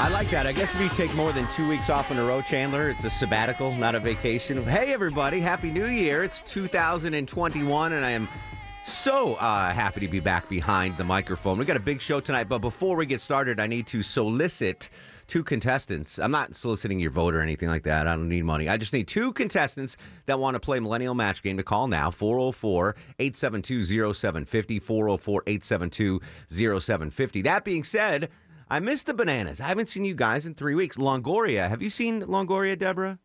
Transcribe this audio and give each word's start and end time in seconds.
I 0.00 0.08
like 0.08 0.30
that. 0.30 0.46
I 0.46 0.52
guess 0.52 0.74
if 0.74 0.80
you 0.80 0.88
take 0.88 1.14
more 1.14 1.30
than 1.30 1.46
two 1.52 1.68
weeks 1.68 1.90
off 1.90 2.10
in 2.10 2.18
a 2.18 2.24
row, 2.24 2.40
Chandler, 2.40 2.88
it's 2.88 3.04
a 3.04 3.10
sabbatical, 3.10 3.70
not 3.72 3.94
a 3.94 4.00
vacation. 4.00 4.64
Hey, 4.64 4.94
everybody, 4.94 5.40
Happy 5.40 5.70
New 5.70 5.88
Year. 5.88 6.24
It's 6.24 6.40
2021, 6.40 7.92
and 7.92 8.02
I 8.02 8.10
am 8.12 8.26
so 8.86 9.34
uh, 9.34 9.70
happy 9.70 10.00
to 10.00 10.08
be 10.08 10.18
back 10.18 10.48
behind 10.48 10.96
the 10.96 11.04
microphone. 11.04 11.58
We 11.58 11.66
got 11.66 11.76
a 11.76 11.80
big 11.80 12.00
show 12.00 12.18
tonight, 12.18 12.44
but 12.44 12.60
before 12.60 12.96
we 12.96 13.04
get 13.04 13.20
started, 13.20 13.60
I 13.60 13.66
need 13.66 13.86
to 13.88 14.02
solicit 14.02 14.88
two 15.26 15.44
contestants. 15.44 16.18
I'm 16.18 16.30
not 16.30 16.56
soliciting 16.56 16.98
your 16.98 17.10
vote 17.10 17.34
or 17.34 17.42
anything 17.42 17.68
like 17.68 17.82
that. 17.82 18.06
I 18.06 18.16
don't 18.16 18.30
need 18.30 18.46
money. 18.46 18.70
I 18.70 18.78
just 18.78 18.94
need 18.94 19.06
two 19.06 19.34
contestants 19.34 19.98
that 20.24 20.38
want 20.38 20.54
to 20.54 20.60
play 20.60 20.80
Millennial 20.80 21.14
Match 21.14 21.42
Game 21.42 21.58
to 21.58 21.62
call 21.62 21.88
now 21.88 22.10
404 22.10 22.96
872 23.18 24.14
0750. 24.14 24.78
404 24.78 25.42
872 25.46 26.20
0750. 26.48 27.42
That 27.42 27.64
being 27.66 27.84
said, 27.84 28.30
I 28.70 28.78
missed 28.80 29.06
the 29.06 29.14
bananas. 29.14 29.60
I 29.60 29.66
haven't 29.66 29.88
seen 29.88 30.04
you 30.04 30.14
guys 30.14 30.46
in 30.46 30.54
three 30.54 30.74
weeks. 30.74 30.96
Longoria. 30.96 31.68
Have 31.68 31.82
you 31.82 31.90
seen 31.90 32.22
Longoria, 32.22 32.78
Deborah? 32.78 33.18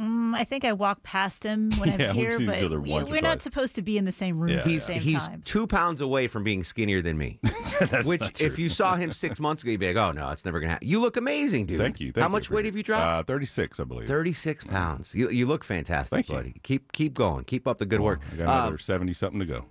Mm, 0.00 0.34
I 0.36 0.44
think 0.44 0.66
I 0.66 0.74
walk 0.74 1.02
past 1.02 1.42
him 1.42 1.70
when 1.78 1.88
I'm 1.88 1.98
Yeah, 1.98 2.08
we've 2.12 2.16
here, 2.16 2.32
seen 2.32 2.42
each 2.42 2.46
but 2.56 2.64
other 2.64 2.80
we- 2.80 2.90
once 2.90 3.08
or 3.08 3.12
we're 3.12 3.20
not 3.22 3.36
twice. 3.36 3.42
supposed 3.44 3.74
to 3.76 3.82
be 3.82 3.96
in 3.96 4.04
the 4.04 4.12
same 4.12 4.38
room 4.38 4.50
Yeah. 4.50 4.58
at 4.58 4.64
the 4.64 4.70
He's- 4.70 4.84
same 4.86 5.00
He's 5.00 5.26
time. 5.26 5.40
two 5.46 5.66
pounds 5.66 6.02
away 6.02 6.26
from 6.28 6.44
being 6.44 6.62
skinnier 6.64 7.00
than 7.00 7.16
me. 7.16 7.40
Which, 8.04 8.20
not 8.20 8.34
true. 8.34 8.46
if 8.46 8.58
you 8.58 8.68
saw 8.68 8.96
him 8.96 9.10
six 9.10 9.40
months 9.40 9.62
ago, 9.62 9.70
you'd 9.72 9.80
be 9.80 9.88
like, 9.92 9.96
oh, 9.96 10.12
no, 10.12 10.30
it's 10.30 10.44
never 10.44 10.60
going 10.60 10.68
to 10.68 10.72
happen. 10.74 10.86
You 10.88 11.00
look 11.00 11.16
amazing, 11.16 11.64
dude. 11.66 11.78
Thank 11.78 11.98
you. 12.00 12.12
Thank 12.12 12.22
How 12.22 12.28
you. 12.28 12.32
much 12.32 12.50
weight 12.50 12.66
have 12.66 12.76
you 12.76 12.82
dropped? 12.82 13.20
Uh, 13.20 13.22
36, 13.24 13.80
I 13.80 13.84
believe. 13.84 14.06
36 14.08 14.64
pounds. 14.64 15.14
You, 15.14 15.30
you 15.30 15.46
look 15.46 15.64
fantastic, 15.64 16.10
Thank 16.10 16.28
you. 16.28 16.34
buddy. 16.34 16.60
Keep 16.62 16.92
keep 16.92 17.14
going. 17.14 17.44
Keep 17.44 17.66
up 17.66 17.78
the 17.78 17.86
good 17.86 18.00
work. 18.00 18.20
I 18.32 18.36
got 18.36 18.42
another 18.44 18.72
Um, 18.74 18.78
70 18.78 19.12
something 19.14 19.40
to 19.40 19.46
go. 19.46 19.64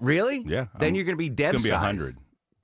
really? 0.00 0.44
Yeah. 0.46 0.66
Then 0.78 0.88
I'm- 0.88 0.94
you're 0.94 1.04
going 1.04 1.16
to 1.16 1.18
be 1.18 1.26
It's 1.28 1.34
Deb 1.36 1.52
going 1.52 1.62
to 1.62 1.68
be 1.68 1.70
size. 1.70 2.14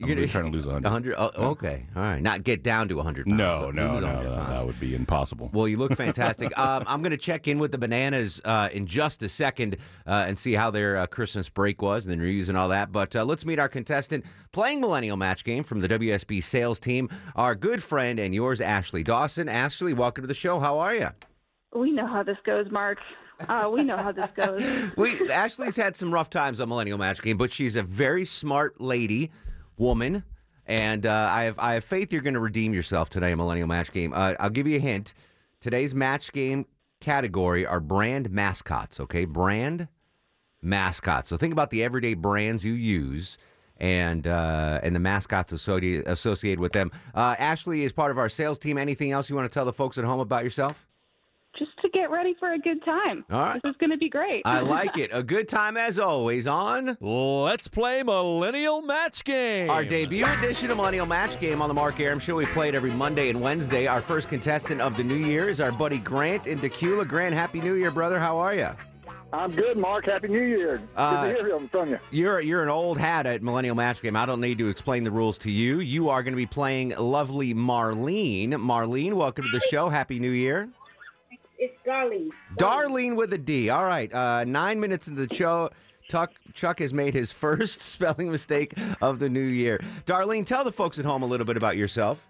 100. 0.01 0.05
I'm 0.05 0.09
You're 0.09 0.15
gonna 0.15 0.27
gonna- 0.27 0.33
trying 0.33 0.53
to 0.53 0.57
lose 0.57 0.67
100. 0.67 0.85
100? 0.85 1.15
Oh, 1.19 1.51
okay. 1.51 1.87
All 1.97 2.03
right. 2.03 2.23
Not 2.23 2.45
get 2.45 2.63
down 2.63 2.89
to 2.89 2.97
100 2.97 3.27
pounds. 3.27 3.37
No, 3.37 3.63
but 3.67 3.75
no, 3.75 3.87
no, 3.99 4.07
100 4.07 4.25
no, 4.25 4.37
that 4.37 4.67
would 4.67 4.79
be 4.79 4.95
impossible. 4.95 5.51
Well, 5.53 5.67
you 5.67 5.77
look 5.77 5.93
fantastic. 5.97 6.57
um, 6.59 6.85
I'm 6.87 7.03
going 7.03 7.11
to 7.11 7.17
check 7.17 7.49
in 7.49 7.59
with 7.59 7.73
the 7.73 7.79
bananas 7.79 8.41
uh, 8.45 8.69
in 8.73 8.87
just 8.87 9.23
a 9.25 9.29
second 9.29 9.77
uh, 10.07 10.25
and 10.29 10.39
see 10.39 10.53
how 10.55 10.71
their 10.71 10.99
uh, 10.99 11.07
Christmas 11.07 11.49
break 11.49 11.83
was 11.83 12.07
and 12.07 12.13
the 12.15 12.19
reviews 12.25 12.49
and 12.49 12.57
all 12.57 12.69
that. 12.69 12.93
But 12.93 13.17
uh, 13.17 13.25
let's 13.25 13.45
meet 13.45 13.59
our 13.59 13.69
contestant 13.69 14.25
playing 14.53 14.81
Millennial 14.81 15.17
Match 15.17 15.43
Game 15.45 15.65
from 15.65 15.81
the 15.81 15.89
WSB 15.89 16.45
sales 16.45 16.79
team, 16.79 17.09
our 17.35 17.57
good 17.57 17.83
friend 17.83 18.21
and 18.21 18.33
yours, 18.35 18.61
Ashley 18.61 19.03
Dawson. 19.03 19.49
Ashley, 19.49 19.95
welcome 19.95 20.23
to 20.23 20.29
the 20.29 20.35
show. 20.35 20.61
How 20.61 20.79
are 20.79 20.95
you? 20.95 21.09
We 21.75 21.91
know 21.91 22.07
how 22.07 22.23
this 22.23 22.39
goes, 22.47 22.71
Mark. 22.71 22.99
Uh, 23.49 23.69
we 23.73 23.83
know 23.85 23.97
how 23.97 24.11
this 24.13 24.29
goes. 24.37 24.63
We 24.97 25.29
Ashley's 25.29 25.77
had 25.77 25.95
some 25.97 26.13
rough 26.15 26.31
times 26.31 26.61
on 26.61 26.69
Millennial 26.69 26.99
Match 26.99 27.21
Game, 27.21 27.37
but 27.37 27.53
she's 27.53 27.77
a 27.77 27.83
very 27.85 28.25
smart 28.25 28.81
lady, 28.81 29.31
woman, 29.79 30.25
and 30.67 31.07
uh, 31.07 31.29
I 31.31 31.45
have 31.45 31.59
I 31.59 31.75
have 31.75 31.85
faith 31.85 32.13
you're 32.13 32.23
going 32.23 32.35
to 32.35 32.41
redeem 32.41 32.75
yourself 32.75 33.09
today, 33.09 33.35
Millennial 33.35 33.69
Match 33.69 33.93
Game. 33.93 34.13
Uh, 34.13 34.35
I'll 34.39 34.51
give 34.51 34.67
you 34.67 34.77
a 34.77 34.81
hint. 34.81 35.15
Today's 35.61 35.95
match 35.95 36.33
game 36.33 36.67
category 37.01 37.67
are 37.67 37.81
brand 37.81 38.31
mascots. 38.31 39.01
Okay, 39.01 39.25
brand 39.25 39.89
mascots. 40.63 41.29
So 41.29 41.37
think 41.37 41.53
about 41.53 41.71
the 41.71 41.83
everyday 41.83 42.15
brands 42.15 42.65
you 42.65 42.73
use. 42.73 43.39
And 43.81 44.27
uh, 44.27 44.81
and 44.83 44.93
the 44.97 44.99
mascots 44.99 45.53
associated 45.53 46.09
associated 46.09 46.59
with 46.59 46.73
them. 46.73 46.91
Uh, 47.15 47.37
Ashley 47.39 47.85
is 47.85 47.93
part 47.93 48.11
of 48.11 48.19
our 48.19 48.29
sales 48.29 48.59
team. 48.59 48.77
Anything 48.77 49.13
else 49.13 49.31
you 49.31 49.37
want 49.37 49.49
to 49.49 49.55
tell 49.55 49.65
the 49.65 49.73
folks 49.73 49.97
at 49.99 50.05
home 50.05 50.19
about 50.19 50.43
yourself? 50.43 50.88
Just 51.99 52.07
to 52.07 52.11
get 52.11 52.11
ready 52.17 52.35
for 52.39 52.53
a 52.53 52.59
good 52.59 52.85
time. 52.85 53.25
All 53.31 53.41
right. 53.41 53.63
This 53.63 53.71
is 53.73 53.77
going 53.79 53.91
to 53.91 53.97
be 53.97 54.09
great. 54.09 54.43
I 54.45 54.61
like 54.61 54.97
it. 54.99 55.11
A 55.13 55.23
good 55.23 55.49
time 55.49 55.77
as 55.77 55.99
always 55.99 56.47
on 56.47 56.97
Let's 57.01 57.69
play 57.69 58.03
Millennial 58.03 58.83
Match 58.83 59.25
Game. 59.25 59.71
Our 59.71 59.85
debut 59.85 60.25
edition 60.25 60.71
of 60.71 60.77
Millennial 60.77 61.07
Match 61.07 61.41
Game 61.41 61.61
on 61.61 61.69
the 61.69 61.75
Mark 61.75 61.99
Arum 62.01 62.19
Show. 62.19 62.37
We 62.37 62.47
play 62.47 62.69
it 62.69 62.75
every 62.75 62.93
Monday 62.93 63.31
and 63.31 63.41
Wednesday. 63.41 63.87
Our 63.87 64.01
first 64.01 64.29
contestant 64.29 64.81
of 64.81 64.97
the 64.97 65.05
new 65.05 65.17
year 65.17 65.49
is 65.49 65.61
our 65.61 65.73
buddy 65.73 65.99
Grant 65.99 66.47
in 66.47 66.61
Tequila. 66.61 67.05
Grant, 67.05 67.35
Happy 67.35 67.61
New 67.61 67.75
Year, 67.75 67.91
brother. 67.91 68.19
How 68.19 68.37
are 68.39 68.55
you? 68.55 68.69
I'm 69.31 69.51
good, 69.51 69.77
Mark. 69.77 70.07
Happy 70.07 70.29
New 70.29 70.43
Year. 70.43 70.79
Good 70.79 70.89
Uh, 70.97 71.23
to 71.33 71.43
hear 71.43 71.59
from 71.71 71.91
you. 71.91 71.99
You're 72.11 72.41
you're 72.41 72.63
an 72.63 72.71
old 72.71 72.97
hat 72.97 73.27
at 73.27 73.43
Millennial 73.43 73.75
Match 73.75 74.01
Game. 74.01 74.17
I 74.17 74.25
don't 74.25 74.41
need 74.41 74.57
to 74.59 74.69
explain 74.71 75.05
the 75.05 75.11
rules 75.11 75.37
to 75.39 75.51
you. 75.51 75.81
You 75.81 76.09
are 76.09 76.23
going 76.23 76.33
to 76.33 76.37
be 76.39 76.47
playing 76.47 76.95
lovely 76.97 77.53
Marlene. 77.53 78.51
Marlene, 78.55 79.13
welcome 79.15 79.45
to 79.45 79.51
the 79.51 79.61
show. 79.71 79.91
Happy 79.91 80.19
New 80.19 80.31
Year. 80.31 80.71
It's 81.59 81.75
Darlene. 81.85 82.31
Darlene 82.57 83.17
with 83.17 83.33
a 83.33 83.39
D. 83.39 83.69
All 83.71 83.85
right. 83.85 84.13
Uh, 84.13 84.45
nine 84.45 84.79
minutes 84.79 85.09
into 85.09 85.27
the 85.27 85.35
show. 85.35 85.71
Chuck, 86.09 86.33
Chuck 86.55 86.79
has 86.79 86.95
made 86.95 87.15
his 87.15 87.33
first 87.45 87.81
spelling 87.81 88.31
mistake 88.31 88.75
of 89.03 89.19
the 89.19 89.29
new 89.29 89.41
year. 89.41 89.81
Darlene, 90.07 90.47
tell 90.47 90.65
the 90.65 90.73
folks 90.73 90.99
at 90.99 91.05
home 91.05 91.23
a 91.23 91.27
little 91.27 91.47
bit 91.47 91.57
about 91.57 91.77
yourself. 91.77 92.25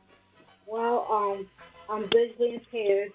Well, 0.67 1.07
um, 1.11 1.49
I'm 1.89 2.09
visually 2.09 2.55
impaired. 2.55 3.13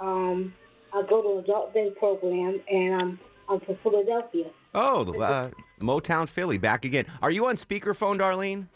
Um, 0.00 0.54
I 0.92 1.02
go 1.08 1.22
to 1.22 1.38
adult 1.38 1.74
day 1.74 1.90
program, 1.98 2.60
and 2.70 2.94
I'm 2.94 3.20
I'm 3.48 3.60
from 3.60 3.76
Philadelphia. 3.82 4.46
Oh, 4.74 5.04
the, 5.04 5.12
uh, 5.18 5.50
Motown 5.80 6.28
Philly, 6.28 6.58
back 6.58 6.84
again. 6.84 7.06
Are 7.22 7.30
you 7.30 7.46
on 7.46 7.56
speakerphone, 7.56 8.18
Darlene? 8.18 8.66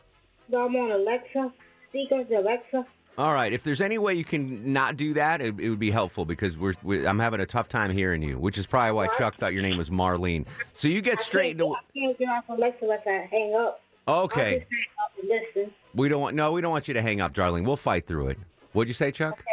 So 0.50 0.58
I'm 0.64 0.76
on 0.76 0.92
Alexa 0.92 1.52
speakers, 1.88 2.26
Alexa. 2.34 2.86
All 3.18 3.34
right. 3.34 3.52
If 3.52 3.64
there's 3.64 3.80
any 3.80 3.98
way 3.98 4.14
you 4.14 4.24
can 4.24 4.72
not 4.72 4.96
do 4.96 5.12
that, 5.14 5.40
it, 5.40 5.58
it 5.58 5.68
would 5.68 5.80
be 5.80 5.90
helpful 5.90 6.24
because 6.24 6.56
we're, 6.56 6.74
we, 6.84 7.04
I'm 7.04 7.18
having 7.18 7.40
a 7.40 7.46
tough 7.46 7.68
time 7.68 7.90
hearing 7.90 8.22
you, 8.22 8.38
which 8.38 8.56
is 8.56 8.66
probably 8.66 8.92
why 8.92 9.08
Chuck 9.18 9.34
thought 9.36 9.52
your 9.52 9.62
name 9.62 9.76
was 9.76 9.90
Marlene. 9.90 10.46
So 10.72 10.86
you 10.86 11.00
get 11.00 11.20
straight 11.20 11.50
into. 11.52 11.64
can't, 11.64 11.76
I 11.76 11.98
can't 11.98 12.18
get 12.18 12.28
off 12.28 12.44
Alexa 12.48 12.78
unless 12.82 13.02
I 13.06 13.28
hang 13.28 13.54
up. 13.56 13.80
Okay. 14.06 14.60
just 14.60 14.70
hang 14.70 14.80
up 15.04 15.12
and 15.20 15.28
listen. 15.56 15.74
We 15.94 16.08
don't 16.08 16.20
want. 16.20 16.36
No, 16.36 16.52
we 16.52 16.60
don't 16.60 16.70
want 16.70 16.86
you 16.86 16.94
to 16.94 17.02
hang 17.02 17.20
up, 17.20 17.34
Darlene. 17.34 17.64
We'll 17.64 17.76
fight 17.76 18.06
through 18.06 18.28
it. 18.28 18.38
What'd 18.72 18.88
you 18.88 18.94
say, 18.94 19.10
Chuck? 19.10 19.34
Okay. 19.34 19.44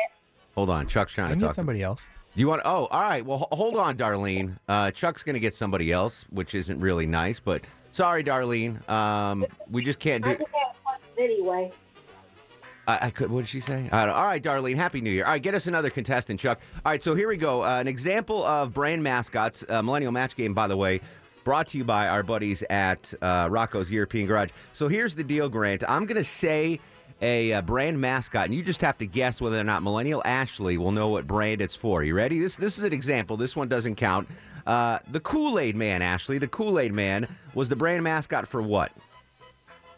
Hold 0.54 0.70
on. 0.70 0.88
Chuck's 0.88 1.12
trying 1.14 1.28
I 1.28 1.30
to 1.30 1.34
can 1.34 1.40
get 1.40 1.46
talk. 1.48 1.56
somebody 1.56 1.82
else. 1.82 2.04
You 2.36 2.50
want? 2.50 2.62
Oh, 2.66 2.86
all 2.86 3.02
right. 3.02 3.26
Well, 3.26 3.48
hold 3.52 3.78
on, 3.78 3.98
Darlene. 3.98 4.58
Uh, 4.68 4.92
Chuck's 4.92 5.24
gonna 5.24 5.40
get 5.40 5.56
somebody 5.56 5.92
else, 5.92 6.26
which 6.30 6.54
isn't 6.54 6.80
really 6.80 7.08
nice. 7.08 7.40
But 7.40 7.64
sorry, 7.92 8.24
Darlene. 8.24 8.88
Um, 8.90 9.46
we 9.72 9.84
just 9.84 10.00
can't 10.00 10.24
do. 10.24 10.32
I 10.32 10.34
do. 10.34 10.40
just 10.44 10.52
have 10.54 10.76
fun 10.84 11.00
anyway. 11.18 11.72
I, 12.88 13.08
I 13.08 13.10
could. 13.10 13.32
What 13.32 13.42
did 13.42 13.50
she 13.50 13.60
say? 13.60 13.90
All 13.92 14.08
right, 14.08 14.42
Darlene. 14.42 14.76
Happy 14.76 15.02
New 15.02 15.12
Year. 15.12 15.26
All 15.26 15.32
right, 15.32 15.42
get 15.42 15.56
us 15.56 15.68
another 15.68 15.90
contestant, 15.90 16.40
Chuck. 16.40 16.60
All 16.86 16.92
right, 16.92 17.02
so 17.02 17.16
here 17.16 17.28
we 17.28 17.38
go. 17.38 17.64
Uh, 17.64 17.80
an 17.80 17.88
example 17.88 18.44
of 18.44 18.74
brand 18.74 19.02
mascots. 19.04 19.64
Uh, 19.68 19.82
Millennial 19.82 20.12
Match 20.12 20.36
Game, 20.36 20.54
by 20.54 20.68
the 20.68 20.78
way, 20.78 21.02
brought 21.44 21.68
to 21.70 21.78
you 21.78 21.84
by 21.84 22.08
our 22.08 22.24
buddies 22.24 22.64
at 22.70 23.14
uh, 23.22 23.48
Rocco's 23.50 23.90
European 23.90 24.28
Garage. 24.28 24.50
So 24.74 24.88
here's 24.88 25.16
the 25.16 25.24
deal, 25.24 25.50
Grant. 25.50 25.84
I'm 25.88 26.06
gonna 26.06 26.24
say 26.24 26.80
a, 27.22 27.54
uh 27.54 27.62
brand 27.62 28.00
mascot, 28.00 28.46
and 28.46 28.54
you 28.54 28.62
just 28.62 28.82
have 28.82 28.98
to 28.98 29.06
guess 29.06 29.42
whether 29.42 29.60
or 29.60 29.64
not 29.64 29.82
Millennial 29.84 30.22
Ashley 30.26 30.78
will 30.78 30.92
know 30.92 31.08
what 31.08 31.26
brand 31.26 31.62
it's 31.62 31.76
for. 31.76 32.04
You 32.04 32.14
ready? 32.14 32.40
This 32.40 32.56
this 32.56 32.78
is 32.78 32.84
an 32.84 32.94
example. 32.94 33.38
This 33.38 33.56
one 33.56 33.68
doesn't 33.68 33.96
count. 33.96 34.28
Uh, 34.68 35.00
the 35.12 35.20
Kool 35.20 35.60
Aid 35.60 35.76
Man, 35.76 36.02
Ashley. 36.02 36.40
The 36.40 36.48
Kool 36.48 36.80
Aid 36.80 36.92
Man 36.94 37.28
was 37.54 37.70
the 37.70 37.76
brand 37.76 38.04
mascot 38.04 38.48
for 38.48 38.62
what? 38.62 38.92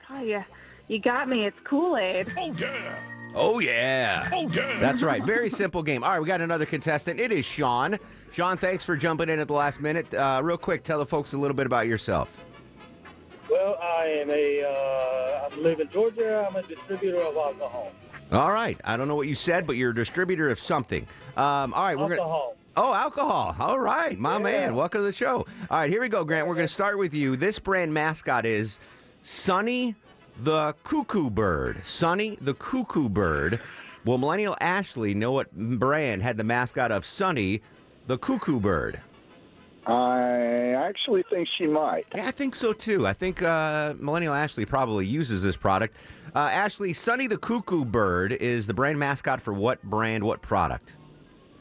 Oh, 0.09 0.21
yeah. 0.21 0.43
You 0.87 0.99
got 0.99 1.27
me. 1.27 1.45
It's 1.45 1.57
Kool 1.63 1.97
Aid. 1.97 2.31
Oh, 2.38 2.53
yeah. 2.57 3.00
Oh 3.35 3.59
yeah. 3.59 4.27
Oh, 4.33 4.50
yeah. 4.50 4.79
That's 4.79 5.03
right. 5.03 5.23
Very 5.25 5.50
simple 5.50 5.83
game. 5.83 6.03
All 6.03 6.12
right, 6.12 6.19
we 6.19 6.27
got 6.27 6.41
another 6.41 6.65
contestant. 6.65 7.19
It 7.19 7.31
is 7.31 7.45
Sean. 7.45 7.97
Sean, 8.31 8.57
thanks 8.57 8.83
for 8.83 8.95
jumping 8.95 9.29
in 9.29 9.39
at 9.39 9.47
the 9.47 9.53
last 9.53 9.79
minute. 9.79 10.12
Uh, 10.13 10.41
real 10.44 10.57
quick, 10.57 10.83
tell 10.83 10.97
the 10.97 11.06
folks 11.06 11.33
a 11.33 11.38
little 11.38 11.56
bit 11.56 11.65
about 11.65 11.88
yourself. 11.88 12.45
Well, 13.50 13.77
I 13.81 14.06
am 14.06 14.29
a, 14.29 14.63
uh, 14.63 15.50
I 15.51 15.59
live 15.59 15.79
in 15.79 15.89
Georgia. 15.89 16.47
I'm 16.50 16.56
a 16.56 16.63
distributor 16.63 17.19
of 17.19 17.35
alcohol. 17.35 17.91
All 18.31 18.51
right. 18.51 18.79
I 18.83 18.97
don't 18.97 19.07
know 19.07 19.15
what 19.15 19.27
you 19.27 19.35
said, 19.35 19.67
but 19.67 19.75
you're 19.75 19.91
a 19.91 19.95
distributor 19.95 20.50
of 20.50 20.59
something. 20.59 21.06
Um, 21.35 21.73
all 21.73 21.83
right, 21.83 21.97
we're 21.97 22.09
gonna. 22.09 22.21
Alcohol. 22.21 22.56
Oh, 22.75 22.94
alcohol. 22.94 23.56
All 23.59 23.79
right, 23.79 24.17
my 24.17 24.38
man. 24.38 24.75
Welcome 24.75 25.01
to 25.01 25.06
the 25.06 25.13
show. 25.13 25.47
All 25.69 25.79
right, 25.79 25.89
here 25.89 26.01
we 26.01 26.09
go, 26.09 26.23
Grant. 26.23 26.47
We're 26.47 26.56
going 26.56 26.67
to 26.67 26.73
start 26.73 26.97
with 26.97 27.13
you. 27.13 27.35
This 27.35 27.57
brand 27.59 27.94
mascot 27.94 28.45
is 28.45 28.77
Sonny 29.23 29.95
the 30.44 30.75
Cuckoo 30.84 31.30
Bird. 31.30 31.86
Sonny 31.86 32.38
the 32.42 32.54
Cuckoo 32.54 33.10
Bird. 33.10 33.60
Will 34.06 34.18
Millennial 34.18 34.56
Ashley 34.62 35.13
know 35.13 35.31
what 35.31 35.51
brand 35.51 36.22
had 36.22 36.38
the 36.38 36.44
mascot 36.44 36.92
of 36.92 37.06
Sonny 37.06 37.62
the 38.07 38.18
Cuckoo 38.18 38.60
Bird? 38.60 39.01
I 39.86 40.74
actually 40.78 41.24
think 41.30 41.48
she 41.57 41.66
might. 41.66 42.06
Yeah, 42.13 42.28
I 42.28 42.31
think 42.31 42.56
so 42.56 42.74
too. 42.74 43.07
I 43.07 43.13
think 43.13 43.42
uh, 43.42 43.94
Millennial 43.98 44.34
Ashley 44.34 44.66
probably 44.66 45.06
uses 45.06 45.44
this 45.44 45.56
product. 45.56 45.95
Uh, 46.36 46.39
Ashley, 46.39 46.94
Sonny 46.94 47.28
the 47.28 47.38
Cuckoo 47.38 47.86
Bird 47.86 48.34
is 48.34 48.68
the 48.68 48.74
brand 48.74 49.00
mascot 49.00 49.42
for 49.42 49.54
what 49.54 49.81
brand, 49.84 50.24
what 50.24 50.42
product? 50.42 50.94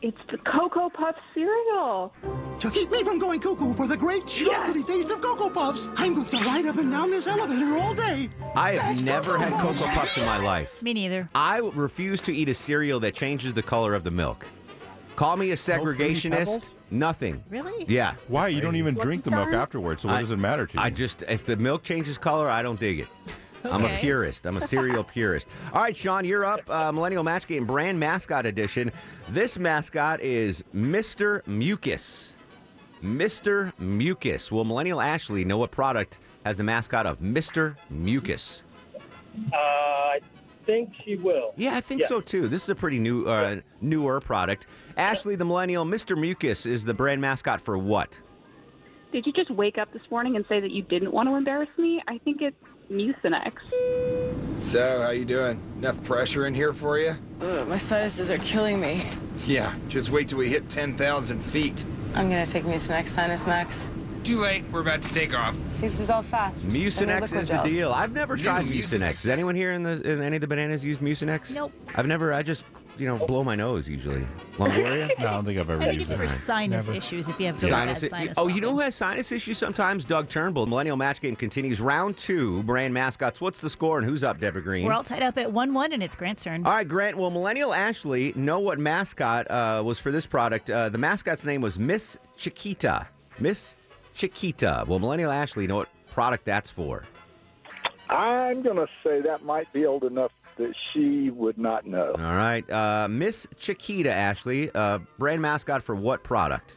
It's 0.03 0.19
the 0.31 0.37
Cocoa 0.39 0.91
Puff 0.91 1.17
cereal. 1.35 2.13
To 2.61 2.71
keep 2.71 2.91
me 2.91 3.03
from 3.03 3.19
going 3.19 3.41
cuckoo 3.41 3.73
for 3.75 3.87
the 3.87 3.97
great 3.97 4.25
chocolatey 4.25 4.87
taste 4.87 5.11
of 5.11 5.21
Cocoa 5.23 5.49
Puffs, 5.49 5.89
I'm 5.97 6.15
going 6.15 6.29
to 6.29 6.37
ride 6.39 6.67
up 6.67 6.77
and 6.77 6.91
down 6.91 7.11
this 7.11 7.27
elevator 7.27 7.77
all 7.79 7.95
day. 7.95 8.29
I 8.55 8.73
have 8.73 8.83
That's 8.83 9.03
never 9.03 9.33
Cocoa 9.33 9.39
had 9.39 9.53
Puffs. 9.55 9.79
Cocoa 9.81 9.93
Puffs 9.95 10.19
in 10.19 10.27
my 10.27 10.39
life. 10.39 10.83
Me 10.83 10.93
neither. 10.93 11.29
I 11.35 11.59
refuse 11.59 12.21
to 12.23 12.35
eat 12.35 12.49
a 12.51 12.55
cereal 12.55 13.01
that 13.01 13.15
changes 13.15 13.55
the 13.55 13.63
color 13.63 13.95
of 13.95 14.05
the 14.05 14.11
milk. 14.11 14.47
Call 15.17 15.39
me 15.39 15.51
a 15.53 15.55
segregationist. 15.55 16.31
Pebbles? 16.31 16.75
Nothing. 16.91 17.43
Really? 17.49 17.87
Yeah. 17.89 18.15
Why? 18.29 18.49
You 18.49 18.61
don't 18.61 18.77
even 18.77 18.95
drink 18.95 19.25
the 19.25 19.31
milk 19.31 19.49
afterwards, 19.55 20.03
so 20.03 20.09
what 20.09 20.19
I- 20.19 20.21
does 20.21 20.31
it 20.31 20.39
matter 20.39 20.67
to 20.67 20.75
you? 20.75 20.81
I 20.81 20.91
just, 20.91 21.23
if 21.23 21.47
the 21.47 21.57
milk 21.57 21.83
changes 21.83 22.19
color, 22.19 22.49
I 22.51 22.61
don't 22.63 22.79
dig 22.79 23.01
it. 23.01 23.09
I'm 23.73 23.85
a 23.85 23.97
purist. 23.99 24.47
I'm 24.47 24.57
a 24.57 24.67
cereal 24.67 25.05
purist. 25.15 25.49
All 25.73 25.83
right, 25.83 25.97
Sean, 25.97 26.25
you're 26.25 26.45
up. 26.45 26.69
Uh, 26.69 26.93
Millennial 26.93 27.23
Match 27.25 27.47
Game 27.47 27.67
Brand 27.67 27.99
Mascot 27.99 28.47
Edition. 28.47 28.91
This 29.31 29.59
mascot 29.59 30.21
is 30.21 30.63
Mr. 30.75 31.47
Mucus. 31.47 32.35
Mr. 33.03 33.73
Mucus. 33.79 34.51
Will 34.51 34.65
Millennial 34.65 35.01
Ashley 35.01 35.45
know 35.45 35.59
what 35.59 35.71
product 35.71 36.19
has 36.45 36.57
the 36.57 36.65
mascot 36.65 37.07
of 37.07 37.21
Mr. 37.21 37.77
Mucus? 37.91 38.63
Uh, 39.53 39.57
I 39.57 40.21
think 40.65 40.91
she 41.05 41.17
will. 41.17 41.53
Yeah, 41.57 41.77
I 41.77 41.81
think 41.81 42.01
Yeah. 42.03 42.07
so 42.09 42.21
too. 42.21 42.49
This 42.49 42.63
is 42.65 42.69
a 42.71 42.75
pretty 42.75 42.99
new, 42.99 43.25
uh, 43.27 43.61
newer 43.81 44.21
product. 44.21 44.67
Ashley, 44.97 45.37
the 45.37 45.45
Millennial, 45.45 45.85
Mr. 45.85 46.19
Mucus 46.19 46.65
is 46.67 46.85
the 46.85 46.95
brand 46.95 47.21
mascot 47.21 47.61
for 47.61 47.77
what? 47.77 48.19
Did 49.13 49.27
you 49.27 49.33
just 49.33 49.51
wake 49.51 49.79
up 49.79 49.93
this 49.93 50.03
morning 50.11 50.37
and 50.37 50.45
say 50.49 50.59
that 50.61 50.71
you 50.71 50.83
didn't 50.83 51.13
want 51.13 51.29
to 51.29 51.35
embarrass 51.37 51.69
me? 51.79 52.03
I 52.09 52.19
think 52.19 52.43
it's 52.43 52.57
Mucinex. 52.91 53.53
So, 54.63 55.03
how 55.03 55.11
you 55.11 55.25
doing? 55.25 55.61
Enough 55.79 56.03
pressure 56.05 56.47
in 56.47 56.55
here 56.55 56.73
for 56.73 56.99
you? 56.99 57.17
Ugh, 57.41 57.69
my 57.69 57.79
sinuses 57.79 58.31
are 58.31 58.39
killing 58.39 58.81
me. 58.81 59.03
Yeah, 59.45 59.75
just 59.89 60.11
wait 60.11 60.29
till 60.29 60.39
we 60.39 60.49
hit 60.49 60.69
10,000 60.69 61.41
feet. 61.41 61.85
I'm 62.15 62.31
gonna 62.31 62.47
take 62.47 62.65
Mucinex 62.65 63.09
Sinus 63.09 63.47
Max. 63.47 63.89
Too 64.25 64.39
late, 64.39 64.65
we're 64.73 64.81
about 64.81 65.03
to 65.03 65.09
take 65.11 65.39
off. 65.39 65.57
These 65.81 65.99
dissolve 65.99 66.27
fast. 66.27 66.71
Mucinex 66.71 67.21
liquid 67.21 67.41
is 67.43 67.49
the 67.49 67.63
deal. 67.63 67.93
I've 67.93 68.13
never 68.13 68.37
tried 68.37 68.67
Mucinex. 68.67 68.99
Mucinex. 68.99 69.13
Does 69.23 69.29
anyone 69.29 69.55
here 69.55 69.73
in 69.73 69.83
the 69.83 70.01
in 70.11 70.23
any 70.23 70.37
of 70.37 70.41
the 70.41 70.49
bananas 70.49 70.85
use 70.85 70.99
Mucinex? 70.99 71.55
Nope. 71.55 71.73
I've 71.95 72.07
never. 72.07 72.33
I 72.33 72.43
just 72.43 72.67
you 72.99 73.07
know 73.07 73.25
blow 73.27 73.45
my 73.45 73.55
nose 73.55 73.89
usually. 73.89 74.27
Longoria. 74.55 75.09
no, 75.19 75.27
I 75.27 75.31
don't 75.33 75.45
think 75.45 75.59
I've 75.59 75.71
ever 75.71 75.83
I 75.83 75.87
think 75.87 76.01
used 76.01 76.13
it's 76.13 76.21
it. 76.21 76.25
for 76.25 76.29
sinus 76.29 76.87
Never. 76.87 76.99
issues 76.99 77.29
if 77.29 77.39
you 77.39 77.47
have 77.47 77.61
Sinus, 77.61 78.01
bad 78.01 78.11
sinus 78.11 78.39
oh, 78.39 78.49
you 78.49 78.61
know 78.61 78.73
who 78.73 78.81
has 78.81 78.95
sinus 78.95 79.33
issues 79.33 79.59
sometimes? 79.59 80.05
Doug 80.05 80.29
Turnbull. 80.29 80.67
Millennial 80.67 80.97
Match 80.97 81.21
Game 81.21 81.37
continues. 81.37 81.81
Round 81.81 82.17
two, 82.17 82.63
brand 82.63 82.93
mascots. 82.95 83.41
What's 83.41 83.61
the 83.61 83.71
score 83.71 83.99
and 83.99 84.09
who's 84.09 84.25
up, 84.25 84.41
Deborah 84.41 84.63
Green? 84.63 84.87
We're 84.87 84.93
all 84.93 85.05
tied 85.05 85.23
up 85.23 85.39
at 85.39 85.51
1 85.53 85.75
1, 85.75 85.93
and 85.93 86.03
it's 86.03 86.17
Grant's 86.17 86.43
turn. 86.43 86.65
All 86.67 86.73
right, 86.73 86.87
Grant. 86.87 87.17
Well, 87.17 87.31
Millennial 87.31 87.75
Ashley 87.75 88.33
know 88.37 88.59
what 88.61 88.79
mascot 88.79 89.51
uh, 89.51 89.83
was 89.85 89.99
for 89.99 90.11
this 90.11 90.27
product. 90.27 90.71
Uh, 90.71 90.89
the 90.89 90.99
mascot's 90.99 91.45
name 91.45 91.61
was 91.61 91.79
Miss 91.79 92.17
Chiquita. 92.37 93.07
Miss 93.39 93.75
Chiquita. 94.15 94.85
Well, 94.87 94.99
Millennial 94.99 95.31
Ashley 95.31 95.67
know 95.67 95.77
what 95.77 95.89
product 96.13 96.45
that's 96.45 96.71
for. 96.71 97.05
I'm 98.09 98.63
going 98.63 98.77
to 98.77 98.89
say 99.03 99.21
that 99.23 99.45
might 99.45 99.73
be 99.73 99.87
old 99.87 100.05
enough 100.05 100.33
that 100.57 100.75
she 100.93 101.31
would 101.31 101.59
not 101.59 101.87
know. 101.87 102.13
All 102.13 102.37
right, 102.37 102.69
uh, 102.71 103.09
Miss 103.09 103.47
Chiquita 103.59 104.13
Ashley, 104.13 104.71
uh, 104.75 105.01
brand 105.19 105.43
mascot 105.43 105.83
for 105.83 105.95
what 105.95 106.25
product? 106.25 106.77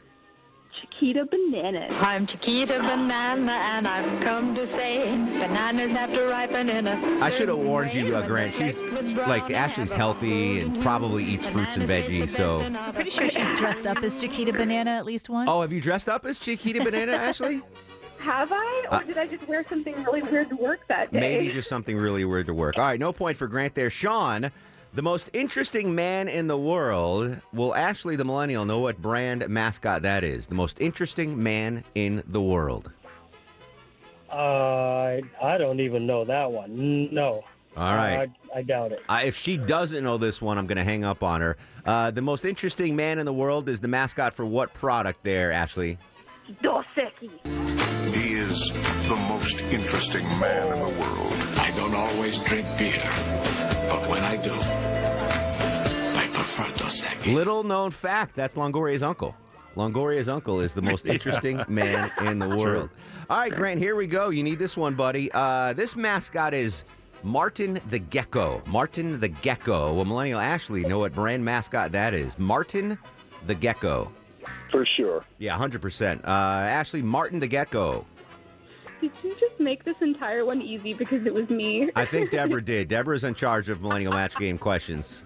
Chiquita 0.80 1.26
bananas. 1.26 1.92
I'm 2.00 2.26
Chiquita 2.26 2.78
Banana, 2.78 3.52
and 3.52 3.86
I've 3.86 4.20
come 4.22 4.54
to 4.54 4.66
say 4.66 5.10
bananas 5.10 5.90
have 5.92 6.12
to 6.14 6.26
ripen 6.26 6.68
in 6.70 6.86
a. 6.86 6.94
I 7.20 7.28
should 7.28 7.48
have 7.48 7.58
warned 7.58 7.92
you, 7.92 8.14
uh, 8.16 8.26
Grant. 8.26 8.54
She's 8.54 8.78
flaked 8.78 8.92
with 8.94 9.14
brown 9.14 9.28
like 9.28 9.50
Ashley's 9.50 9.92
healthy 9.92 10.60
and 10.60 10.80
probably 10.80 11.24
eats 11.24 11.46
fruits 11.46 11.76
and 11.76 11.88
veggies. 11.88 12.30
So, 12.30 12.58
best 12.58 12.68
in 12.68 12.76
all 12.76 12.86
the 12.86 12.92
Pretty 12.92 13.10
sure 13.10 13.28
she's 13.28 13.50
dressed 13.58 13.86
up 13.86 13.98
as 14.02 14.16
Chiquita 14.16 14.52
Banana 14.52 14.90
at 14.92 15.04
least 15.04 15.28
once. 15.28 15.50
oh, 15.50 15.60
have 15.60 15.72
you 15.72 15.80
dressed 15.80 16.08
up 16.08 16.24
as 16.24 16.38
Chiquita 16.38 16.82
Banana, 16.82 17.12
Ashley? 17.12 17.62
Have 18.20 18.52
I? 18.52 18.84
Or 18.90 18.94
Uh, 18.96 19.02
did 19.02 19.18
I 19.18 19.26
just 19.26 19.46
wear 19.48 19.64
something 19.68 19.94
really 20.04 20.22
weird 20.22 20.48
to 20.50 20.56
work 20.56 20.86
that 20.88 21.12
day? 21.12 21.20
Maybe 21.20 21.48
just 21.52 21.68
something 21.68 21.96
really 21.96 22.24
weird 22.24 22.46
to 22.46 22.54
work. 22.54 22.76
All 22.78 22.84
right, 22.84 23.00
no 23.00 23.12
point 23.12 23.36
for 23.36 23.46
Grant 23.48 23.74
there. 23.74 23.90
Sean, 23.90 24.50
the 24.94 25.02
most 25.02 25.30
interesting 25.32 25.94
man 25.94 26.28
in 26.28 26.46
the 26.46 26.58
world. 26.58 27.40
Will 27.52 27.74
Ashley, 27.74 28.16
the 28.16 28.24
millennial, 28.24 28.64
know 28.64 28.80
what 28.80 29.00
brand 29.00 29.48
mascot 29.48 30.02
that 30.02 30.22
is? 30.24 30.46
The 30.46 30.54
most 30.54 30.80
interesting 30.80 31.42
man 31.42 31.82
in 31.94 32.22
the 32.26 32.42
world. 32.42 32.90
Uh, 34.30 34.34
I, 34.36 35.22
I 35.42 35.58
don't 35.58 35.80
even 35.80 36.06
know 36.06 36.24
that 36.24 36.50
one. 36.52 37.12
No. 37.12 37.42
All 37.76 37.94
right. 37.94 38.28
I, 38.54 38.58
I 38.58 38.62
doubt 38.62 38.92
it. 38.92 39.00
Uh, 39.08 39.22
if 39.24 39.36
she 39.36 39.56
doesn't 39.56 40.02
know 40.04 40.18
this 40.18 40.42
one, 40.42 40.58
I'm 40.58 40.66
going 40.66 40.76
to 40.78 40.84
hang 40.84 41.04
up 41.04 41.22
on 41.22 41.40
her. 41.40 41.56
Uh, 41.84 42.10
the 42.10 42.22
most 42.22 42.44
interesting 42.44 42.94
man 42.96 43.18
in 43.18 43.26
the 43.26 43.32
world 43.32 43.68
is 43.68 43.80
the 43.80 43.88
mascot 43.88 44.34
for 44.34 44.44
what 44.44 44.74
product 44.74 45.22
there, 45.24 45.50
Ashley? 45.52 45.98
Dos 46.62 46.84
Equis. 46.96 48.14
He 48.14 48.32
is 48.34 48.70
the 49.08 49.16
most 49.28 49.62
interesting 49.62 50.24
man 50.40 50.72
in 50.72 50.78
the 50.80 51.00
world. 51.00 51.32
I 51.58 51.72
don't 51.76 51.94
always 51.94 52.38
drink 52.40 52.66
beer, 52.78 53.02
but 53.88 54.08
when 54.08 54.22
I 54.24 54.36
do, 54.36 54.52
I 54.52 56.28
prefer 56.32 56.78
Dos 56.78 57.02
Equis. 57.04 57.34
Little 57.34 57.62
known 57.62 57.90
fact 57.90 58.34
that's 58.34 58.56
Longoria's 58.56 59.02
uncle. 59.02 59.34
Longoria's 59.76 60.28
uncle 60.28 60.60
is 60.60 60.74
the 60.74 60.82
most 60.82 61.06
interesting 61.14 61.62
man 61.68 62.10
in 62.22 62.38
the 62.40 62.56
world. 62.56 62.90
All 63.28 63.38
right, 63.38 63.54
Grant, 63.54 63.78
here 63.78 63.94
we 63.94 64.06
go. 64.08 64.30
You 64.30 64.42
need 64.42 64.58
this 64.58 64.76
one, 64.76 64.94
buddy. 64.94 65.30
Uh, 65.32 65.72
this 65.74 65.94
mascot 65.94 66.52
is 66.52 66.82
Martin 67.22 67.78
the 67.90 67.98
Gecko. 68.00 68.62
Martin 68.66 69.20
the 69.20 69.28
Gecko. 69.28 69.94
Well, 69.94 70.04
Millennial 70.04 70.40
Ashley 70.40 70.82
know 70.84 70.98
what 71.00 71.14
brand 71.14 71.44
mascot 71.44 71.92
that 71.92 72.14
is. 72.14 72.36
Martin 72.38 72.98
the 73.46 73.54
Gecko. 73.54 74.10
For 74.70 74.86
sure. 74.86 75.24
Yeah, 75.38 75.56
100%. 75.58 76.24
Uh, 76.24 76.28
Ashley, 76.28 77.02
Martin 77.02 77.40
the 77.40 77.46
Gecko. 77.46 78.06
Did 79.00 79.12
you 79.22 79.34
just 79.40 79.58
make 79.58 79.84
this 79.84 79.96
entire 80.00 80.44
one 80.44 80.60
easy 80.60 80.92
because 80.92 81.26
it 81.26 81.32
was 81.32 81.48
me? 81.48 81.90
I 81.96 82.04
think 82.04 82.30
Deborah 82.32 82.62
did. 82.62 82.88
Deborah's 82.88 83.24
in 83.24 83.34
charge 83.34 83.68
of 83.68 83.80
Millennial 83.80 84.12
Match 84.12 84.36
Game 84.36 84.58
questions. 84.58 85.24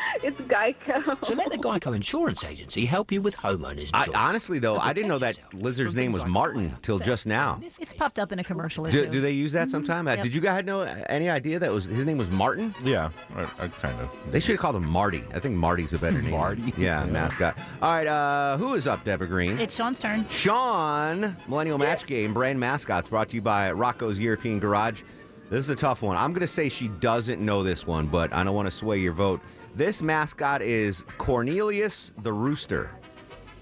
it's 0.22 0.40
Geico. 0.42 1.24
So 1.24 1.34
let 1.34 1.50
the 1.50 1.58
Geico 1.58 1.94
Insurance 1.94 2.44
Agency 2.44 2.84
help 2.84 3.12
you 3.12 3.20
with 3.22 3.36
homeowners 3.36 3.90
I, 3.92 4.00
insurance. 4.04 4.10
honestly, 4.14 4.58
though, 4.58 4.78
I 4.78 4.92
didn't 4.92 5.08
know 5.08 5.18
that 5.18 5.36
Protect 5.36 5.62
lizard's 5.62 5.94
name 5.94 6.12
was 6.12 6.24
Martin 6.26 6.70
fire, 6.70 6.78
till 6.82 6.98
just 6.98 7.26
now. 7.26 7.60
It's 7.80 7.92
popped 7.92 8.18
up 8.18 8.32
in 8.32 8.38
a 8.38 8.44
commercial 8.44 8.86
or 8.86 8.90
Do, 8.90 9.06
do 9.06 9.20
they 9.20 9.30
use 9.32 9.52
that 9.52 9.70
sometime? 9.70 10.06
Uh, 10.08 10.12
Yep. 10.12 10.22
Did 10.22 10.34
you 10.34 10.40
guys 10.40 10.64
know 10.64 10.80
any 11.08 11.30
idea 11.30 11.58
that 11.58 11.70
was 11.72 11.84
his 11.84 12.04
name 12.04 12.18
was 12.18 12.30
Martin? 12.30 12.74
Yeah, 12.84 13.10
I, 13.34 13.42
I 13.58 13.68
kind 13.68 13.98
of. 14.00 14.10
They 14.30 14.40
should 14.40 14.52
have 14.52 14.60
called 14.60 14.76
him 14.76 14.86
Marty. 14.86 15.24
I 15.34 15.38
think 15.38 15.54
Marty's 15.54 15.92
a 15.92 15.98
better 15.98 16.20
name. 16.20 16.32
Marty? 16.32 16.62
Yeah, 16.76 17.04
Yeah. 17.04 17.10
mascot. 17.10 17.56
All 17.80 17.92
right, 17.94 18.06
uh, 18.06 18.56
who 18.58 18.74
is 18.74 18.86
up, 18.86 19.04
Deborah 19.04 19.26
Green? 19.26 19.58
It's 19.58 19.74
Sean's 19.74 19.98
turn. 19.98 20.26
Sean, 20.28 21.36
Millennial 21.48 21.78
Match 21.78 22.06
Game, 22.06 22.32
brand 22.34 22.58
mascots 22.60 23.08
brought 23.08 23.28
to 23.30 23.36
you 23.36 23.42
by 23.42 23.72
Rocco's 23.72 24.18
European 24.18 24.58
Garage. 24.58 25.02
This 25.50 25.64
is 25.64 25.70
a 25.70 25.76
tough 25.76 26.02
one. 26.02 26.16
I'm 26.16 26.32
going 26.32 26.40
to 26.40 26.46
say 26.46 26.68
she 26.68 26.88
doesn't 26.88 27.40
know 27.40 27.62
this 27.62 27.86
one, 27.86 28.06
but 28.06 28.32
I 28.32 28.42
don't 28.44 28.54
want 28.54 28.66
to 28.66 28.70
sway 28.70 28.98
your 28.98 29.12
vote. 29.12 29.40
This 29.74 30.02
mascot 30.02 30.60
is 30.60 31.02
Cornelius 31.18 32.12
the 32.22 32.32
Rooster. 32.32 32.90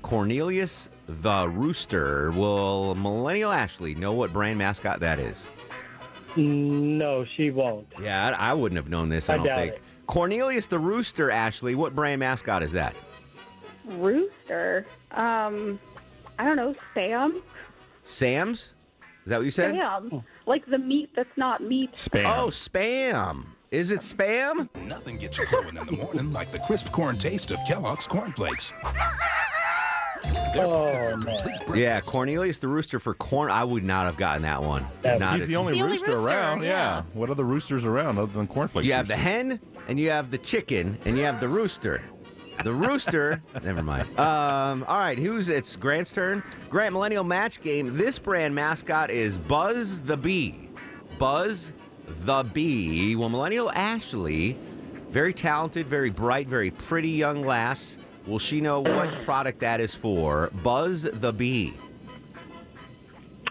Cornelius 0.02 0.88
the 1.06 1.48
Rooster. 1.48 2.32
Will 2.32 2.94
Millennial 2.96 3.52
Ashley 3.52 3.94
know 3.94 4.12
what 4.12 4.32
brand 4.32 4.58
mascot 4.58 5.00
that 5.00 5.18
is? 5.20 5.46
No, 6.36 7.24
she 7.36 7.50
won't. 7.50 7.86
Yeah, 8.00 8.34
I, 8.38 8.50
I 8.50 8.52
wouldn't 8.54 8.76
have 8.76 8.88
known 8.88 9.08
this, 9.08 9.28
I, 9.28 9.34
I 9.34 9.36
don't 9.36 9.46
doubt 9.46 9.58
think. 9.58 9.72
it. 9.74 9.82
Cornelius 10.06 10.66
the 10.66 10.78
Rooster, 10.78 11.30
Ashley, 11.30 11.74
what 11.76 11.94
brand 11.94 12.18
mascot 12.20 12.62
is 12.62 12.72
that? 12.72 12.96
Rooster. 13.84 14.86
Um, 15.12 15.78
I 16.38 16.44
don't 16.44 16.56
know. 16.56 16.74
Sam. 16.94 17.42
Sam's? 18.02 18.72
Is 19.24 19.30
that 19.30 19.38
what 19.38 19.44
you 19.44 19.50
said? 19.50 19.74
Sam. 19.74 20.24
Like 20.46 20.66
the 20.66 20.78
meat 20.78 21.10
that's 21.14 21.36
not 21.36 21.62
meat. 21.62 21.92
Spam. 21.94 22.24
Oh, 22.36 22.48
spam. 22.48 23.44
Is 23.70 23.92
it 23.92 24.00
spam? 24.00 24.68
Nothing 24.88 25.16
gets 25.16 25.38
you 25.38 25.46
going 25.46 25.68
in 25.76 25.86
the 25.86 25.92
morning 25.92 26.32
like 26.32 26.48
the 26.48 26.58
crisp 26.58 26.90
corn 26.90 27.16
taste 27.16 27.52
of 27.52 27.58
Kellogg's 27.68 28.04
Corn 28.06 28.32
Flakes. 28.32 28.72
Oh, 30.56 31.16
man. 31.16 31.38
Yeah, 31.74 32.00
Cornelius 32.00 32.58
the 32.58 32.66
Rooster 32.66 32.98
for 32.98 33.14
corn. 33.14 33.48
I 33.50 33.62
would 33.62 33.84
not 33.84 34.06
have 34.06 34.16
gotten 34.16 34.42
that 34.42 34.60
one. 34.60 34.84
Not 35.04 35.36
He's 35.36 35.46
the 35.46 35.54
only, 35.54 35.74
the 35.74 35.82
only 35.82 35.92
rooster, 35.92 36.10
rooster, 36.10 36.28
around. 36.28 36.62
yeah. 36.64 37.02
What 37.14 37.30
other 37.30 37.44
roosters 37.44 37.84
around 37.84 38.18
other 38.18 38.32
than 38.32 38.48
cornflakes? 38.48 38.86
You 38.86 38.92
have 38.94 39.06
the 39.06 39.16
hen, 39.16 39.60
and 39.86 40.00
you 40.00 40.10
have 40.10 40.32
the 40.32 40.38
chicken, 40.38 40.98
and 41.04 41.16
you 41.16 41.22
have 41.22 41.38
the 41.38 41.48
rooster. 41.48 42.02
The 42.64 42.72
rooster. 42.72 43.40
never 43.62 43.82
mind. 43.84 44.08
Um, 44.18 44.84
all 44.88 44.98
right, 44.98 45.18
who's 45.18 45.48
it's 45.48 45.76
Grant's 45.76 46.10
turn. 46.10 46.42
Grant 46.68 46.92
Millennial 46.92 47.24
Match 47.24 47.62
Game. 47.62 47.96
This 47.96 48.18
brand 48.18 48.52
mascot 48.52 49.10
is 49.10 49.38
Buzz 49.38 50.00
the 50.00 50.16
Bee. 50.16 50.68
Buzz 51.18 51.72
the 52.24 52.42
Bee. 52.42 53.16
Well, 53.16 53.28
Millennial 53.28 53.70
Ashley, 53.72 54.56
very 55.10 55.32
talented, 55.32 55.86
very 55.86 56.10
bright, 56.10 56.46
very 56.46 56.70
pretty 56.70 57.10
young 57.10 57.42
lass. 57.42 57.96
Will 58.26 58.38
she 58.38 58.60
know 58.60 58.80
what 58.80 59.22
product 59.22 59.60
that 59.60 59.80
is 59.80 59.94
for? 59.94 60.50
Buzz 60.62 61.02
the 61.02 61.32
Bee. 61.32 61.74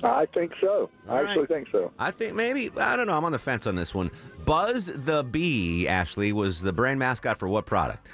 I 0.04 0.26
think 0.28 0.54
so. 0.62 0.90
I 1.08 1.12
All 1.12 1.18
actually 1.18 1.40
right. 1.40 1.48
think 1.50 1.68
so. 1.72 1.92
I 2.00 2.12
think 2.12 2.34
maybe 2.34 2.72
I 2.78 2.96
don't 2.96 3.08
know. 3.08 3.16
I'm 3.16 3.26
on 3.26 3.32
the 3.32 3.40
fence 3.40 3.68
on 3.68 3.76
this 3.76 3.94
one. 3.94 4.12
Buzz 4.46 4.90
the 4.94 5.24
Bee, 5.24 5.88
Ashley, 5.88 6.32
was 6.32 6.62
the 6.62 6.72
brand 6.72 7.00
mascot 7.00 7.38
for 7.38 7.48
what 7.50 7.66
product? 7.66 8.08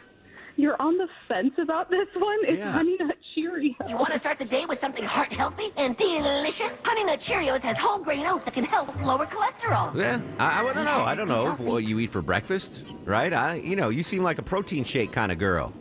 You're 0.57 0.81
on 0.81 0.97
the 0.97 1.07
fence 1.27 1.53
about 1.57 1.89
this 1.89 2.07
one. 2.15 2.37
It's 2.43 2.57
Yeah. 2.59 2.71
Honey 2.71 2.95
Nut 2.99 3.17
Cheerios. 3.35 3.89
You 3.89 3.97
want 3.97 4.13
to 4.13 4.19
start 4.19 4.39
the 4.39 4.45
day 4.45 4.65
with 4.65 4.79
something 4.79 5.03
heart 5.03 5.31
healthy 5.31 5.73
and 5.75 5.97
delicious? 5.97 6.71
Honey 6.83 7.03
Nut 7.03 7.19
Cheerios 7.19 7.59
has 7.61 7.77
whole 7.77 7.99
grain 7.99 8.25
oats 8.25 8.45
that 8.45 8.53
can 8.53 8.63
help 8.63 8.87
lower 9.03 9.25
cholesterol. 9.25 9.93
Yeah, 9.95 10.21
I, 10.39 10.61
I 10.65 10.73
don't 10.73 10.85
know. 10.85 11.03
I 11.03 11.15
don't 11.15 11.27
know 11.27 11.53
what 11.55 11.83
you 11.83 11.99
eat 11.99 12.11
for 12.11 12.21
breakfast, 12.21 12.81
right? 13.03 13.33
I, 13.33 13.55
you 13.55 13.75
know, 13.75 13.89
you 13.89 14.03
seem 14.03 14.23
like 14.23 14.37
a 14.37 14.43
protein 14.43 14.85
shake 14.85 15.11
kind 15.11 15.31
of 15.31 15.39
girl. 15.39 15.73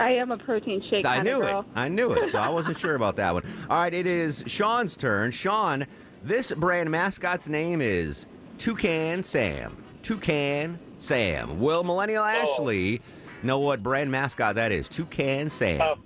I 0.00 0.12
am 0.12 0.30
a 0.32 0.38
protein 0.38 0.82
shake 0.88 1.04
I 1.04 1.20
knew 1.20 1.40
girl. 1.40 1.60
it. 1.60 1.66
I 1.74 1.88
knew 1.88 2.12
it. 2.12 2.28
So 2.28 2.38
I 2.38 2.48
wasn't 2.50 2.78
sure 2.78 2.94
about 2.94 3.16
that 3.16 3.34
one. 3.34 3.44
All 3.68 3.78
right, 3.78 3.92
it 3.92 4.06
is 4.06 4.42
Sean's 4.46 4.96
turn. 4.96 5.30
Sean, 5.30 5.86
this 6.24 6.52
brand 6.52 6.90
mascot's 6.90 7.48
name 7.48 7.82
is 7.82 8.26
Toucan 8.56 9.22
Sam. 9.22 9.76
Toucan 10.02 10.78
Sam. 10.96 11.60
Will 11.60 11.84
Millennial 11.84 12.24
oh. 12.24 12.26
Ashley 12.26 13.02
know 13.42 13.58
what 13.58 13.82
brand 13.82 14.10
mascot 14.10 14.54
that 14.56 14.72
is? 14.72 14.88
Toucan 14.88 15.50
Sam. 15.50 15.80
Oh, 15.80 15.96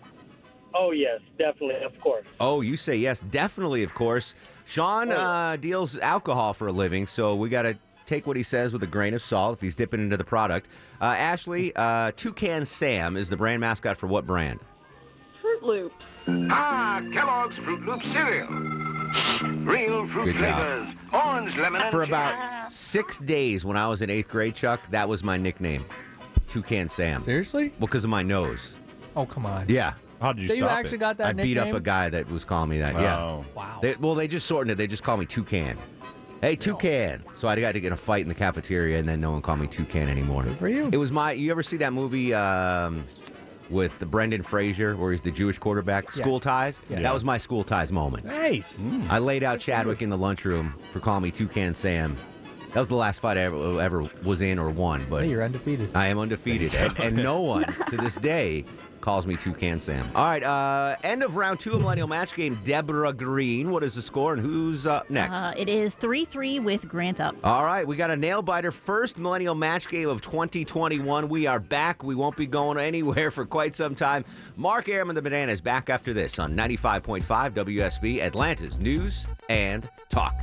oh 0.74 0.90
yes, 0.92 1.20
definitely, 1.38 1.82
of 1.84 1.98
course. 2.00 2.24
Oh, 2.40 2.60
you 2.60 2.76
say 2.76 2.96
yes, 2.96 3.20
definitely, 3.20 3.82
of 3.82 3.94
course. 3.94 4.34
Sean 4.66 5.12
uh, 5.12 5.56
deals 5.56 5.96
alcohol 5.98 6.52
for 6.52 6.66
a 6.68 6.72
living, 6.72 7.06
so 7.06 7.36
we 7.36 7.48
got 7.48 7.62
to 7.62 7.78
take 8.04 8.26
what 8.26 8.36
he 8.36 8.42
says 8.42 8.72
with 8.72 8.82
a 8.82 8.86
grain 8.86 9.14
of 9.14 9.22
salt 9.22 9.54
if 9.58 9.60
he's 9.60 9.74
dipping 9.74 10.00
into 10.00 10.16
the 10.16 10.24
product. 10.24 10.68
Uh, 11.00 11.04
Ashley, 11.06 11.74
uh, 11.76 12.12
Toucan 12.16 12.64
Sam 12.64 13.16
is 13.16 13.28
the 13.28 13.36
brand 13.36 13.60
mascot 13.60 13.96
for 13.96 14.06
what 14.06 14.26
brand? 14.26 14.60
Fruit 15.40 15.62
Loop. 15.62 15.92
Ah, 16.50 17.00
Kellogg's 17.12 17.56
Fruit 17.58 17.80
Loop 17.84 18.02
cereal. 18.02 18.48
Real 19.64 20.06
fruit 20.08 20.24
Good 20.24 20.36
job. 20.38 20.60
flavors. 20.60 20.94
Orange, 21.12 21.56
lemon, 21.56 21.82
and 21.82 21.90
For 21.92 22.02
about 22.02 22.72
six 22.72 23.18
days 23.18 23.64
when 23.64 23.76
I 23.76 23.86
was 23.86 24.02
in 24.02 24.10
eighth 24.10 24.28
grade, 24.28 24.54
Chuck, 24.56 24.80
that 24.90 25.08
was 25.08 25.22
my 25.22 25.36
nickname, 25.36 25.84
Toucan 26.46 26.88
Sam. 26.88 27.22
Seriously? 27.24 27.72
Because 27.80 28.04
of 28.04 28.10
my 28.10 28.22
nose. 28.22 28.76
Oh, 29.14 29.26
come 29.26 29.46
on. 29.46 29.66
Yeah. 29.68 29.94
How 30.20 30.32
did 30.32 30.42
you 30.42 30.48
So 30.48 30.54
you 30.54 30.62
stop 30.62 30.72
actually 30.78 30.96
it? 30.96 31.00
got 31.00 31.18
that 31.18 31.26
I 31.28 31.32
beat 31.32 31.58
up 31.58 31.74
a 31.74 31.80
guy 31.80 32.08
that 32.08 32.28
was 32.30 32.44
calling 32.44 32.70
me 32.70 32.78
that. 32.78 32.94
Yeah. 32.94 33.18
Oh. 33.18 33.44
Wow. 33.54 33.80
They, 33.82 33.94
well, 33.96 34.14
they 34.14 34.28
just 34.28 34.46
shortened 34.46 34.70
it. 34.72 34.76
They 34.76 34.86
just 34.86 35.02
call 35.02 35.16
me 35.16 35.26
Toucan. 35.26 35.76
Hey, 36.40 36.56
Toucan. 36.56 37.22
So 37.34 37.48
I 37.48 37.58
got 37.58 37.72
to 37.72 37.80
get 37.80 37.88
in 37.88 37.92
a 37.92 37.96
fight 37.96 38.22
in 38.22 38.28
the 38.28 38.34
cafeteria, 38.34 38.98
and 38.98 39.08
then 39.08 39.20
no 39.20 39.32
one 39.32 39.42
called 39.42 39.58
me 39.60 39.66
Toucan 39.66 40.08
anymore. 40.08 40.42
Good 40.44 40.58
for 40.58 40.68
you. 40.68 40.88
It 40.92 40.96
was 40.98 41.10
my. 41.12 41.32
You 41.32 41.50
ever 41.50 41.62
see 41.62 41.76
that 41.78 41.92
movie 41.92 42.32
um, 42.34 43.04
with 43.70 43.98
Brendan 44.10 44.42
Fraser, 44.42 44.96
where 44.96 45.12
he's 45.12 45.22
the 45.22 45.30
Jewish 45.30 45.58
quarterback? 45.58 46.04
Yes. 46.04 46.16
School 46.16 46.38
ties. 46.40 46.80
Yeah. 46.88 47.00
That 47.00 47.12
was 47.14 47.24
my 47.24 47.38
school 47.38 47.64
ties 47.64 47.90
moment. 47.90 48.26
Nice. 48.26 48.82
I 49.08 49.18
laid 49.18 49.42
out 49.44 49.60
Chadwick 49.60 50.02
in 50.02 50.10
the 50.10 50.18
lunchroom 50.18 50.74
for 50.92 51.00
calling 51.00 51.22
me 51.22 51.30
Toucan 51.30 51.74
Sam. 51.74 52.16
That 52.76 52.80
was 52.80 52.88
the 52.88 52.94
last 52.94 53.20
fight 53.20 53.38
I 53.38 53.44
ever, 53.44 53.80
ever 53.80 54.10
was 54.22 54.42
in 54.42 54.58
or 54.58 54.68
won. 54.68 55.06
But 55.08 55.22
Hey, 55.22 55.30
you're 55.30 55.42
undefeated. 55.42 55.88
I 55.94 56.08
am 56.08 56.18
undefeated, 56.18 56.74
and, 56.74 57.00
and 57.00 57.16
no 57.16 57.40
one 57.40 57.64
to 57.88 57.96
this 57.96 58.16
day 58.16 58.66
calls 59.00 59.26
me 59.26 59.34
Toucan 59.34 59.80
Sam. 59.80 60.06
All 60.14 60.26
right, 60.26 60.42
uh, 60.42 60.96
end 61.02 61.22
of 61.22 61.36
round 61.36 61.58
two 61.58 61.72
of 61.72 61.80
Millennial 61.80 62.06
Match 62.06 62.34
Game. 62.34 62.60
Deborah 62.64 63.14
Green, 63.14 63.70
what 63.70 63.82
is 63.82 63.94
the 63.94 64.02
score, 64.02 64.34
and 64.34 64.42
who's 64.42 64.86
up 64.86 65.08
next? 65.08 65.38
Uh, 65.38 65.54
it 65.56 65.70
is 65.70 65.94
3 65.94 66.26
3 66.26 66.58
with 66.60 66.86
Grant 66.86 67.18
up. 67.18 67.34
All 67.42 67.64
right, 67.64 67.86
we 67.86 67.96
got 67.96 68.10
a 68.10 68.16
nail 68.16 68.42
biter. 68.42 68.70
First 68.70 69.16
Millennial 69.16 69.54
Match 69.54 69.88
Game 69.88 70.10
of 70.10 70.20
2021. 70.20 71.30
We 71.30 71.46
are 71.46 71.58
back. 71.58 72.04
We 72.04 72.14
won't 72.14 72.36
be 72.36 72.46
going 72.46 72.76
anywhere 72.76 73.30
for 73.30 73.46
quite 73.46 73.74
some 73.74 73.94
time. 73.94 74.22
Mark 74.56 74.90
Arum 74.90 75.08
and 75.08 75.16
the 75.16 75.22
Banana 75.22 75.50
is 75.50 75.62
back 75.62 75.88
after 75.88 76.12
this 76.12 76.38
on 76.38 76.54
95.5 76.54 77.22
WSB, 77.54 78.20
Atlanta's 78.20 78.76
News 78.76 79.26
and 79.48 79.88
Talk. 80.10 80.34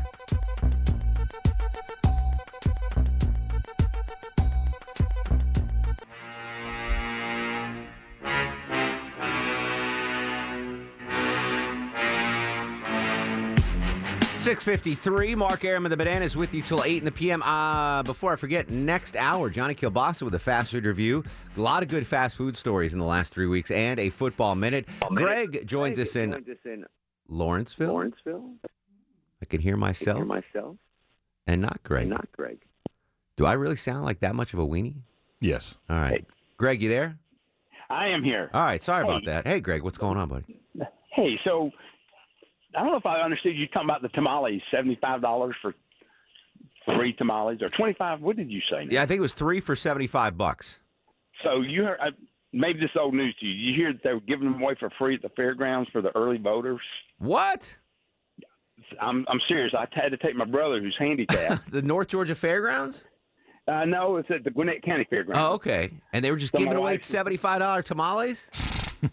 Six 14.43 14.65
fifty-three. 14.65 15.35
Mark 15.35 15.63
Arum 15.63 15.85
and 15.85 15.91
the 15.91 15.95
Bananas 15.95 16.35
with 16.35 16.53
you 16.53 16.62
till 16.62 16.83
eight 16.83 16.97
in 16.97 17.05
the 17.05 17.12
p.m. 17.13 17.41
Uh, 17.43 18.03
before 18.03 18.33
I 18.33 18.35
forget, 18.35 18.69
next 18.69 19.15
hour, 19.15 19.50
Johnny 19.50 19.73
Kilbasa 19.73 20.23
with 20.23 20.35
a 20.35 20.39
fast 20.39 20.71
food 20.71 20.83
review. 20.83 21.23
A 21.55 21.62
lot 21.62 21.81
of 21.81 21.88
good 21.88 22.05
fast 22.05 22.35
food 22.35 22.57
stories 22.57 22.91
in 22.91 23.00
the 23.00 23.05
last 23.05 23.33
three 23.33 23.45
weeks, 23.47 23.71
and 23.71 24.01
a 24.01 24.09
football 24.09 24.55
minute. 24.55 24.85
Greg 25.13 25.65
joins 25.65 25.97
us 25.97 26.17
in 26.17 26.43
Lawrenceville. 27.29 27.88
Lawrenceville. 27.93 28.50
I 29.41 29.45
can 29.45 29.62
hear 29.62 29.77
myself, 29.77 30.17
Hear 30.17 30.25
myself. 30.25 30.75
and 31.47 31.62
not 31.62 31.81
Greg. 31.83 32.09
Not 32.09 32.29
Greg. 32.33 32.59
Do 33.38 33.45
I 33.45 33.53
really 33.53 33.77
sound 33.77 34.03
like 34.03 34.19
that 34.19 34.35
much 34.35 34.53
of 34.53 34.59
a 34.59 34.67
weenie? 34.67 34.95
Yes. 35.39 35.75
All 35.89 35.95
right, 35.95 36.25
Greg, 36.57 36.81
you 36.81 36.89
there? 36.89 37.17
I 37.89 38.07
am 38.09 38.21
here. 38.25 38.50
All 38.53 38.62
right, 38.65 38.81
sorry 38.81 39.03
about 39.05 39.23
that. 39.25 39.47
Hey, 39.47 39.62
Greg, 39.62 39.83
what's 39.83 39.97
going 39.97 40.17
on, 40.17 40.27
buddy? 40.27 40.59
Hey, 41.13 41.39
so 41.45 41.71
I 42.75 42.82
don't 42.82 42.92
know 42.92 42.98
if 42.98 43.06
I 43.06 43.22
understood 43.22 43.56
you 43.56 43.68
talking 43.68 43.89
about 43.89 44.01
the 44.01 44.10
tamales, 44.10 44.62
seventy-five 44.72 45.22
dollars 45.22 45.56
for 45.62 45.74
three 46.86 47.13
tamales, 47.13 47.62
or 47.62 47.70
twenty-five. 47.70 48.22
What 48.22 48.36
did 48.36 48.51
you 48.51 48.62
say? 48.70 48.88
Yeah, 48.89 49.03
I 49.03 49.06
think 49.06 49.20
it 49.20 49.22
was 49.22 49.34
three 49.34 49.60
for 49.60 49.75
seventy-five 49.75 50.38
bucks. 50.38 50.80
So 51.44 51.62
you 51.62 51.84
heard? 51.84 52.00
Uh, 52.00 52.12
maybe 52.51 52.80
this 52.80 52.89
is 52.92 52.98
old 53.00 53.13
news 53.13 53.36
to 53.39 53.46
you. 53.46 53.53
You 53.53 53.75
hear 53.75 53.94
that 53.94 54.01
they 54.03 54.13
were 54.13 54.20
giving 54.22 54.51
them 54.51 54.62
away 54.62 54.75
for 54.80 54.89
free 54.98 55.15
at 55.15 55.22
the 55.22 55.30
fairgrounds 55.30 55.89
for 55.92 56.01
the 56.01 56.15
early 56.15 56.38
voters? 56.38 56.82
What? 57.20 57.77
I'm 59.01 59.25
I'm 59.30 59.39
serious. 59.48 59.74
I 59.77 59.86
had 59.92 60.10
to 60.10 60.18
take 60.18 60.36
my 60.36 60.46
brother 60.46 60.80
who's 60.82 60.96
handicapped. 61.00 61.70
The 61.72 61.82
North 61.82 62.10
Georgia 62.10 62.36
Fairgrounds? 62.36 63.03
uh, 63.68 63.86
no, 63.86 64.18
it's 64.18 64.30
at 64.30 64.44
the 64.44 64.50
Gwinnett 64.51 64.84
County 64.84 65.06
Fairgrounds. 65.10 65.39
Oh, 65.42 65.53
okay. 65.53 65.92
And 66.12 66.24
they 66.24 66.32
were 66.32 66.38
just 66.38 66.51
So 66.51 66.60
giving 66.60 66.75
away 66.75 67.00
seventy-five 67.01 67.60
dollar 67.60 67.82
tamales. 67.82 68.50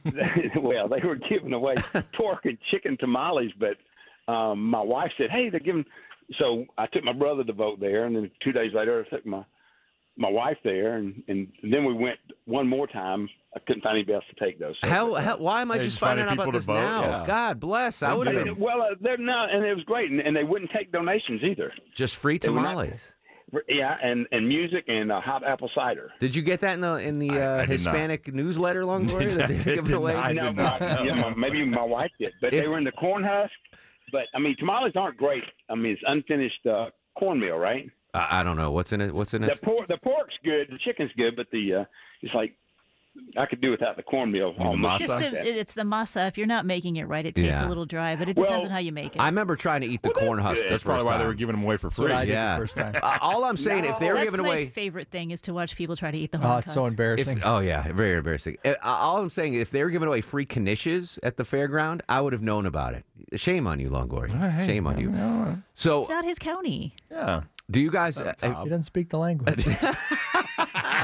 well, 0.56 0.88
they 0.88 1.00
were 1.06 1.16
giving 1.16 1.52
away 1.52 1.74
pork 2.16 2.44
and 2.44 2.58
chicken 2.70 2.96
tamales, 2.98 3.52
but 3.58 3.76
um, 4.32 4.62
my 4.70 4.80
wife 4.82 5.10
said, 5.18 5.30
"Hey, 5.30 5.48
they're 5.50 5.60
giving." 5.60 5.84
So 6.38 6.64
I 6.78 6.86
took 6.86 7.02
my 7.04 7.12
brother 7.12 7.42
to 7.44 7.52
vote 7.52 7.80
there, 7.80 8.04
and 8.06 8.14
then 8.14 8.30
two 8.44 8.52
days 8.52 8.72
later, 8.74 9.04
I 9.06 9.14
took 9.14 9.26
my 9.26 9.44
my 10.16 10.30
wife 10.30 10.58
there, 10.64 10.96
and 10.96 11.22
and 11.28 11.48
then 11.62 11.84
we 11.84 11.94
went 11.94 12.18
one 12.44 12.68
more 12.68 12.86
time. 12.86 13.28
I 13.54 13.58
couldn't 13.66 13.82
find 13.82 13.96
anybody 13.96 14.14
else 14.14 14.24
to 14.32 14.44
take 14.44 14.60
those. 14.60 14.76
So- 14.80 14.88
How, 14.88 15.14
how? 15.14 15.36
Why 15.38 15.62
am 15.62 15.72
I 15.72 15.78
just 15.78 15.88
just 15.88 15.98
finding 15.98 16.24
finding 16.24 16.30
out 16.30 16.34
about 16.34 16.42
people 16.44 16.52
to 16.52 16.58
this 16.58 16.66
vote, 16.66 16.74
now? 16.74 17.00
yeah. 17.00 17.24
God 17.26 17.58
bless. 17.58 18.00
I 18.00 18.14
would 18.14 18.28
have 18.28 18.46
Uh, 18.46 18.54
well, 18.56 18.80
uh, 18.82 18.94
they're 19.00 19.16
not, 19.16 19.52
and 19.52 19.64
it 19.64 19.74
was 19.74 19.82
great, 19.86 20.08
and, 20.08 20.20
and 20.20 20.36
they 20.36 20.44
wouldn't 20.44 20.70
take 20.70 20.92
donations 20.92 21.42
either. 21.42 21.72
just 21.96 22.14
free 22.14 22.38
They 22.38 22.46
tamales. 22.46 23.12
Yeah, 23.68 23.96
and 24.02 24.26
and 24.32 24.46
music 24.46 24.84
and 24.88 25.10
uh, 25.10 25.20
hot 25.20 25.42
apple 25.44 25.70
cider. 25.74 26.10
Did 26.20 26.34
you 26.36 26.42
get 26.42 26.60
that 26.60 26.74
in 26.74 26.80
the 26.80 26.94
in 26.96 27.18
the 27.18 27.30
I- 27.30 27.34
uh, 27.40 27.54
I 27.56 27.66
did 27.66 27.68
not. 27.84 27.94
Hispanic 27.94 28.32
newsletter, 28.32 28.82
Longoria? 28.90 29.32
that 29.34 29.44
I 29.44 29.46
they're 29.48 29.58
did 29.62 29.74
giving 29.76 29.94
away? 29.94 30.14
not. 30.14 30.24
I 30.26 30.32
no, 30.32 30.42
did 30.46 30.56
not. 30.56 30.80
my- 30.80 31.02
yeah, 31.04 31.14
my- 31.14 31.34
maybe 31.34 31.64
my 31.64 31.82
wife 31.82 32.10
did, 32.20 32.32
but 32.40 32.52
If- 32.54 32.62
they 32.62 32.68
were 32.68 32.78
in 32.78 32.84
the 32.84 32.92
corn 32.92 33.24
husk. 33.24 33.52
But 34.12 34.22
I 34.34 34.38
mean, 34.40 34.56
tamales 34.58 34.92
aren't 34.96 35.16
great. 35.16 35.44
I 35.68 35.74
mean, 35.76 35.92
it's 35.92 36.02
unfinished 36.06 36.66
uh, 36.66 36.86
cornmeal, 37.18 37.56
right? 37.58 37.88
I 38.14 38.40
I 38.40 38.42
don't 38.42 38.56
know 38.56 38.70
what's 38.72 38.92
in 38.92 39.00
it. 39.00 39.14
What's 39.14 39.34
in 39.34 39.42
it? 39.44 39.46
The 39.46 39.52
it? 39.52 39.62
pork, 39.62 39.86
the 39.86 39.98
pork's 39.98 40.34
good, 40.44 40.66
the 40.70 40.78
chicken's 40.78 41.12
good, 41.16 41.36
but 41.36 41.46
the 41.52 41.74
uh, 41.74 41.84
it's 42.22 42.34
like 42.34 42.54
I 43.36 43.46
could 43.46 43.60
do 43.60 43.70
without 43.70 43.96
the 43.96 44.02
cornmeal. 44.02 44.54
the 44.54 44.62
almost. 44.64 44.94
masa? 44.94 44.98
Just 45.06 45.10
like 45.22 45.24
to, 45.24 45.30
that. 45.30 45.46
it's 45.46 45.74
the 45.74 45.82
masa. 45.82 46.26
If 46.28 46.36
you're 46.38 46.46
not 46.46 46.66
making 46.66 46.96
it 46.96 47.04
right, 47.04 47.24
it 47.24 47.34
tastes 47.34 47.60
Yeah. 47.60 47.66
a 47.66 47.68
little 47.68 47.84
dry, 47.86 48.16
but 48.16 48.28
it 48.28 48.34
depends 48.36 48.50
Well, 48.58 48.64
on 48.66 48.70
how 48.70 48.78
you 48.78 48.92
make 48.92 49.14
it. 49.14 49.20
I 49.20 49.26
remember 49.26 49.54
trying 49.56 49.82
to 49.82 49.86
eat 49.86 50.02
the 50.02 50.10
Well, 50.16 50.26
corn 50.26 50.36
that's 50.38 50.48
husk. 50.48 50.60
good. 50.62 50.66
the 50.66 50.70
That's 50.74 50.82
probably 50.84 51.04
first 51.04 51.12
why 51.12 51.18
they 51.18 51.26
were 51.26 51.34
giving 51.34 51.54
them 51.54 51.64
away 51.64 51.76
for 51.76 51.90
free. 51.90 52.08
Yeah. 52.10 52.54
the 52.56 52.60
first 52.62 52.76
time. 52.76 52.94
Uh, 53.02 53.18
all 53.20 53.44
I'm 53.44 53.56
saying, 53.56 53.84
if 53.84 53.98
they 53.98 54.12
were 54.12 54.22
giving 54.24 54.42
my 54.42 54.48
away, 54.48 54.66
favorite 54.68 55.08
thing 55.10 55.30
is 55.30 55.40
to 55.42 55.54
watch 55.54 55.76
people 55.76 55.96
try 55.96 56.10
to 56.10 56.18
eat 56.18 56.32
the 56.32 56.38
Oh, 56.38 56.42
hard 56.42 56.64
it's 56.64 56.74
so 56.74 56.80
husk. 56.82 56.88
if, 56.88 56.92
embarrassing. 56.92 57.40
oh 57.44 57.60
yeah, 57.60 57.90
very 57.92 58.16
embarrassing. 58.16 58.58
Uh, 58.64 58.74
all 58.82 59.18
I'm 59.18 59.30
saying, 59.30 59.54
if 59.54 59.70
they 59.70 59.82
were 59.84 59.90
giving 59.90 60.08
away 60.08 60.20
free 60.20 60.44
knishes 60.46 61.18
at 61.22 61.36
the 61.36 61.44
fairground, 61.44 62.00
I 62.08 62.20
would 62.20 62.32
have 62.32 62.42
known 62.42 62.66
about 62.66 62.94
it. 62.94 63.04
Shame 63.38 63.66
on 63.66 63.78
you, 63.80 63.90
Longoria. 63.90 64.36
Hey, 64.50 64.66
Shame 64.66 64.86
on 64.86 64.98
you. 64.98 65.10
yeah, 65.12 65.54
So, 65.74 66.00
It's 66.00 66.08
not 66.08 66.24
his 66.24 66.38
county. 66.38 66.94
Yeah. 67.10 67.42
do 67.70 67.80
you 67.80 67.90
guys? 67.90 68.18
Uh, 68.18 68.34
he 68.42 68.48
doesn't 68.68 68.82
speak 68.84 69.08
the 69.10 69.18
language. 69.18 69.64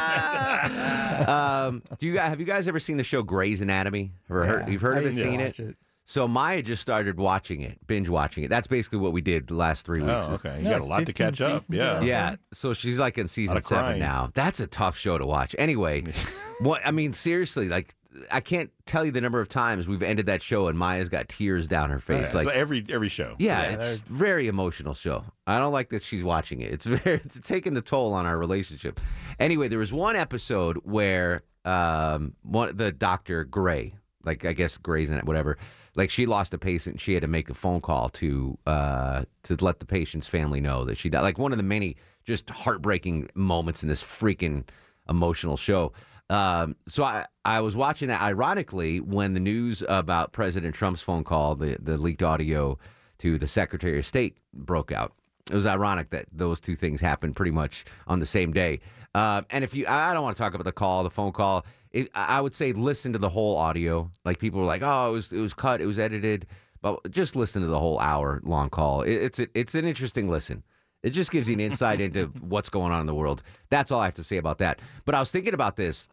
um, 1.29 1.83
do 1.99 2.07
you 2.07 2.15
guys 2.15 2.29
have 2.29 2.41
you 2.41 2.47
guys 2.47 2.69
ever 2.69 2.81
seen 2.81 2.97
the 2.97 3.05
show 3.05 3.23
Grey's 3.23 3.61
Anatomy? 3.61 4.13
Ever 4.31 4.47
heard, 4.47 4.67
Yeah, 4.67 4.73
you've 4.73 4.83
heard 4.83 4.97
I 4.97 5.01
of 5.01 5.07
it, 5.07 5.09
used 5.15 5.19
to 5.25 5.31
seen 5.31 5.41
it? 5.41 5.61
it. 5.61 5.77
So 6.09 6.29
Maya 6.29 6.63
just 6.63 6.81
started 6.81 7.19
watching 7.19 7.63
it, 7.63 7.85
binge 7.89 8.09
watching 8.09 8.45
it. 8.45 8.49
That's 8.49 8.69
basically 8.69 8.99
what 9.01 9.13
we 9.13 9.21
did 9.21 9.49
the 9.49 9.55
last 9.55 9.85
three 9.85 10.01
weeks. 10.03 10.27
Oh, 10.29 10.35
okay. 10.35 10.59
You 10.61 10.65
Yeah, 10.67 10.79
got 10.79 10.81
a 10.83 10.85
lot 10.85 11.05
to 11.07 11.13
catch 11.13 11.41
up. 11.41 11.63
Yeah. 11.69 12.01
Yeah, 12.01 12.37
so 12.53 12.75
she's 12.75 13.01
like 13.01 13.19
in 13.19 13.27
season 13.27 13.61
seven 13.63 13.99
now. 13.99 14.31
That's 14.33 14.61
a 14.61 14.69
tough 14.69 14.97
show 14.97 15.19
to 15.19 15.27
watch. 15.27 15.57
Anyway, 15.59 16.05
what 16.61 16.81
I 16.85 16.93
mean, 16.93 17.13
seriously, 17.13 17.69
like 17.69 17.96
I 18.30 18.40
can't 18.40 18.70
tell 18.87 19.04
you 19.04 19.11
the 19.11 19.20
number 19.20 19.40
of 19.40 19.49
times 19.49 19.88
we've 19.88 20.02
ended 20.02 20.26
that 20.26 20.42
show 20.42 20.68
and 20.68 20.78
Maya's 20.78 21.08
got 21.08 21.28
tears 21.28 21.66
down 21.68 21.90
her 21.90 22.00
face. 22.00 22.28
Yeah, 22.28 22.35
like, 22.37 22.46
so 22.49 22.52
every 22.52 22.85
every 22.88 23.08
show. 23.08 23.37
yeah, 23.38 23.62
Yeah, 23.62 23.75
it's 23.76 23.99
they're- 24.00 24.16
very 24.16 24.49
emotional 24.49 24.94
show. 24.94 25.25
I 25.46 25.58
don't 25.58 25.73
like 25.73 25.90
that 25.90 26.02
she's 26.02 26.25
watching 26.25 26.61
it. 26.61 26.73
It's 26.73 26.85
very 26.87 27.20
it's 27.25 27.40
taking 27.40 27.75
the 27.75 27.82
toll 27.82 28.12
on 28.14 28.26
our 28.26 28.38
relationship. 28.38 29.00
Anyway, 29.38 29.68
there 29.68 29.78
was 29.78 29.92
one 29.92 30.16
episode 30.16 30.78
where 30.85 31.42
um 31.64 32.35
one 32.42 32.76
the 32.76 32.92
doctor 32.92 33.44
Gray, 33.44 33.94
like 34.25 34.44
I 34.44 34.52
guess 34.52 34.76
Grey's 34.78 35.11
in 35.11 35.18
it, 35.18 35.25
whatever. 35.25 35.58
Like 35.94 36.11
she 36.11 36.26
lost 36.26 36.52
a 36.52 36.58
patient, 36.58 37.00
she 37.00 37.14
had 37.14 37.23
to 37.23 37.26
make 37.28 37.49
a 37.49 37.54
phone 37.54 37.80
call 37.80 38.11
to 38.11 38.58
uh, 38.66 39.25
to 39.44 39.56
let 39.64 39.80
the 39.80 39.87
patient's 39.87 40.26
family 40.26 40.61
know 40.61 40.85
that 40.85 40.99
she 40.99 41.08
died. 41.08 41.23
Like 41.23 41.38
one 41.38 41.52
of 41.52 41.56
the 41.58 41.64
many 41.64 41.96
just 42.25 42.50
heartbreaking 42.50 43.30
moments 43.35 43.82
in 43.82 43.88
this 43.88 44.02
freaking 44.02 44.64
emotional 45.08 45.56
show. 45.56 45.92
Um, 46.28 46.76
so 46.88 47.04
I, 47.04 47.26
I 47.45 47.61
was 47.61 47.76
watching 47.76 48.09
that. 48.09 48.21
Ironically, 48.21 49.00
when 49.00 49.35
the 49.35 49.40
news 49.40 49.83
about 49.88 50.33
President 50.33 50.75
Trump's 50.75 51.02
phone 51.02 51.25
call, 51.25 51.54
the 51.54 51.76
the 51.80 51.97
leaked 51.97 52.23
audio 52.23 52.78
to 53.18 53.38
the 53.38 53.47
Secretary 53.47 53.99
of 53.99 54.06
State 54.06 54.38
broke 54.52 54.92
out. 54.92 55.12
It 55.50 55.54
was 55.54 55.66
ironic 55.66 56.11
that 56.11 56.26
those 56.33 56.61
two 56.61 56.75
things 56.75 57.00
happened 57.00 57.37
pretty 57.37 57.52
much 57.52 57.85
on 58.09 58.18
the 58.18 58.26
same 58.26 58.52
day. 58.52 58.80
Uh, 59.14 59.42
and 59.50 59.62
if 59.62 59.75
you, 59.75 59.87
I 59.87 60.12
don't 60.12 60.25
want 60.25 60.37
to 60.37 60.42
talk 60.42 60.54
about 60.54 60.64
the 60.64 60.73
call, 60.73 61.04
the 61.04 61.11
phone 61.11 61.33
call. 61.33 61.64
It, 61.92 62.11
I 62.14 62.40
would 62.40 62.54
say 62.54 62.73
listen 62.73 63.12
to 63.12 63.18
the 63.18 63.28
whole 63.28 63.56
audio. 63.56 64.11
Like 64.25 64.38
people 64.38 64.61
were 64.61 64.66
like, 64.66 64.83
"Oh, 64.83 65.09
it 65.09 65.12
was 65.12 65.33
it 65.33 65.40
was 65.40 65.54
cut, 65.54 65.80
it 65.80 65.87
was 65.87 65.99
edited," 65.99 66.47
but 66.83 67.11
just 67.11 67.37
listen 67.37 67.62
to 67.62 67.68
the 67.68 67.78
whole 67.78 67.99
hour 68.00 68.40
long 68.45 68.68
call. 68.68 69.02
It, 69.02 69.14
it's 69.14 69.38
a, 69.38 69.49
it's 69.54 69.75
an 69.75 69.87
interesting 69.87 70.28
listen. 70.28 70.62
It 71.02 71.11
just 71.11 71.30
gives 71.30 71.49
you 71.49 71.54
an 71.54 71.61
insight 71.61 72.00
into 72.00 72.26
what's 72.40 72.68
going 72.68 72.92
on 72.92 73.00
in 73.00 73.06
the 73.06 73.14
world. 73.14 73.42
That's 73.71 73.90
all 73.90 74.00
I 74.00 74.06
have 74.06 74.14
to 74.14 74.25
say 74.25 74.37
about 74.38 74.59
that. 74.59 74.80
But 75.04 75.14
I 75.14 75.21
was 75.21 75.30
thinking 75.30 75.54
about 75.54 75.76
this. 75.76 76.09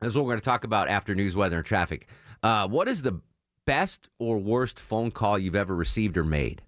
This 0.00 0.10
is 0.10 0.16
what 0.16 0.24
we're 0.26 0.32
going 0.32 0.40
to 0.40 0.44
talk 0.44 0.64
about 0.64 0.88
after 0.88 1.14
news, 1.14 1.36
weather, 1.36 1.56
and 1.58 1.66
traffic. 1.66 2.08
Uh, 2.42 2.68
what 2.68 2.86
is 2.86 3.02
the 3.02 3.20
best 3.64 4.08
or 4.18 4.38
worst 4.38 4.78
phone 4.78 5.10
call 5.10 5.38
you've 5.38 5.56
ever 5.56 5.74
received 5.74 6.16
or 6.16 6.24
made? 6.24 6.62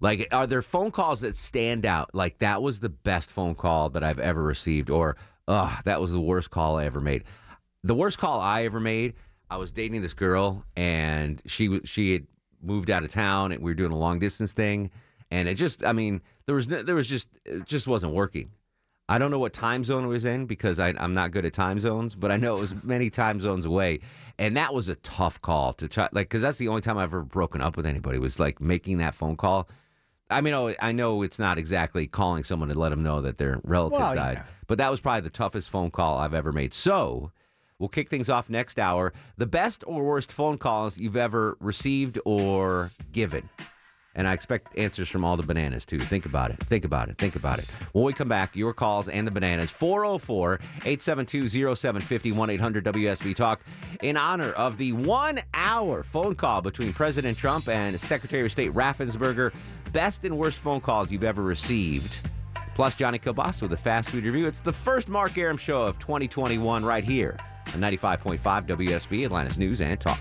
Like, 0.00 0.28
are 0.32 0.46
there 0.46 0.62
phone 0.62 0.90
calls 0.90 1.20
that 1.22 1.36
stand 1.36 1.84
out? 1.84 2.14
Like, 2.14 2.38
that 2.38 2.62
was 2.62 2.80
the 2.80 2.88
best 2.88 3.30
phone 3.30 3.54
call 3.54 3.90
that 3.90 4.04
I've 4.04 4.20
ever 4.20 4.42
received, 4.42 4.88
or, 4.90 5.16
ugh, 5.48 5.82
that 5.84 6.00
was 6.00 6.12
the 6.12 6.20
worst 6.20 6.50
call 6.50 6.76
I 6.76 6.84
ever 6.84 7.00
made. 7.00 7.24
The 7.82 7.94
worst 7.94 8.18
call 8.18 8.40
I 8.40 8.64
ever 8.64 8.80
made, 8.80 9.14
I 9.50 9.56
was 9.56 9.72
dating 9.72 10.02
this 10.02 10.14
girl, 10.14 10.64
and 10.76 11.42
she 11.46 11.80
she 11.84 12.12
had 12.12 12.26
moved 12.62 12.90
out 12.90 13.02
of 13.02 13.10
town, 13.10 13.52
and 13.52 13.62
we 13.62 13.70
were 13.70 13.74
doing 13.74 13.92
a 13.92 13.98
long 13.98 14.18
distance 14.18 14.52
thing, 14.52 14.90
and 15.30 15.48
it 15.48 15.54
just, 15.54 15.84
I 15.84 15.92
mean, 15.92 16.22
there 16.46 16.54
was 16.54 16.66
there 16.66 16.94
was 16.94 17.06
just 17.06 17.28
it 17.44 17.66
just 17.66 17.86
wasn't 17.86 18.14
working. 18.14 18.50
I 19.08 19.18
don't 19.18 19.30
know 19.30 19.38
what 19.38 19.52
time 19.52 19.84
zone 19.84 20.04
it 20.04 20.08
was 20.08 20.24
in 20.24 20.46
because 20.46 20.78
I, 20.78 20.94
I'm 20.96 21.12
not 21.12 21.30
good 21.30 21.44
at 21.44 21.52
time 21.52 21.78
zones, 21.78 22.14
but 22.14 22.30
I 22.30 22.36
know 22.38 22.56
it 22.56 22.60
was 22.60 22.74
many 22.82 23.10
time 23.10 23.40
zones 23.40 23.66
away, 23.66 24.00
and 24.38 24.56
that 24.56 24.72
was 24.72 24.88
a 24.88 24.94
tough 24.96 25.40
call 25.42 25.74
to 25.74 25.88
try. 25.88 26.08
Like, 26.12 26.28
because 26.28 26.42
that's 26.42 26.58
the 26.58 26.68
only 26.68 26.80
time 26.80 26.96
I've 26.96 27.10
ever 27.10 27.22
broken 27.22 27.60
up 27.60 27.76
with 27.76 27.86
anybody 27.86 28.18
was 28.18 28.38
like 28.38 28.60
making 28.60 28.98
that 28.98 29.14
phone 29.14 29.36
call. 29.36 29.68
I 30.30 30.40
mean, 30.40 30.54
oh, 30.54 30.74
I 30.80 30.92
know 30.92 31.20
it's 31.22 31.38
not 31.38 31.58
exactly 31.58 32.06
calling 32.06 32.44
someone 32.44 32.70
to 32.70 32.74
let 32.78 32.88
them 32.88 33.02
know 33.02 33.20
that 33.20 33.36
their 33.36 33.60
relative 33.62 34.00
Well, 34.00 34.14
died, 34.14 34.38
yeah. 34.38 34.44
but 34.66 34.78
that 34.78 34.90
was 34.90 35.00
probably 35.00 35.20
the 35.20 35.30
toughest 35.30 35.68
phone 35.68 35.90
call 35.90 36.16
I've 36.16 36.32
ever 36.32 36.50
made. 36.50 36.72
So, 36.72 37.30
we'll 37.78 37.90
kick 37.90 38.08
things 38.08 38.30
off 38.30 38.48
next 38.48 38.78
hour. 38.78 39.12
The 39.36 39.46
best 39.46 39.84
or 39.86 40.02
worst 40.02 40.32
phone 40.32 40.56
calls 40.56 40.96
you've 40.96 41.16
ever 41.16 41.58
received 41.60 42.18
or 42.24 42.90
given. 43.12 43.50
And 44.14 44.28
I 44.28 44.32
expect 44.32 44.76
answers 44.78 45.08
from 45.08 45.24
all 45.24 45.36
the 45.36 45.42
bananas, 45.42 45.84
too. 45.84 45.98
Think 45.98 46.24
about 46.24 46.50
it. 46.50 46.62
Think 46.64 46.84
about 46.84 47.08
it. 47.08 47.18
Think 47.18 47.34
about 47.34 47.58
it. 47.58 47.66
When 47.92 48.04
we 48.04 48.12
come 48.12 48.28
back, 48.28 48.54
your 48.54 48.72
calls 48.72 49.08
and 49.08 49.26
the 49.26 49.30
bananas, 49.30 49.70
404 49.70 50.60
872 50.84 51.48
0750 51.48 52.32
1 52.32 52.50
800 52.50 52.84
WSB 52.84 53.34
Talk, 53.34 53.60
in 54.02 54.16
honor 54.16 54.52
of 54.52 54.78
the 54.78 54.92
one 54.92 55.40
hour 55.52 56.02
phone 56.02 56.34
call 56.34 56.62
between 56.62 56.92
President 56.92 57.36
Trump 57.36 57.68
and 57.68 58.00
Secretary 58.00 58.44
of 58.44 58.52
State 58.52 58.72
Raffensperger. 58.72 59.52
Best 59.92 60.24
and 60.24 60.38
worst 60.38 60.58
phone 60.58 60.80
calls 60.80 61.10
you've 61.10 61.24
ever 61.24 61.42
received. 61.42 62.18
Plus, 62.74 62.96
Johnny 62.96 63.18
Kilbasa 63.18 63.62
with 63.62 63.72
a 63.72 63.76
fast 63.76 64.10
food 64.10 64.24
review. 64.24 64.48
It's 64.48 64.58
the 64.60 64.72
first 64.72 65.08
Mark 65.08 65.38
Arum 65.38 65.56
show 65.56 65.82
of 65.82 65.98
2021 66.00 66.84
right 66.84 67.04
here 67.04 67.38
on 67.72 67.80
95.5 67.80 68.40
WSB, 68.40 69.24
Atlanta's 69.24 69.58
News 69.58 69.80
and 69.80 69.98
Talk. 70.00 70.18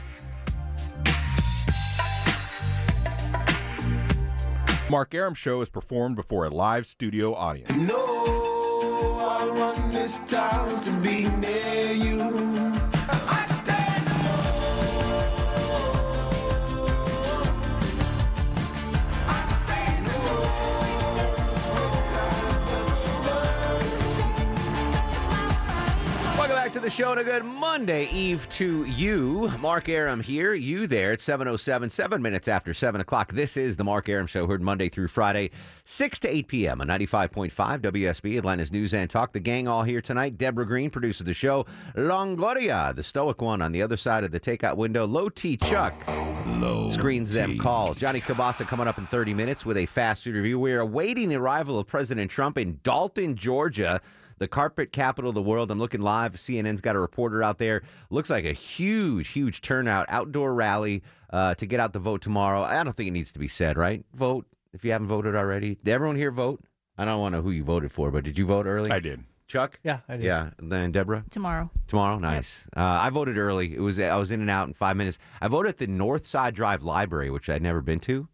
Mark 4.94 5.16
Arum 5.16 5.34
Show 5.34 5.60
is 5.62 5.70
performed 5.70 6.16
before 6.16 6.46
a 6.46 6.52
live 6.52 6.86
studio 6.86 7.34
audience. 7.34 7.76
No, 7.76 7.98
I 9.20 9.50
want 9.50 9.92
this 9.92 10.20
town 10.28 10.82
to 10.82 10.92
be 10.98 11.28
near 11.30 11.94
you. 11.94 12.22
I 13.10 13.43
back 26.64 26.72
to 26.72 26.80
the 26.80 26.90
show 26.90 27.12
and 27.12 27.20
a 27.20 27.24
good 27.26 27.44
Monday 27.44 28.08
Eve 28.08 28.48
to 28.48 28.86
you. 28.86 29.52
Mark 29.60 29.90
Arum 29.90 30.22
here, 30.22 30.54
you 30.54 30.88
there. 30.88 31.12
It's 31.12 31.26
7.07, 31.26 31.92
seven 31.92 32.22
minutes 32.22 32.48
after 32.48 32.74
7 32.74 33.02
o'clock. 33.02 33.34
This 33.34 33.58
is 33.58 33.76
the 33.76 33.84
Mark 33.84 34.08
Arum 34.08 34.28
Show, 34.28 34.48
heard 34.48 34.62
Monday 34.62 34.88
through 34.88 35.10
Friday, 35.10 35.52
6 35.84 36.20
to 36.20 36.30
8 36.30 36.48
p.m. 36.48 36.80
on 36.80 36.88
95.5 36.88 37.52
WSB, 37.52 38.38
Atlanta's 38.38 38.72
News 38.72 38.94
and 38.94 39.10
Talk. 39.10 39.34
The 39.34 39.42
gang 39.42 39.68
all 39.68 39.84
here 39.84 40.00
tonight. 40.00 40.38
Deborah 40.38 40.66
Green 40.66 40.90
produces 40.90 41.26
the 41.26 41.34
show. 41.34 41.66
Longoria, 41.98 42.96
the 42.96 43.04
stoic 43.04 43.42
one 43.42 43.62
on 43.62 43.74
the 43.74 43.82
other 43.82 43.98
side 43.98 44.24
of 44.24 44.32
the 44.32 44.40
takeout 44.40 44.78
window. 44.78 45.06
Low 45.06 45.28
T 45.28 45.58
Chuck 45.58 45.94
screens 46.94 47.34
them 47.34 47.58
calls. 47.58 47.98
Johnny 47.98 48.22
Kabasa 48.22 48.66
coming 48.66 48.88
up 48.88 48.98
in 48.98 49.06
30 49.06 49.34
minutes 49.34 49.66
with 49.66 49.76
a 49.76 49.86
fast 49.86 50.24
food 50.24 50.36
review. 50.36 50.58
We 50.58 50.72
are 50.72 50.80
awaiting 50.80 51.28
the 51.28 51.36
arrival 51.36 51.78
of 51.78 51.88
President 51.88 52.32
Trump 52.32 52.58
in 52.58 52.80
Dalton, 52.84 53.36
Georgia 53.36 54.02
the 54.38 54.48
carpet 54.48 54.92
capital 54.92 55.30
of 55.30 55.36
the 55.36 55.42
world. 55.42 55.72
I'm 55.72 55.80
looking 55.80 56.02
live. 56.02 56.36
CNN's 56.36 56.82
got 56.82 56.96
a 56.96 57.00
reporter 57.00 57.44
out 57.44 57.58
there. 57.58 57.84
Looks 58.10 58.30
like 58.30 58.46
a 58.46 58.54
huge, 58.54 59.30
huge 59.30 59.62
turnout, 59.62 60.06
outdoor 60.10 60.54
rally 60.54 61.04
uh, 61.32 61.56
to 61.56 61.66
get 61.66 61.80
out 61.80 61.94
the 61.94 62.00
vote 62.00 62.22
tomorrow. 62.22 62.62
I 62.64 62.84
don't 62.84 62.94
think 62.96 63.08
it 63.08 63.12
needs 63.12 63.32
to 63.34 63.40
be 63.40 63.48
said, 63.48 63.78
right? 63.78 64.04
Vote 64.14 64.46
if 64.74 64.84
you 64.84 64.92
haven't 64.92 65.08
voted 65.08 65.36
already. 65.36 65.76
Did 65.84 65.92
everyone 65.92 66.16
here 66.16 66.32
vote? 66.32 66.62
I 66.98 67.06
don't 67.06 67.20
want 67.20 67.34
to 67.34 67.38
know 67.38 67.44
who 67.44 67.52
you 67.52 67.64
voted 67.64 67.92
for, 67.92 68.12
but 68.12 68.24
did 68.24 68.38
you 68.38 68.46
vote 68.46 68.66
early? 68.66 68.92
I 68.92 69.00
did. 69.00 69.24
Chuck? 69.48 69.80
Yeah, 69.84 70.00
I 70.08 70.18
did. 70.18 70.26
Yeah. 70.26 70.52
Then 70.58 70.92
Deborah? 70.92 71.26
Tomorrow. 71.30 71.70
Tomorrow, 71.88 72.18
nice. 72.18 72.64
Uh, 72.76 72.82
I 72.82 73.10
voted 73.10 73.38
early. 73.38 73.76
It 73.76 73.82
was 73.82 74.00
I 74.00 74.16
was 74.18 74.32
in 74.32 74.42
and 74.42 74.50
out 74.50 74.68
in 74.68 74.74
five 74.74 74.96
minutes. 74.96 75.20
I 75.42 75.48
voted 75.48 75.70
at 75.70 75.78
the 75.78 75.88
North 75.88 76.26
Side 76.26 76.56
Drive 76.56 76.84
Library, 76.84 77.30
which 77.30 77.50
I'd 77.50 77.62
never 77.62 77.82
been 77.82 78.00
to. 78.02 78.28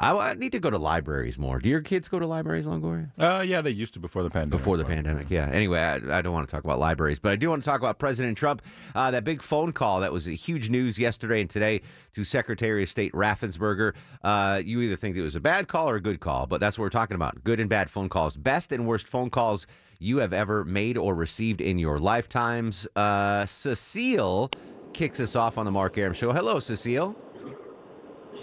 I, 0.00 0.12
I 0.12 0.34
need 0.34 0.50
to 0.52 0.58
go 0.58 0.70
to 0.70 0.78
libraries 0.78 1.38
more. 1.38 1.60
Do 1.60 1.68
your 1.68 1.80
kids 1.80 2.08
go 2.08 2.18
to 2.18 2.26
libraries, 2.26 2.66
Longoria? 2.66 3.10
Uh, 3.16 3.44
yeah, 3.46 3.60
they 3.60 3.70
used 3.70 3.94
to 3.94 4.00
before 4.00 4.24
the 4.24 4.30
pandemic. 4.30 4.58
Before 4.58 4.76
the 4.76 4.84
pandemic, 4.84 5.30
yeah. 5.30 5.48
Anyway, 5.52 5.78
I, 5.78 6.18
I 6.18 6.20
don't 6.20 6.32
want 6.32 6.48
to 6.48 6.52
talk 6.52 6.64
about 6.64 6.80
libraries, 6.80 7.20
but 7.20 7.30
I 7.30 7.36
do 7.36 7.48
want 7.50 7.62
to 7.62 7.68
talk 7.68 7.80
about 7.80 8.00
President 8.00 8.36
Trump. 8.36 8.60
Uh, 8.94 9.12
that 9.12 9.22
big 9.22 9.40
phone 9.40 9.72
call 9.72 10.00
that 10.00 10.12
was 10.12 10.26
a 10.26 10.32
huge 10.32 10.68
news 10.68 10.98
yesterday 10.98 11.40
and 11.40 11.48
today 11.48 11.80
to 12.14 12.24
Secretary 12.24 12.82
of 12.82 12.88
State 12.88 13.12
Raffensperger. 13.12 13.94
Uh, 14.22 14.60
you 14.64 14.80
either 14.80 14.96
think 14.96 15.16
it 15.16 15.22
was 15.22 15.36
a 15.36 15.40
bad 15.40 15.68
call 15.68 15.88
or 15.88 15.94
a 15.96 16.00
good 16.00 16.18
call, 16.18 16.46
but 16.46 16.60
that's 16.60 16.76
what 16.76 16.82
we're 16.82 16.90
talking 16.90 17.14
about. 17.14 17.44
Good 17.44 17.60
and 17.60 17.70
bad 17.70 17.88
phone 17.88 18.08
calls. 18.08 18.36
Best 18.36 18.72
and 18.72 18.86
worst 18.88 19.06
phone 19.06 19.30
calls 19.30 19.64
you 20.00 20.18
have 20.18 20.32
ever 20.32 20.64
made 20.64 20.98
or 20.98 21.14
received 21.14 21.60
in 21.60 21.78
your 21.78 22.00
lifetimes. 22.00 22.86
Uh, 22.96 23.46
Cecile 23.46 24.50
kicks 24.92 25.20
us 25.20 25.36
off 25.36 25.56
on 25.56 25.64
the 25.64 25.72
Mark 25.72 25.96
Arum 25.96 26.14
Show. 26.14 26.32
Hello, 26.32 26.58
Cecile. 26.58 27.14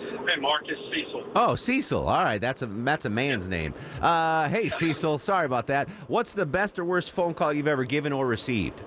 Hey, 0.02 0.40
Marcus 0.40 0.78
Cecil. 0.92 1.32
Oh, 1.36 1.56
Cecil. 1.56 2.08
All 2.08 2.24
right, 2.24 2.40
that's 2.40 2.62
a 2.62 2.66
that's 2.68 3.06
a 3.06 3.10
man's 3.10 3.48
name. 3.48 3.74
Uh, 4.02 4.48
hey, 4.50 4.70
Cecil. 4.70 5.18
Sorry 5.18 5.46
about 5.46 5.68
that. 5.68 5.90
What's 6.08 6.34
the 6.34 6.46
best 6.46 6.80
or 6.80 6.86
worst 6.86 7.12
phone 7.12 7.34
call 7.34 7.54
you've 7.54 7.68
ever 7.68 7.84
given 7.84 8.14
or 8.14 8.28
received? 8.28 8.82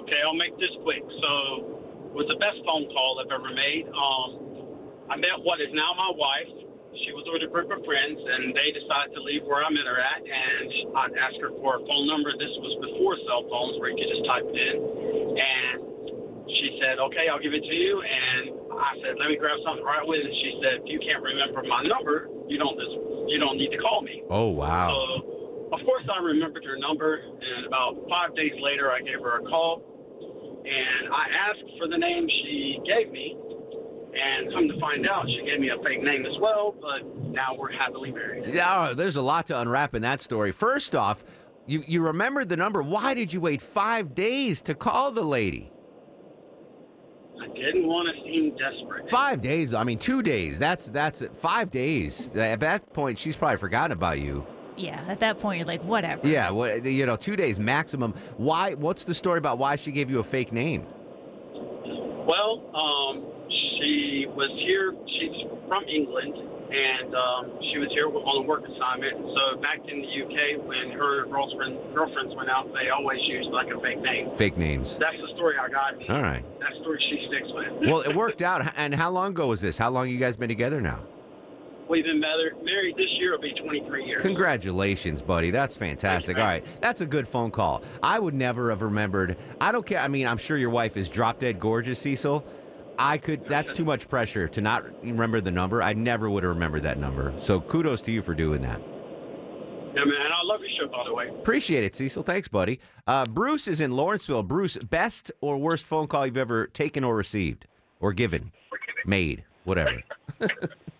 Okay, 0.00 0.20
I'll 0.24 0.34
make 0.34 0.56
this 0.58 0.72
quick. 0.82 1.02
So, 1.04 2.08
it 2.08 2.14
was 2.16 2.26
the 2.28 2.40
best 2.40 2.58
phone 2.64 2.88
call 2.88 3.20
I've 3.20 3.32
ever 3.32 3.52
made. 3.52 3.86
Um, 3.92 4.28
I 5.10 5.16
met 5.16 5.36
what 5.42 5.60
is 5.60 5.68
now 5.72 5.92
my 5.96 6.12
wife. 6.16 6.64
She 7.04 7.12
was 7.12 7.28
with 7.30 7.44
a 7.44 7.50
group 7.52 7.70
of 7.70 7.84
friends, 7.84 8.18
and 8.18 8.56
they 8.56 8.72
decided 8.72 9.14
to 9.14 9.22
leave 9.22 9.44
where 9.44 9.62
I 9.62 9.68
met 9.70 9.84
her 9.86 10.00
at, 10.00 10.24
and 10.24 10.96
I'd 10.96 11.14
ask 11.20 11.36
her 11.44 11.52
for 11.60 11.76
a 11.78 11.82
phone 11.84 12.06
number. 12.08 12.32
This 12.34 12.50
was 12.58 12.74
before 12.80 13.14
cell 13.28 13.44
phones, 13.46 13.78
where 13.78 13.92
you 13.92 13.96
could 14.00 14.10
just 14.10 14.24
type 14.26 14.44
it 14.48 14.56
in, 14.56 14.76
and 15.38 15.76
she 16.48 16.80
said, 16.82 16.98
"Okay, 16.98 17.28
I'll 17.28 17.40
give 17.40 17.52
it 17.52 17.62
to 17.62 17.74
you." 17.74 18.00
And 18.00 18.56
I 18.72 18.96
said, 19.04 19.16
"Let 19.20 19.28
me 19.28 19.36
grab 19.36 19.58
something 19.64 19.84
right 19.84 20.06
with." 20.06 20.20
it." 20.20 20.26
And 20.26 20.36
she 20.40 20.50
said, 20.62 20.72
"If 20.82 20.88
you 20.88 21.00
can't 21.00 21.22
remember 21.22 21.62
my 21.62 21.82
number, 21.84 22.28
you 22.48 22.58
don't 22.58 22.78
you 23.28 23.38
don't 23.38 23.56
need 23.56 23.70
to 23.70 23.78
call 23.78 24.02
me." 24.02 24.22
Oh 24.30 24.48
wow. 24.48 24.88
So, 24.88 25.70
of 25.72 25.80
course, 25.84 26.04
I 26.08 26.22
remembered 26.22 26.64
her 26.64 26.78
number, 26.78 27.20
and 27.20 27.66
about 27.66 28.00
five 28.08 28.34
days 28.34 28.56
later, 28.60 28.90
I 28.90 29.00
gave 29.00 29.20
her 29.20 29.38
a 29.38 29.44
call, 29.44 29.84
and 30.64 31.12
I 31.12 31.24
asked 31.50 31.68
for 31.78 31.88
the 31.88 31.98
name 31.98 32.28
she 32.28 32.80
gave 32.88 33.12
me, 33.12 33.36
and 34.14 34.52
come 34.52 34.68
to 34.68 34.80
find 34.80 35.06
out, 35.06 35.26
she 35.28 35.44
gave 35.44 35.60
me 35.60 35.68
a 35.68 35.82
fake 35.84 36.02
name 36.02 36.24
as 36.24 36.38
well. 36.40 36.74
But 36.80 37.04
now 37.28 37.54
we're 37.56 37.72
happily 37.72 38.10
married. 38.10 38.54
Yeah, 38.54 38.94
there's 38.96 39.16
a 39.16 39.22
lot 39.22 39.46
to 39.48 39.60
unwrap 39.60 39.94
in 39.94 40.02
that 40.02 40.22
story. 40.22 40.52
First 40.52 40.94
off, 40.94 41.22
you 41.66 41.84
you 41.86 42.00
remembered 42.00 42.48
the 42.48 42.56
number. 42.56 42.82
Why 42.82 43.12
did 43.12 43.32
you 43.32 43.40
wait 43.40 43.60
five 43.60 44.14
days 44.14 44.62
to 44.62 44.74
call 44.74 45.10
the 45.10 45.22
lady? 45.22 45.70
I 47.58 47.72
didn't 47.72 47.86
want 47.86 48.08
to 48.14 48.22
seem 48.22 48.56
desperate. 48.56 49.10
Five 49.10 49.42
days. 49.42 49.74
I 49.74 49.84
mean, 49.84 49.98
two 49.98 50.22
days. 50.22 50.58
That's 50.58 50.86
that's 50.86 51.22
it. 51.22 51.32
Five 51.38 51.70
days. 51.70 52.34
At 52.36 52.60
that 52.60 52.92
point, 52.92 53.18
she's 53.18 53.36
probably 53.36 53.56
forgotten 53.56 53.92
about 53.92 54.20
you. 54.20 54.46
Yeah, 54.76 55.04
at 55.08 55.18
that 55.20 55.40
point, 55.40 55.58
you're 55.58 55.66
like, 55.66 55.82
whatever. 55.82 56.26
Yeah. 56.26 56.50
What 56.50 56.84
you 56.84 57.04
know, 57.04 57.16
two 57.16 57.34
days 57.34 57.58
maximum. 57.58 58.12
Why? 58.36 58.74
What's 58.74 59.04
the 59.04 59.14
story 59.14 59.38
about 59.38 59.58
why 59.58 59.76
she 59.76 59.90
gave 59.90 60.08
you 60.10 60.20
a 60.20 60.24
fake 60.24 60.52
name? 60.52 60.86
Well, 61.84 62.62
um, 62.74 63.24
she 63.48 64.26
was 64.28 64.50
here. 64.66 64.94
She's 65.18 65.48
from 65.66 65.84
England, 65.84 66.34
and 66.70 67.14
um, 67.14 67.58
she 67.72 67.78
was 67.78 67.88
here 67.96 68.06
on 68.08 68.44
a 68.44 68.46
work 68.46 68.64
assignment. 68.64 69.16
So 69.16 69.60
back 69.60 69.80
in 69.88 70.00
the 70.02 70.10
UK, 70.24 70.66
when 70.66 70.90
her 70.98 71.26
girlfriend 71.26 71.78
girlfriends 71.94 72.34
went 72.36 72.50
out, 72.50 72.68
they 72.74 72.90
always 72.90 73.20
used 73.26 73.48
like 73.50 73.68
a 73.68 73.80
fake 73.80 74.00
name. 74.00 74.36
Fake 74.36 74.56
names. 74.56 74.96
That's 74.96 75.16
the 75.16 75.32
story 75.34 75.56
I 75.58 75.68
got. 75.68 75.94
All 76.10 76.22
right. 76.22 76.44
That 76.60 76.72
story 76.80 77.00
she 77.08 77.26
sticks 77.28 77.48
with. 77.52 77.90
Well, 77.90 78.00
it 78.00 78.14
worked 78.14 78.42
out. 78.50 78.72
And 78.76 78.94
how 78.94 79.10
long 79.10 79.30
ago 79.30 79.48
was 79.48 79.60
this? 79.60 79.76
How 79.78 79.90
long 79.90 80.08
you 80.08 80.18
guys 80.18 80.36
been 80.36 80.48
together 80.48 80.80
now? 80.80 81.00
We've 81.88 82.04
been 82.04 82.20
married, 82.20 82.52
married 82.62 82.96
this 82.96 83.08
year. 83.18 83.32
It'll 83.32 83.42
be 83.42 83.54
23 83.54 84.04
years. 84.04 84.20
Congratulations, 84.20 85.22
buddy. 85.22 85.50
That's 85.50 85.74
fantastic. 85.74 86.36
All 86.36 86.44
right. 86.44 86.62
That's 86.82 87.00
a 87.00 87.06
good 87.06 87.26
phone 87.26 87.50
call. 87.50 87.82
I 88.02 88.18
would 88.18 88.34
never 88.34 88.68
have 88.68 88.82
remembered. 88.82 89.38
I 89.58 89.72
don't 89.72 89.86
care. 89.86 90.00
I 90.00 90.08
mean, 90.08 90.26
I'm 90.26 90.36
sure 90.36 90.58
your 90.58 90.68
wife 90.68 90.98
is 90.98 91.08
drop 91.08 91.38
dead 91.38 91.58
gorgeous, 91.58 91.98
Cecil. 91.98 92.44
I 92.98 93.18
could, 93.18 93.44
that's 93.46 93.70
too 93.70 93.84
much 93.84 94.08
pressure 94.08 94.48
to 94.48 94.60
not 94.60 94.84
remember 95.02 95.40
the 95.40 95.50
number. 95.50 95.82
I 95.82 95.92
never 95.92 96.28
would 96.28 96.42
have 96.42 96.50
remembered 96.50 96.82
that 96.82 96.98
number. 96.98 97.32
So 97.38 97.60
kudos 97.60 98.02
to 98.02 98.12
you 98.12 98.22
for 98.22 98.34
doing 98.34 98.62
that. 98.62 98.80
Yeah, 99.94 100.04
man. 100.04 100.32
I 100.32 100.44
love 100.44 100.60
your 100.60 100.70
show, 100.78 100.88
by 100.90 101.04
the 101.04 101.14
way. 101.14 101.28
Appreciate 101.28 101.84
it, 101.84 101.94
Cecil. 101.94 102.22
Thanks, 102.22 102.48
buddy. 102.48 102.80
Uh, 103.06 103.26
Bruce 103.26 103.66
is 103.66 103.80
in 103.80 103.92
Lawrenceville. 103.92 104.42
Bruce, 104.42 104.76
best 104.76 105.30
or 105.40 105.56
worst 105.56 105.86
phone 105.86 106.06
call 106.06 106.26
you've 106.26 106.36
ever 106.36 106.66
taken 106.66 107.04
or 107.04 107.16
received 107.16 107.66
or 108.00 108.12
given, 108.12 108.52
made, 109.06 109.44
whatever. 109.64 110.02
hey, 110.40 110.48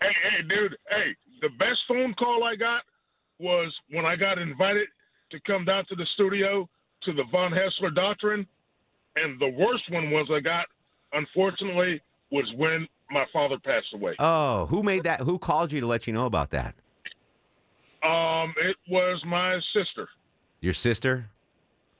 hey, 0.01 0.41
dude. 0.47 0.75
Hey, 0.89 1.15
the 1.41 1.49
best 1.59 1.79
phone 1.87 2.13
call 2.15 2.43
I 2.43 2.55
got 2.55 2.81
was 3.39 3.73
when 3.91 4.05
I 4.05 4.15
got 4.15 4.37
invited 4.37 4.87
to 5.31 5.39
come 5.41 5.65
down 5.65 5.85
to 5.89 5.95
the 5.95 6.05
studio 6.15 6.67
to 7.03 7.13
the 7.13 7.23
Von 7.31 7.51
Hessler 7.51 7.91
Doctrine, 7.91 8.45
and 9.15 9.39
the 9.39 9.49
worst 9.49 9.83
one 9.91 10.11
was 10.11 10.27
I 10.33 10.39
got, 10.39 10.65
unfortunately, 11.13 12.01
was 12.31 12.45
when 12.55 12.87
my 13.11 13.25
father 13.33 13.57
passed 13.63 13.87
away. 13.93 14.15
Oh, 14.19 14.65
who 14.67 14.83
made 14.83 15.03
that? 15.03 15.21
Who 15.21 15.39
called 15.39 15.71
you 15.71 15.81
to 15.81 15.87
let 15.87 16.07
you 16.07 16.13
know 16.13 16.25
about 16.25 16.51
that? 16.51 16.75
Um, 18.03 18.53
it 18.61 18.77
was 18.89 19.21
my 19.25 19.59
sister. 19.73 20.07
Your 20.61 20.73
sister? 20.73 21.29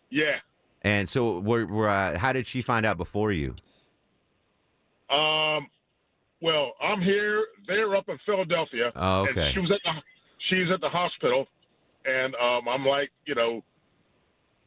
Yeah. 0.09 0.37
And 0.81 1.09
so, 1.09 1.39
were, 1.39 1.65
were, 1.65 1.89
uh, 1.89 2.17
how 2.17 2.31
did 2.31 2.47
she 2.47 2.61
find 2.61 2.85
out 2.85 2.97
before 2.97 3.31
you? 3.31 3.55
Um, 5.09 5.67
well, 6.41 6.73
I'm 6.81 7.01
here. 7.01 7.45
They're 7.67 7.95
up 7.95 8.07
in 8.07 8.17
Philadelphia. 8.25 8.91
Oh, 8.95 9.23
okay. 9.23 9.47
And 9.47 9.53
she 9.53 9.59
was 9.59 9.71
at 9.71 9.79
the 9.83 9.91
she's 10.49 10.71
at 10.71 10.79
the 10.79 10.89
hospital, 10.89 11.47
and 12.05 12.33
um, 12.35 12.67
I'm 12.69 12.85
like, 12.85 13.09
you 13.25 13.35
know, 13.35 13.63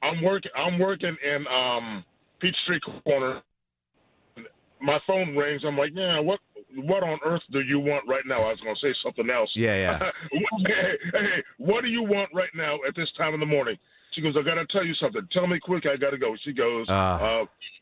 I'm 0.02 0.22
working. 0.22 0.50
I'm 0.56 0.78
working 0.78 1.16
in 1.24 1.46
um, 1.46 2.04
Peachtree 2.40 2.80
Corner. 3.04 3.42
My 4.82 4.98
phone 5.06 5.36
rings. 5.36 5.62
I'm 5.66 5.76
like, 5.78 5.92
yeah, 5.94 6.18
what 6.20 6.40
what 6.74 7.02
on 7.02 7.18
earth 7.24 7.42
do 7.52 7.60
you 7.60 7.78
want 7.78 8.04
right 8.08 8.24
now? 8.26 8.38
I 8.40 8.48
was 8.48 8.60
going 8.60 8.74
to 8.74 8.80
say 8.80 8.94
something 9.02 9.28
else. 9.30 9.50
Yeah, 9.54 9.76
yeah. 9.76 10.10
hey, 10.66 10.98
hey, 11.12 11.42
what 11.58 11.82
do 11.82 11.88
you 11.88 12.02
want 12.02 12.30
right 12.34 12.48
now 12.54 12.76
at 12.88 12.94
this 12.96 13.08
time 13.16 13.34
in 13.34 13.40
the 13.40 13.46
morning? 13.46 13.76
She 14.12 14.20
goes, 14.22 14.34
I 14.38 14.42
got 14.42 14.54
to 14.54 14.66
tell 14.66 14.84
you 14.84 14.94
something. 14.94 15.22
Tell 15.32 15.46
me 15.46 15.58
quick. 15.60 15.84
I 15.86 15.96
got 15.96 16.10
to 16.10 16.18
go. 16.18 16.34
She 16.44 16.52
goes, 16.52 16.86
Ah. 16.88 17.20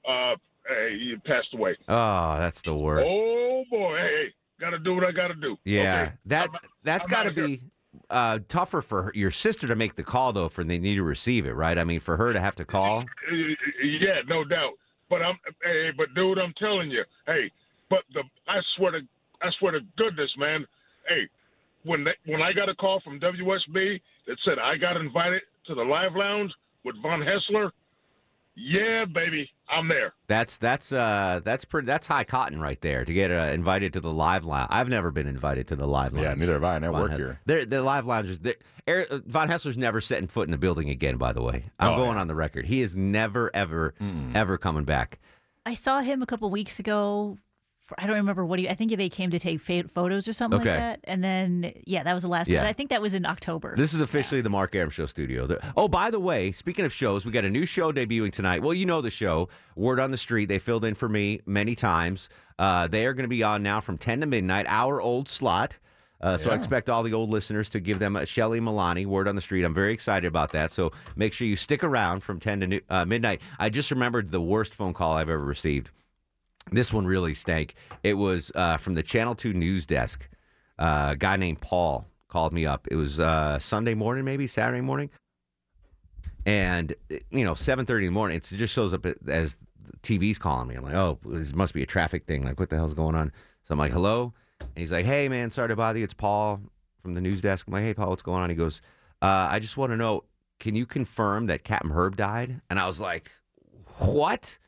uh, 0.07 0.11
uh, 0.11 0.37
hey, 0.69 0.99
he 0.99 1.17
passed 1.25 1.49
away. 1.55 1.77
Oh, 1.89 2.37
that's 2.39 2.63
the 2.63 2.75
worst. 2.75 3.07
Oh 3.09 3.65
boy, 3.71 3.97
hey, 3.97 4.25
got 4.61 4.71
to 4.71 4.79
do 4.79 4.95
what 4.95 5.05
I 5.05 5.13
got 5.13 5.29
to 5.29 5.35
do. 5.35 5.57
Yeah, 5.65 6.03
Okay. 6.03 6.13
that 6.27 6.51
that's 6.85 7.07
I'm 7.07 7.11
got 7.11 7.23
to 7.25 7.31
be 7.33 7.63
uh, 8.11 8.41
tougher 8.49 8.83
for 8.83 9.05
her, 9.05 9.13
your 9.15 9.31
sister 9.31 9.67
to 9.69 9.75
make 9.77 9.95
the 9.97 10.05
call 10.05 10.33
though, 10.33 10.49
for 10.49 10.63
they 10.65 10.79
need 10.79 10.97
to 10.97 11.03
receive 11.03 11.47
it, 11.47 11.53
right? 11.55 11.79
I 11.79 11.85
mean, 11.85 12.01
for 12.01 12.17
her 12.17 12.33
to 12.33 12.41
have 12.41 12.55
to 12.57 12.65
call. 12.65 13.01
Uh, 13.01 13.35
Yeah, 13.83 14.21
no 14.29 14.45
doubt. 14.45 14.73
But 15.11 15.23
I'm, 15.23 15.39
hey, 15.63 15.91
but 15.97 16.15
dude, 16.15 16.39
I'm 16.39 16.55
telling 16.57 16.91
you, 16.91 17.05
hey, 17.27 17.51
but 17.91 18.05
the, 18.15 18.23
I 18.49 18.61
swear 18.77 18.93
to, 18.93 19.01
I 19.43 19.51
swear 19.59 19.73
to 19.73 19.81
goodness, 19.99 20.31
man, 20.39 20.65
hey, 21.09 21.29
when 21.85 22.05
they, 22.05 22.15
when 22.27 22.41
I 22.41 22.53
got 22.53 22.69
a 22.69 22.75
call 22.75 23.01
from 23.01 23.21
WSB 23.21 24.01
that 24.27 24.37
said 24.45 24.59
I 24.59 24.77
got 24.77 24.97
invited 24.97 25.43
to 25.67 25.75
the 25.75 25.83
live 25.83 26.15
lounge 26.15 26.53
with 26.85 26.95
Von 27.03 27.21
Hessler, 27.21 27.73
yeah, 28.61 29.05
baby, 29.07 29.51
I'm 29.69 29.89
there. 29.89 30.13
That's 30.29 30.57
that's 30.57 30.93
uh 30.93 31.41
that's 31.45 31.65
pretty 31.65 31.87
that's 31.87 32.07
high 32.07 32.25
cotton 32.25 32.61
right 32.61 32.81
there 32.81 33.05
to 33.05 33.13
get 33.13 33.31
uh, 33.31 33.51
invited 33.53 33.93
to 33.95 34.01
the 34.01 34.13
live 34.13 34.45
lounge. 34.45 34.69
I've 34.71 34.89
never 34.89 35.11
been 35.11 35.27
invited 35.27 35.69
to 35.69 35.77
the 35.77 35.87
live 35.87 36.13
lounge. 36.13 36.25
Yeah, 36.25 36.35
neither 36.35 36.53
have 36.55 36.65
I. 36.65 36.75
I 36.77 36.79
never 36.79 36.93
Von 36.93 37.01
work 37.03 37.11
Hes- 37.13 37.19
here. 37.19 37.41
They're, 37.47 37.65
the 37.65 37.83
live 37.83 38.07
lounges. 38.07 38.39
they're- 38.41 38.57
Eric, 38.87 39.09
uh, 39.11 39.19
Von 39.27 39.49
Hessler's 39.49 39.77
never 39.77 40.01
setting 40.01 40.27
foot 40.29 40.47
in 40.49 40.51
the 40.51 40.59
building 40.59 40.91
again. 40.91 41.17
By 41.17 41.33
the 41.33 41.43
way, 41.43 41.65
I'm 41.79 41.93
Oh, 41.93 41.97
going 41.97 42.15
yeah. 42.15 42.21
on 42.21 42.27
the 42.29 42.35
record. 42.35 42.67
He 42.67 42.81
is 42.83 42.97
never 42.97 43.51
ever 43.55 43.95
ever 44.35 44.59
coming 44.59 44.85
back. 44.85 45.19
I 45.67 45.75
saw 45.75 46.01
him 46.01 46.23
a 46.23 46.27
couple 46.27 46.51
weeks 46.51 46.79
ago. 46.79 47.39
For, 47.91 48.01
I 48.01 48.07
don't 48.07 48.17
remember 48.17 48.45
what 48.47 48.59
he. 48.59 48.69
I 48.69 48.75
think 48.75 48.97
they 48.97 49.09
came 49.09 49.31
to 49.33 49.39
take 49.39 49.61
photos 49.61 50.27
or 50.27 50.33
something 50.33 50.61
Okay. 50.61 50.71
like 50.71 50.79
that. 50.79 51.01
And 51.05 51.23
then 51.23 51.73
yeah, 51.85 52.03
that 52.05 52.15
was 52.15 52.23
the 52.23 52.29
last. 52.29 52.49
Yeah. 52.49 52.61
time. 52.61 52.69
I 52.69 52.73
think 52.73 52.89
that 52.91 53.03
was 53.03 53.13
in 53.15 53.27
October. 53.27 53.75
This 53.77 53.93
is 53.93 54.01
officially 54.01 54.41
the 54.41 54.49
Mark 54.51 54.75
Arum 54.75 54.91
Show 54.91 55.07
studio. 55.07 55.47
The- 55.47 55.61
oh, 55.77 55.89
by 55.89 56.11
the 56.11 56.21
way, 56.21 56.53
speaking 56.53 56.85
of 56.85 56.93
shows, 56.93 57.27
we 57.27 57.33
got 57.33 57.45
a 57.45 57.51
new 57.51 57.67
show 57.67 57.93
debuting 57.93 58.33
tonight. 58.33 58.63
Well, 58.63 58.73
you 58.75 58.87
know 58.87 59.01
the 59.01 59.11
show, 59.11 59.49
Word 59.77 60.01
on 60.01 60.11
the 60.13 60.17
Street. 60.17 60.47
They 60.47 60.59
filled 60.59 60.85
in 60.85 60.95
for 60.95 61.09
me 61.09 61.41
many 61.45 61.75
times. 61.75 62.29
Uh, 62.59 62.87
they 62.87 63.05
are 63.07 63.13
going 63.13 63.25
to 63.25 63.29
be 63.29 63.43
on 63.43 63.63
now 63.63 63.81
from 63.81 63.99
10 63.99 64.21
to 64.21 64.27
midnight, 64.27 64.67
our 64.69 65.01
old 65.01 65.29
slot. 65.29 65.79
Uh, 66.21 66.37
so 66.37 66.51
I 66.51 66.55
expect 66.55 66.91
all 66.91 67.03
the 67.03 67.15
old 67.15 67.31
listeners 67.31 67.71
to 67.71 67.81
give 67.81 67.99
them 67.99 68.15
a 68.15 68.27
Shelly 68.27 68.61
Milani 68.61 69.07
word 69.07 69.27
on 69.27 69.35
the 69.37 69.41
street. 69.41 69.65
I'm 69.65 69.73
very 69.73 69.95
excited 69.95 70.27
about 70.27 70.53
that. 70.53 70.71
So 70.71 70.93
make 71.17 71.33
sure 71.33 71.47
you 71.47 71.57
stick 71.57 71.83
around 71.83 72.21
from 72.23 72.39
10 72.39 72.61
to 72.61 72.67
nu- 72.67 72.81
uh, 72.91 73.07
midnight. 73.07 73.41
I 73.59 73.71
just 73.71 73.91
remembered 73.91 74.31
the 74.31 74.41
worst 74.41 74.75
phone 74.75 74.93
call 74.93 75.15
I've 75.15 75.31
ever 75.31 75.43
received. 75.43 75.91
This 76.71 76.93
one 76.93 77.07
really 77.07 77.35
stank. 77.35 77.75
It 78.03 78.15
was 78.15 78.53
uh, 78.55 78.77
from 78.77 78.95
the 78.95 79.03
Channel 79.03 79.35
2 79.35 79.53
news 79.53 79.87
desk. 79.87 80.29
Uh, 80.79 81.09
a 81.11 81.17
guy 81.17 81.37
named 81.37 81.61
Paul 81.61 82.07
called 82.29 82.53
me 82.53 82.65
up. 82.65 82.87
It 82.91 82.97
was 82.97 83.21
uh, 83.21 83.59
Sunday 83.59 83.95
morning, 83.95 84.25
maybe 84.25 84.47
Saturday 84.47 84.81
morning. 84.81 85.11
And, 86.47 86.95
you 87.31 87.45
know, 87.45 87.53
7.30 87.53 87.99
in 87.99 88.05
the 88.07 88.11
morning, 88.11 88.37
it 88.37 88.45
just 88.45 88.73
shows 88.73 88.95
up 88.95 89.05
as 89.29 89.57
TV's 90.03 90.39
calling 90.39 90.69
me. 90.69 90.77
I'm 90.77 90.85
like, 90.85 90.95
oh, 90.95 91.19
this 91.25 91.53
must 91.53 91.75
be 91.75 91.83
a 91.83 91.87
traffic 91.87 92.27
thing. 92.27 92.45
Like, 92.45 92.59
what 92.59 92.71
the 92.71 92.77
hell's 92.77 92.95
going 92.95 93.15
on? 93.15 93.33
So 93.65 93.73
I'm 93.73 93.79
like, 93.79 93.93
hello? 93.93 94.33
And 94.61 94.71
he's 94.77 94.93
like, 94.93 95.05
hey, 95.05 95.29
man, 95.29 95.51
sorry 95.51 95.69
to 95.69 95.77
bother 95.77 95.99
you. 95.99 96.05
It's 96.05 96.15
Paul 96.15 96.61
from 97.03 97.15
the 97.15 97.21
news 97.21 97.41
desk. 97.41 97.67
I'm 97.67 97.73
like, 97.75 97.83
hey, 97.83 97.95
Paul, 97.95 98.11
what's 98.11 98.23
going 98.23 98.43
on? 98.43 98.51
He 98.51 98.57
goes, 98.57 98.81
uh, 99.21 99.49
I 99.51 99.59
just 99.59 99.77
want 99.77 99.93
to 99.93 99.97
know, 99.97 100.25
can 100.59 100.75
you 100.75 100.87
confirm 100.87 101.47
that 101.47 101.65
Captain 101.65 101.91
Herb 101.91 102.17
died? 102.17 102.61
And 102.71 102.79
I 102.79 102.87
was 102.87 103.01
like, 103.01 103.33
what? 103.99 104.59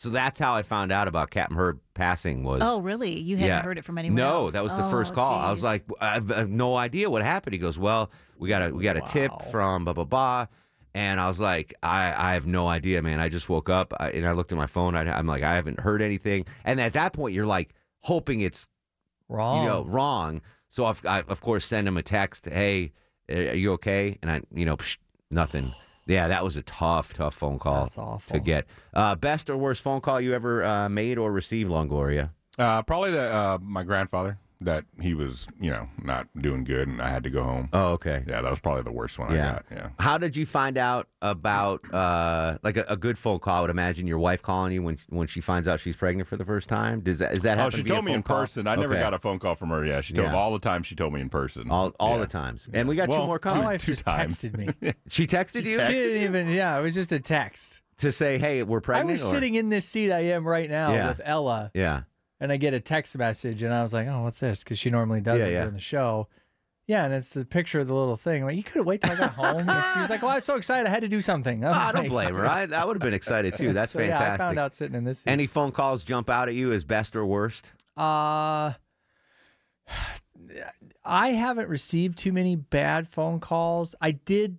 So 0.00 0.08
that's 0.08 0.38
how 0.38 0.54
I 0.54 0.62
found 0.62 0.92
out 0.92 1.08
about 1.08 1.28
Captain 1.28 1.58
Herb 1.58 1.78
passing 1.92 2.42
was. 2.42 2.62
oh, 2.64 2.80
really? 2.80 3.20
You 3.20 3.36
hadn't 3.36 3.64
heard 3.64 3.76
it 3.76 3.84
from 3.84 3.98
anyone 3.98 4.16
No, 4.16 4.44
else? 4.44 4.54
that 4.54 4.62
was 4.64 4.74
the 4.74 4.86
Oh, 4.86 4.90
first 4.90 5.12
call. 5.12 5.38
I 5.38 5.50
was 5.50 5.62
like, 5.62 5.84
I 6.00 6.14
have, 6.14 6.32
I 6.32 6.38
have 6.38 6.48
no 6.48 6.74
idea 6.74 7.10
what 7.10 7.20
happened. 7.22 7.52
He 7.52 7.58
goes, 7.58 7.78
well, 7.78 8.10
we 8.38 8.48
got 8.48 8.62
a 8.70 8.74
we 8.74 8.82
got 8.82 8.96
a 8.96 9.02
tip 9.02 9.30
from 9.50 9.84
blah 9.84 9.92
blah 9.92 10.04
blah, 10.06 10.46
and 10.94 11.20
I 11.20 11.26
was 11.28 11.38
like, 11.38 11.74
I 11.82 12.14
I 12.16 12.32
have 12.32 12.46
no 12.46 12.66
idea, 12.66 13.02
man. 13.02 13.20
I 13.20 13.28
just 13.28 13.50
woke 13.50 13.68
up 13.68 13.92
I, 14.00 14.08
and 14.12 14.26
I 14.26 14.32
looked 14.32 14.52
at 14.52 14.56
my 14.56 14.66
phone. 14.66 14.96
I, 14.96 15.02
I'm 15.18 15.26
like, 15.26 15.42
I 15.42 15.54
haven't 15.54 15.80
heard 15.80 16.00
anything. 16.00 16.46
And 16.64 16.80
at 16.80 16.94
that 16.94 17.12
point, 17.12 17.34
you're 17.34 17.44
like 17.44 17.74
hoping 17.98 18.40
it's 18.40 18.66
Wrong. 19.28 19.62
you 19.62 19.68
know, 19.68 19.84
wrong. 19.84 20.40
So 20.70 20.86
I've, 20.86 21.04
I 21.04 21.20
of 21.28 21.42
course 21.42 21.66
send 21.66 21.86
him 21.86 21.98
a 21.98 22.02
text. 22.02 22.46
Hey, 22.46 22.92
are 23.28 23.54
you 23.54 23.72
okay? 23.72 24.16
And 24.22 24.30
I, 24.30 24.40
you 24.54 24.64
know, 24.64 24.78
psh, 24.78 24.96
nothing. 25.30 25.72
Yeah, 26.10 26.28
that 26.28 26.42
was 26.42 26.56
a 26.56 26.62
tough, 26.62 27.14
tough 27.14 27.34
phone 27.34 27.58
call 27.58 27.84
That's 27.84 27.96
awful. 27.98 28.34
to 28.34 28.40
get. 28.40 28.66
Uh, 28.92 29.14
best 29.14 29.48
or 29.48 29.56
worst 29.56 29.80
phone 29.80 30.00
call 30.00 30.20
you 30.20 30.34
ever 30.34 30.64
uh, 30.64 30.88
made 30.88 31.18
or 31.18 31.30
received, 31.30 31.70
Longoria? 31.70 32.30
Uh, 32.58 32.82
probably 32.82 33.12
the, 33.12 33.22
uh, 33.32 33.58
my 33.62 33.84
grandfather 33.84 34.38
that 34.62 34.84
he 35.00 35.14
was, 35.14 35.48
you 35.58 35.70
know, 35.70 35.88
not 36.02 36.28
doing 36.38 36.64
good, 36.64 36.86
and 36.86 37.00
I 37.00 37.08
had 37.08 37.22
to 37.24 37.30
go 37.30 37.42
home. 37.42 37.68
Oh, 37.72 37.92
okay. 37.92 38.22
Yeah, 38.26 38.42
that 38.42 38.50
was 38.50 38.60
probably 38.60 38.82
the 38.82 38.92
worst 38.92 39.18
one 39.18 39.32
I 39.32 39.36
got. 39.36 39.64
Yeah. 39.70 39.88
How 39.98 40.18
did 40.18 40.36
you 40.36 40.44
find 40.44 40.76
out 40.76 41.08
about 41.22 41.80
uh, 41.94 42.58
like 42.62 42.76
a, 42.76 42.84
a 42.88 42.96
good 42.96 43.16
phone 43.16 43.38
call? 43.38 43.54
I 43.56 43.60
would 43.62 43.70
imagine 43.70 44.06
your 44.06 44.18
wife 44.18 44.42
calling 44.42 44.72
you 44.72 44.82
when 44.82 44.98
when 45.08 45.26
she 45.28 45.40
finds 45.40 45.66
out 45.66 45.80
she's 45.80 45.96
pregnant 45.96 46.28
for 46.28 46.36
the 46.36 46.44
first 46.44 46.68
time. 46.68 47.00
Does 47.00 47.20
that 47.20 47.32
is 47.32 47.42
that 47.44 47.58
Oh, 47.58 47.70
she 47.70 47.82
told 47.82 48.04
me 48.04 48.12
in 48.12 48.22
call? 48.22 48.40
person. 48.40 48.66
I 48.66 48.76
never 48.76 48.94
got 48.94 49.14
a 49.14 49.18
phone 49.18 49.38
call 49.38 49.54
from 49.54 49.70
her. 49.70 49.84
Yeah, 49.84 50.00
she 50.02 50.12
told 50.12 50.26
Yeah. 50.26 50.32
me 50.32 50.38
all 50.38 50.52
the 50.52 50.58
time. 50.58 50.82
She 50.82 50.94
told 50.94 51.12
me 51.14 51.20
in 51.20 51.30
person. 51.30 51.70
all 51.70 51.94
all 51.98 52.14
Yeah. 52.16 52.18
the 52.20 52.26
times. 52.26 52.66
And 52.72 52.86
we 52.88 52.96
got 52.96 53.06
two 53.06 53.16
more 53.26 53.38
calls. 53.38 53.54
My 53.56 53.64
wife 53.64 53.80
two 53.84 53.92
just 53.92 54.04
times. 54.04 54.38
texted 54.38 54.56
me. 54.82 54.92
She 55.08 55.26
texted 55.26 55.64
you 55.64 55.80
She 55.80 55.92
didn't 55.92 56.22
even. 56.22 56.48
Yeah, 56.48 56.78
it 56.78 56.82
was 56.82 56.94
just 56.94 57.12
a 57.12 57.18
text. 57.20 57.82
to 57.98 58.10
say, 58.12 58.38
"Hey, 58.38 58.62
we're 58.62 58.80
pregnant." 58.80 59.08
I 59.10 59.12
was 59.12 59.22
or- 59.24 59.30
sitting 59.30 59.54
in 59.56 59.68
this 59.68 59.84
seat 59.84 60.10
I 60.12 60.20
am 60.20 60.46
right 60.46 60.70
now 60.70 60.92
Yeah. 60.92 61.08
with 61.08 61.20
Ella, 61.24 61.70
Yeah. 61.74 62.02
And 62.40 62.50
I 62.50 62.56
get 62.56 62.74
a 62.74 62.80
text 62.80 63.16
message, 63.18 63.62
and 63.62 63.72
I 63.72 63.82
was 63.82 63.92
like, 63.92 64.08
"Oh, 64.08 64.22
what's 64.22 64.40
this?" 64.40 64.64
Because 64.64 64.78
she 64.78 64.90
normally 64.90 65.20
does 65.20 65.40
Yeah, 65.40 65.46
it 65.48 65.52
yeah. 65.52 65.60
during 65.60 65.74
the 65.74 65.80
show. 65.80 66.28
Yeah, 66.86 67.04
and 67.04 67.14
it's 67.14 67.28
the 67.30 67.44
picture 67.44 67.78
of 67.78 67.86
the 67.86 67.94
little 67.94 68.16
thing. 68.16 68.42
I'm 68.42 68.48
like, 68.48 68.56
you 68.56 68.64
could 68.64 68.74
have 68.76 68.86
waited 68.86 69.02
till 69.06 69.12
I 69.12 69.16
got 69.16 69.34
home. 69.34 69.68
And 69.68 70.06
she 70.06 70.12
like, 70.12 70.22
"Well, 70.22 70.32
I'm 70.32 70.42
so 70.42 70.56
excited, 70.56 70.88
I 70.88 70.90
had 70.90 71.02
to 71.02 71.08
do 71.08 71.20
something." 71.20 71.64
I'm 71.64 71.72
I 71.72 71.92
don't 71.92 72.02
like- 72.02 72.10
blame 72.10 72.34
her. 72.34 72.46
I, 72.46 72.62
I 72.64 72.84
would 72.84 72.96
have 72.96 73.02
been 73.02 73.14
excited 73.14 73.54
too. 73.56 73.72
That's 73.72 73.92
So, 73.92 74.00
fantastic. 74.00 74.26
Yeah, 74.28 74.34
I 74.34 74.38
found 74.38 74.58
out 74.58 74.74
sitting 74.74 74.96
in 74.96 75.04
this 75.04 75.20
seat. 75.20 75.30
Any 75.30 75.46
phone 75.46 75.70
calls 75.70 76.02
jump 76.02 76.28
out 76.30 76.48
at 76.48 76.54
you 76.54 76.72
as 76.72 76.82
best 76.82 77.14
or 77.14 77.24
worst? 77.24 77.70
Uh, 77.96 78.72
I 81.04 81.28
haven't 81.30 81.68
received 81.68 82.18
too 82.18 82.32
many 82.32 82.56
bad 82.56 83.08
phone 83.08 83.40
calls. 83.40 83.94
I 84.00 84.12
did 84.12 84.58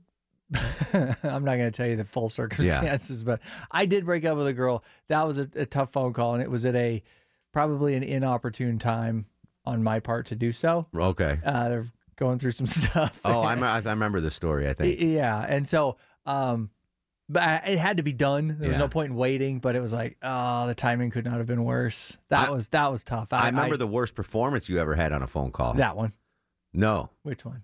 I'm 0.94 1.46
not 1.46 1.56
going 1.58 1.60
to 1.60 1.72
tell 1.72 1.88
you 1.88 1.96
the 1.96 2.04
full 2.04 2.28
circumstances, 2.30 3.24
but 3.24 3.40
I 3.72 3.86
did 3.86 4.06
break 4.06 4.26
up 4.26 4.38
with 4.38 4.48
a 4.48 4.54
girl. 4.54 4.84
That 5.08 5.26
was 5.26 5.40
a, 5.40 5.50
a 5.56 5.66
tough 5.66 5.92
phone 5.94 6.12
call, 6.14 6.34
and 6.34 6.44
it 6.44 6.52
was 6.52 6.66
at 6.66 6.76
a 6.76 7.02
probably 7.52 7.96
an 7.96 8.04
inopportune 8.04 8.80
time 8.80 9.26
on 9.66 9.84
my 9.84 10.00
part 10.00 10.28
to 10.28 10.36
do 10.36 10.52
so. 10.52 10.88
Okay. 10.96 11.40
Uh, 11.46 11.70
they're 11.70 11.88
going 12.16 12.40
through 12.40 12.52
some 12.52 12.68
stuff. 12.68 13.20
Oh, 13.26 13.42
I, 13.42 13.54
I 13.56 13.80
remember 13.80 14.22
the 14.22 14.32
story. 14.32 14.68
I 14.70 14.74
think. 14.74 15.00
Yeah, 15.00 15.46
and 15.48 15.68
so, 15.68 15.98
um, 16.26 16.70
but 17.30 17.44
I, 17.44 17.56
it 17.68 17.78
had 17.80 17.98
to 17.98 18.04
be 18.04 18.14
done. 18.14 18.48
There 18.60 18.70
was 18.70 18.76
Yeah. 18.76 18.80
no 18.80 18.88
point 18.88 19.12
in 19.12 19.16
waiting. 19.16 19.60
But 19.60 19.76
it 19.76 19.82
was 19.82 19.94
like, 19.94 20.18
oh, 20.24 20.68
the 20.68 20.76
timing 20.76 21.12
could 21.12 21.26
not 21.26 21.36
have 21.38 21.48
been 21.48 21.64
worse. 21.64 22.18
That 22.30 22.52
was 22.52 22.68
that 22.70 22.92
was 22.92 23.04
tough. 23.04 23.32
I, 23.34 23.46
remember 23.48 23.78
the 23.78 23.88
worst 23.88 24.16
performance 24.16 24.68
you 24.68 24.80
ever 24.80 24.96
had 24.96 25.12
on 25.12 25.22
a 25.22 25.28
phone 25.28 25.52
call. 25.52 25.74
that 25.76 25.96
one. 25.96 26.14
No. 26.74 27.10
Which 27.24 27.46
one? 27.46 27.64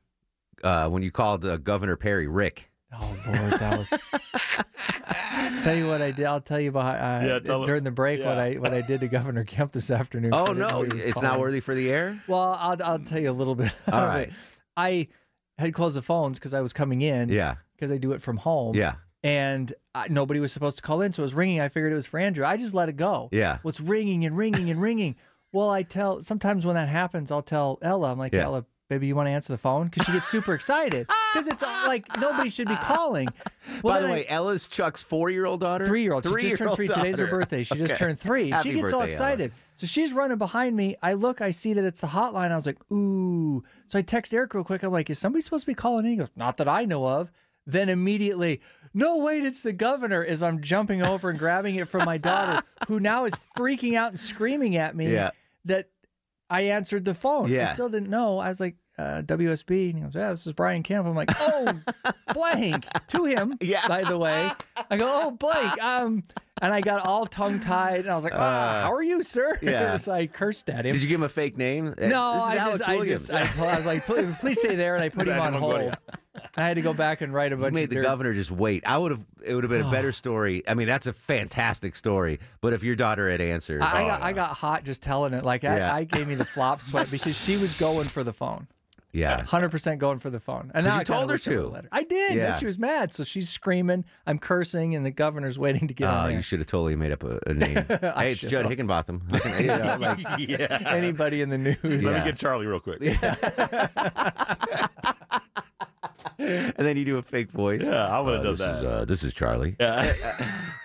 Uh, 0.64 0.90
when 0.90 1.04
you 1.04 1.12
called 1.12 1.46
uh, 1.46 1.58
Governor 1.58 1.96
Perry 1.96 2.28
Rick. 2.28 2.67
Oh 2.94 3.18
Lord, 3.28 3.54
that 3.60 3.78
was. 3.80 3.90
tell 5.64 5.76
you 5.76 5.88
what 5.88 6.02
I 6.02 6.12
did. 6.12 6.26
I'll 6.26 6.42
tell 6.42 6.60
you 6.60 6.70
about 6.70 6.96
uh, 6.96 7.26
Yeah, 7.28 7.40
tell 7.40 7.66
during 7.66 7.84
the 7.84 7.92
break 7.92 8.20
what 8.20 8.38
I 8.38 8.54
what 8.54 8.74
I 8.74 8.82
did 8.82 9.02
to 9.02 9.08
Governor 9.08 9.44
Kemp 9.44 9.74
this 9.74 9.92
afternoon. 9.92 10.34
Oh 10.34 10.54
no, 10.54 10.84
it's 10.84 11.22
not 11.22 11.40
worthy 11.40 11.60
for 11.60 11.76
the 11.76 11.90
air. 11.92 12.22
Well, 12.28 12.58
I'll 12.60 12.82
I'll 12.84 13.00
tell 13.00 13.20
you 13.20 13.30
a 13.30 13.34
little 13.34 13.56
bit. 13.56 13.74
All 13.92 14.06
right. 14.06 14.30
it. 14.30 14.34
I 14.78 15.08
had 15.58 15.74
closed 15.74 15.96
the 15.96 16.02
phones 16.02 16.40
because 16.40 16.54
I 16.54 16.62
was 16.62 16.72
coming 16.74 17.02
in. 17.02 17.30
Yeah. 17.30 17.56
Because 17.76 17.92
I 17.92 17.98
do 17.98 18.14
it 18.14 18.22
from 18.22 18.38
home. 18.38 18.76
Yeah. 18.76 18.96
And 19.24 19.74
I, 19.94 20.08
nobody 20.08 20.40
was 20.40 20.52
supposed 20.52 20.78
to 20.78 20.84
call 20.84 21.02
in, 21.02 21.12
so 21.12 21.22
it 21.22 21.26
was 21.26 21.34
ringing. 21.34 21.60
I 21.60 21.70
figured 21.70 21.92
it 21.92 21.96
was 21.96 22.08
for 22.08 22.20
Andrew. 22.20 22.46
I 22.46 22.58
just 22.58 22.74
let 22.74 22.88
it 22.88 22.96
go. 22.96 23.30
Yeah. 23.32 23.58
Well, 23.64 23.74
ringing 23.84 24.26
and 24.26 24.38
ringing 24.38 24.70
and 24.70 24.82
ringing. 24.82 25.16
Well, 25.52 25.70
I 25.70 25.84
tell 25.84 26.22
sometimes 26.22 26.66
when 26.66 26.76
that 26.76 26.90
happens, 26.90 27.32
I'll 27.32 27.42
tell 27.42 27.80
Ella. 27.82 28.12
I'm 28.12 28.20
like, 28.20 28.34
Yeah. 28.34 28.44
Ella, 28.44 28.66
baby, 28.90 29.08
you 29.08 29.16
want 29.16 29.28
to 29.28 29.32
answer 29.32 29.52
the 29.54 29.58
phone? 29.58 29.88
Because 29.88 30.06
she 30.06 30.12
gets 30.14 30.28
super 30.28 30.54
excited 30.54 31.08
because 31.34 31.48
it's 31.48 31.62
like 31.62 32.06
nobody 32.20 32.50
should 32.50 32.68
be 32.68 32.76
calling. 32.82 33.28
Well, 33.84 33.96
By 33.96 34.02
the 34.02 34.08
then 34.08 34.12
I- 34.12 34.20
way, 34.20 34.28
Ella's 34.28 34.68
Chuck's 34.68 35.04
four-year-old 35.04 35.60
daughter. 35.62 35.86
Three 35.86 36.04
year 36.04 36.14
old. 36.14 36.24
She 36.26 36.30
just 36.50 36.58
turned 36.58 36.76
Three-year-old 36.76 36.78
three. 36.78 36.88
Today's 36.88 37.20
her 37.20 37.28
birthday. 37.28 37.64
She 37.64 37.76
just 37.76 37.96
turned 37.98 38.20
three. 38.20 38.50
Happy 38.50 38.70
she 38.70 38.76
gets 38.76 38.94
all 38.94 39.02
birthday, 39.02 39.16
Ella. 39.16 39.26
excited. 39.32 39.52
So 39.76 39.86
she's 39.88 40.14
running 40.14 40.38
behind 40.38 40.76
me. 40.76 40.96
I 41.04 41.14
look, 41.14 41.40
I 41.42 41.52
see 41.52 41.74
that 41.74 41.84
it's 41.84 42.02
the 42.02 42.08
hotline. 42.08 42.52
I 42.52 42.56
was 42.56 42.66
like, 42.66 42.78
ooh. 42.92 43.64
So 43.88 44.00
I 44.00 44.02
text 44.02 44.34
Eric 44.34 44.54
real 44.54 44.64
quick. 44.64 44.82
I'm 44.84 44.92
like, 44.92 45.10
is 45.10 45.20
somebody 45.20 45.42
supposed 45.42 45.64
to 45.66 45.68
be 45.68 45.76
calling 45.76 46.06
in? 46.06 46.12
He 46.12 46.18
goes, 46.18 46.32
not 46.36 46.58
that 46.58 46.68
I 46.68 46.86
know 46.86 47.06
of. 47.06 47.32
Then 47.70 47.90
immediately, 47.90 48.62
no, 48.94 49.18
wait, 49.18 49.44
it's 49.46 49.62
the 49.62 49.74
governor. 49.74 50.24
As 50.24 50.42
I'm 50.42 50.62
jumping 50.62 51.02
over 51.04 51.30
and 51.30 51.38
grabbing 51.38 51.76
it 51.76 51.90
from 51.90 52.06
my 52.06 52.18
daughter, 52.18 52.64
who 52.88 53.00
now 53.02 53.26
is 53.26 53.34
freaking 53.58 53.96
out 53.96 54.12
and 54.12 54.20
screaming 54.20 54.78
at 54.78 54.96
me 54.96 55.12
Yeah. 55.12 55.32
that 55.66 55.90
I 56.50 56.62
answered 56.62 57.06
the 57.06 57.14
phone. 57.14 57.50
Yeah. 57.52 57.70
I 57.70 57.74
still 57.74 57.90
didn't 57.90 58.10
know. 58.10 58.40
I 58.40 58.50
was 58.50 58.60
like, 58.60 58.76
uh, 58.98 59.22
WSB. 59.22 59.90
And 59.90 60.00
he 60.00 60.04
goes, 60.04 60.16
yeah, 60.16 60.32
this 60.32 60.48
is 60.48 60.54
Brian 60.54 60.84
Kemp. 60.84 61.08
I'm 61.08 61.16
like, 61.16 61.30
oh, 61.40 61.80
blank 62.34 62.86
to 63.10 63.26
him, 63.26 63.58
yeah. 63.62 63.88
by 63.88 64.04
the 64.04 64.18
way. 64.18 64.52
I 64.90 64.98
go, 64.98 65.08
oh, 65.24 65.32
blank. 65.32 65.82
Um, 65.82 66.24
and 66.62 66.74
I 66.74 66.82
got 66.82 67.06
all 67.06 67.26
tongue 67.26 67.60
tied. 67.60 68.02
And 68.02 68.10
I 68.10 68.16
was 68.16 68.24
like, 68.24 68.34
ah, 68.36 68.38
Uh, 68.38 68.82
how 68.84 68.94
are 68.94 69.04
you, 69.04 69.24
sir? 69.24 69.58
yeah. 69.62 69.98
so 69.98 70.12
I 70.12 70.28
cursed 70.28 70.70
at 70.70 70.86
him. 70.86 70.94
Did 70.94 71.02
you 71.02 71.08
give 71.08 71.20
him 71.20 71.24
a 71.26 71.30
fake 71.30 71.58
name? 71.58 71.94
Uh, 72.00 72.08
No, 72.08 72.22
I 72.22 72.56
Alex 72.58 72.78
just, 72.80 72.90
I 72.90 72.96
Williams. 72.96 73.28
just, 73.28 73.60
I, 73.60 73.72
I 73.74 73.76
was 73.78 73.86
like, 73.86 74.06
please, 74.06 74.36
please 74.38 74.60
stay 74.60 74.76
there, 74.76 74.96
and 74.96 75.04
I 75.04 75.10
put 75.10 75.28
him 75.28 75.40
on 75.40 75.54
hold. 75.54 75.96
I 76.56 76.62
had 76.62 76.76
to 76.76 76.82
go 76.82 76.94
back 76.94 77.22
and 77.22 77.34
write 77.34 77.52
a 77.52 77.56
You 77.56 77.62
bunch. 77.62 77.74
made 77.74 77.84
of 77.86 77.90
the 77.90 77.96
dirt. 77.96 78.04
governor 78.04 78.34
just 78.34 78.52
wait. 78.52 78.84
I 78.86 78.98
would 78.98 79.12
have. 79.12 79.22
It 79.44 79.56
would 79.56 79.64
have 79.64 79.72
been 79.72 79.82
a 79.86 79.92
better 79.92 80.12
story. 80.24 80.64
I 80.68 80.74
mean, 80.76 80.88
that's 80.88 81.08
a 81.08 81.14
fantastic 81.14 81.96
story. 81.96 82.40
But 82.62 82.74
if 82.74 82.84
your 82.84 82.96
daughter 82.96 83.30
had 83.30 83.42
answered, 83.42 83.82
I, 83.82 84.02
I 84.02 84.04
oh, 84.04 84.08
got, 84.08 84.22
I 84.22 84.34
got 84.34 84.50
hot 84.52 84.84
just 84.84 85.02
telling 85.02 85.34
it. 85.34 85.44
Like 85.46 85.64
I, 85.64 85.78
Yeah. 85.78 85.94
I 85.96 86.04
gave 86.04 86.28
me 86.28 86.36
the 86.36 86.46
flop 86.46 86.82
sweat 86.82 87.10
because 87.10 87.36
she 87.36 87.58
was 87.58 87.74
going 87.76 88.08
for 88.08 88.24
the 88.24 88.34
phone. 88.34 88.68
Yeah, 89.18 89.44
hundred 89.44 89.70
percent 89.70 90.00
going 90.00 90.20
for 90.20 90.30
the 90.30 90.40
phone. 90.40 90.72
And 90.74 90.86
now 90.86 90.96
you 90.96 91.00
I 91.02 91.04
told 91.04 91.30
her 91.30 91.34
wish 91.36 91.48
I 91.48 91.52
would've 91.52 91.66
to. 91.66 91.70
let 91.74 91.86
I 91.92 92.04
did. 92.04 92.36
Yeah. 92.36 92.52
And 92.52 92.60
she 92.60 92.66
was 92.66 92.78
mad, 92.78 93.14
so 93.14 93.24
she's 93.24 93.50
screaming. 93.50 94.06
I'm 94.26 94.38
cursing, 94.38 94.96
and 94.96 95.06
the 95.06 95.12
governor's 95.12 95.58
waiting 95.60 95.88
to 95.88 95.94
get 95.94 96.08
Oh, 96.10 96.28
in 96.28 96.36
you 96.36 96.42
should 96.42 96.60
have 96.60 96.68
totally 96.68 96.96
made 96.96 97.12
up 97.12 97.24
a, 97.24 97.40
a 97.48 97.54
name. 97.54 97.78
I 97.90 98.24
hey, 98.26 98.32
it's 98.32 98.42
Judd 98.42 98.50
should've. 98.52 98.70
Higginbotham. 98.70 99.24
I 99.32 99.60
you 99.60 99.68
know, 99.68 99.98
like- 100.00 100.48
there. 100.58 100.82
Anybody 100.88 101.42
in 101.42 101.50
the 101.50 101.58
news? 101.58 101.78
Let 101.84 102.02
Yeah. 102.02 102.20
me 102.20 102.26
get 102.32 102.38
Charlie 102.38 102.66
real 102.68 102.80
quick. 102.80 103.02
and 106.40 106.74
then 106.78 106.98
you 106.98 107.06
do 107.06 107.18
a 107.18 107.22
fake 107.22 107.52
voice. 107.52 107.84
Yeah, 107.84 108.08
I 108.08 108.20
would've 108.20 108.40
Uh, 108.42 108.44
done 108.44 108.52
this 108.54 108.60
that. 108.60 108.78
Is, 108.78 108.84
uh, 108.84 109.06
this 109.06 109.24
is 109.24 109.34
Charlie. 109.34 109.76
Yeah. 109.80 110.14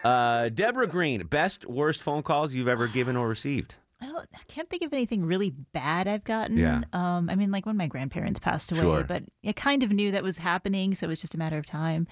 uh, 0.04 0.48
Deborah 0.48 0.86
Green, 0.86 1.26
best 1.26 1.66
worst 1.66 2.02
phone 2.02 2.22
calls 2.22 2.54
you've 2.54 2.68
ever 2.68 2.88
given 2.88 3.16
or 3.16 3.28
received. 3.28 3.74
I 4.02 4.06
don't. 4.06 4.28
I 4.34 4.40
can't 4.48 4.68
think 4.68 4.82
of 4.82 4.92
anything 4.92 5.24
really 5.24 5.50
bad 5.50 6.08
I've 6.08 6.24
gotten. 6.24 6.58
Yeah. 6.58 6.82
Um. 6.92 7.30
I 7.30 7.36
mean, 7.36 7.50
like 7.52 7.64
when 7.66 7.76
my 7.76 7.86
grandparents 7.86 8.40
passed 8.40 8.72
away, 8.72 8.80
Sure. 8.80 9.04
but 9.04 9.22
I 9.46 9.52
kind 9.52 9.82
of 9.84 9.92
knew 9.92 10.10
that 10.10 10.22
was 10.24 10.38
happening, 10.38 10.94
so 10.94 11.06
it 11.06 11.08
was 11.08 11.20
just 11.20 11.34
a 11.34 11.38
matter 11.38 11.56
of 11.56 11.64
time. 11.66 12.08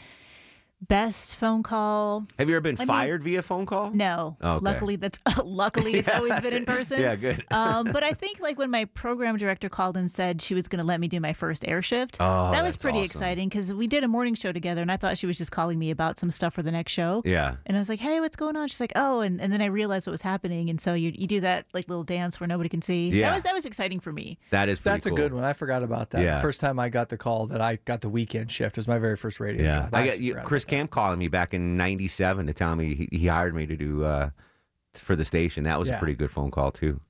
Best 0.89 1.37
phone 1.37 1.63
call. 1.63 2.27
Have 2.39 2.49
you 2.49 2.55
ever 2.57 2.63
been 2.63 2.77
I 2.77 2.81
mean- 2.81 2.87
fired 2.87 3.23
via 3.23 3.43
phone 3.43 3.67
call? 3.67 3.91
No. 3.91 4.39
Okay. 4.43 4.65
Luckily, 4.65 4.97
that's 4.97 5.19
luckily 5.45 5.95
it's 5.95 6.09
always 6.15 6.41
been 6.41 6.55
in 6.55 6.65
person. 6.65 7.01
Yeah, 7.01 7.17
good. 7.17 7.45
um, 7.51 7.93
but 7.93 8.03
I 8.03 8.13
think 8.13 8.41
like 8.41 8.59
when 8.59 8.71
my 8.71 8.87
program 8.87 9.37
director 9.37 9.69
called 9.69 9.99
and 9.99 10.11
said 10.11 10.41
she 10.41 10.55
was 10.55 10.69
going 10.69 10.81
to 10.81 10.87
let 10.87 10.99
me 10.99 11.07
do 11.07 11.21
my 11.21 11.35
first 11.35 11.69
air 11.69 11.83
shift, 11.83 12.17
Oh, 12.19 12.51
that 12.53 12.63
was 12.63 12.79
pretty 12.79 12.99
awesome. 13.01 13.05
exciting 13.05 13.49
because 13.51 13.75
we 13.75 13.87
did 13.89 14.05
a 14.05 14.09
morning 14.09 14.35
show 14.35 14.53
together, 14.53 14.81
and 14.81 14.91
I 14.91 14.97
thought 14.97 15.19
she 15.19 15.27
was 15.27 15.37
just 15.37 15.53
calling 15.53 15.79
me 15.79 15.91
about 15.91 16.19
some 16.19 16.31
stuff 16.31 16.55
for 16.55 16.63
the 16.63 16.73
next 16.73 16.93
show. 16.93 17.21
Yeah. 17.27 17.57
And 17.67 17.77
I 17.77 17.81
was 17.81 17.91
like, 17.91 18.01
"Hey, 18.01 18.21
what's 18.21 18.37
going 18.37 18.57
on?" 18.57 18.67
She's 18.69 18.81
like, 18.81 18.93
"Oh," 18.97 19.21
and, 19.21 19.39
and 19.39 19.53
then 19.53 19.61
I 19.61 19.67
realized 19.67 20.07
what 20.07 20.13
was 20.13 20.23
happening, 20.23 20.71
and 20.71 20.81
so 20.81 20.95
you 20.95 21.13
you 21.15 21.27
do 21.27 21.41
that 21.41 21.67
like 21.75 21.89
little 21.91 22.05
dance 22.05 22.41
where 22.41 22.49
nobody 22.49 22.71
can 22.71 22.81
see. 22.81 23.11
Yeah. 23.11 23.29
That 23.29 23.35
was 23.35 23.43
that 23.43 23.55
was 23.55 23.67
exciting 23.67 24.01
for 24.01 24.13
me. 24.13 24.39
That 24.51 24.71
is 24.71 24.81
pretty 24.81 24.95
That's 24.95 25.07
a 25.07 25.11
good 25.11 25.35
one. 25.35 25.45
I 25.45 25.53
forgot 25.53 25.83
about 25.83 26.09
that. 26.11 26.23
Yeah. 26.23 26.37
The 26.37 26.41
first 26.41 26.61
time 26.63 26.79
I 26.79 26.89
got 26.89 27.11
the 27.11 27.19
call 27.19 27.47
that 27.49 27.61
I 27.61 27.77
got 27.85 28.01
the 28.01 28.09
weekend 28.09 28.51
shift 28.51 28.79
was 28.79 28.89
my 28.89 28.99
very 28.99 29.19
first 29.19 29.41
radio 29.41 29.63
Yeah, 29.65 29.75
job. 29.81 29.95
I 29.95 30.07
got 30.07 30.21
you, 30.21 30.35
Chris 30.37 30.65
Camp 30.71 30.91
calling 30.91 31.19
me 31.19 31.29
back 31.29 31.53
in 31.55 31.77
'97 31.77 32.47
to 32.47 32.53
tell 32.55 32.75
me 32.77 32.95
he, 32.95 33.09
he 33.11 33.27
hired 33.27 33.55
me 33.55 33.67
to 33.67 33.77
do 33.77 34.05
uh, 34.05 34.31
for 34.95 35.17
the 35.17 35.25
station. 35.25 35.65
That 35.65 35.79
was 35.79 35.89
a 35.89 35.97
pretty 35.99 36.15
good 36.15 36.31
phone 36.31 36.51
call 36.51 36.71
too. 36.73 37.01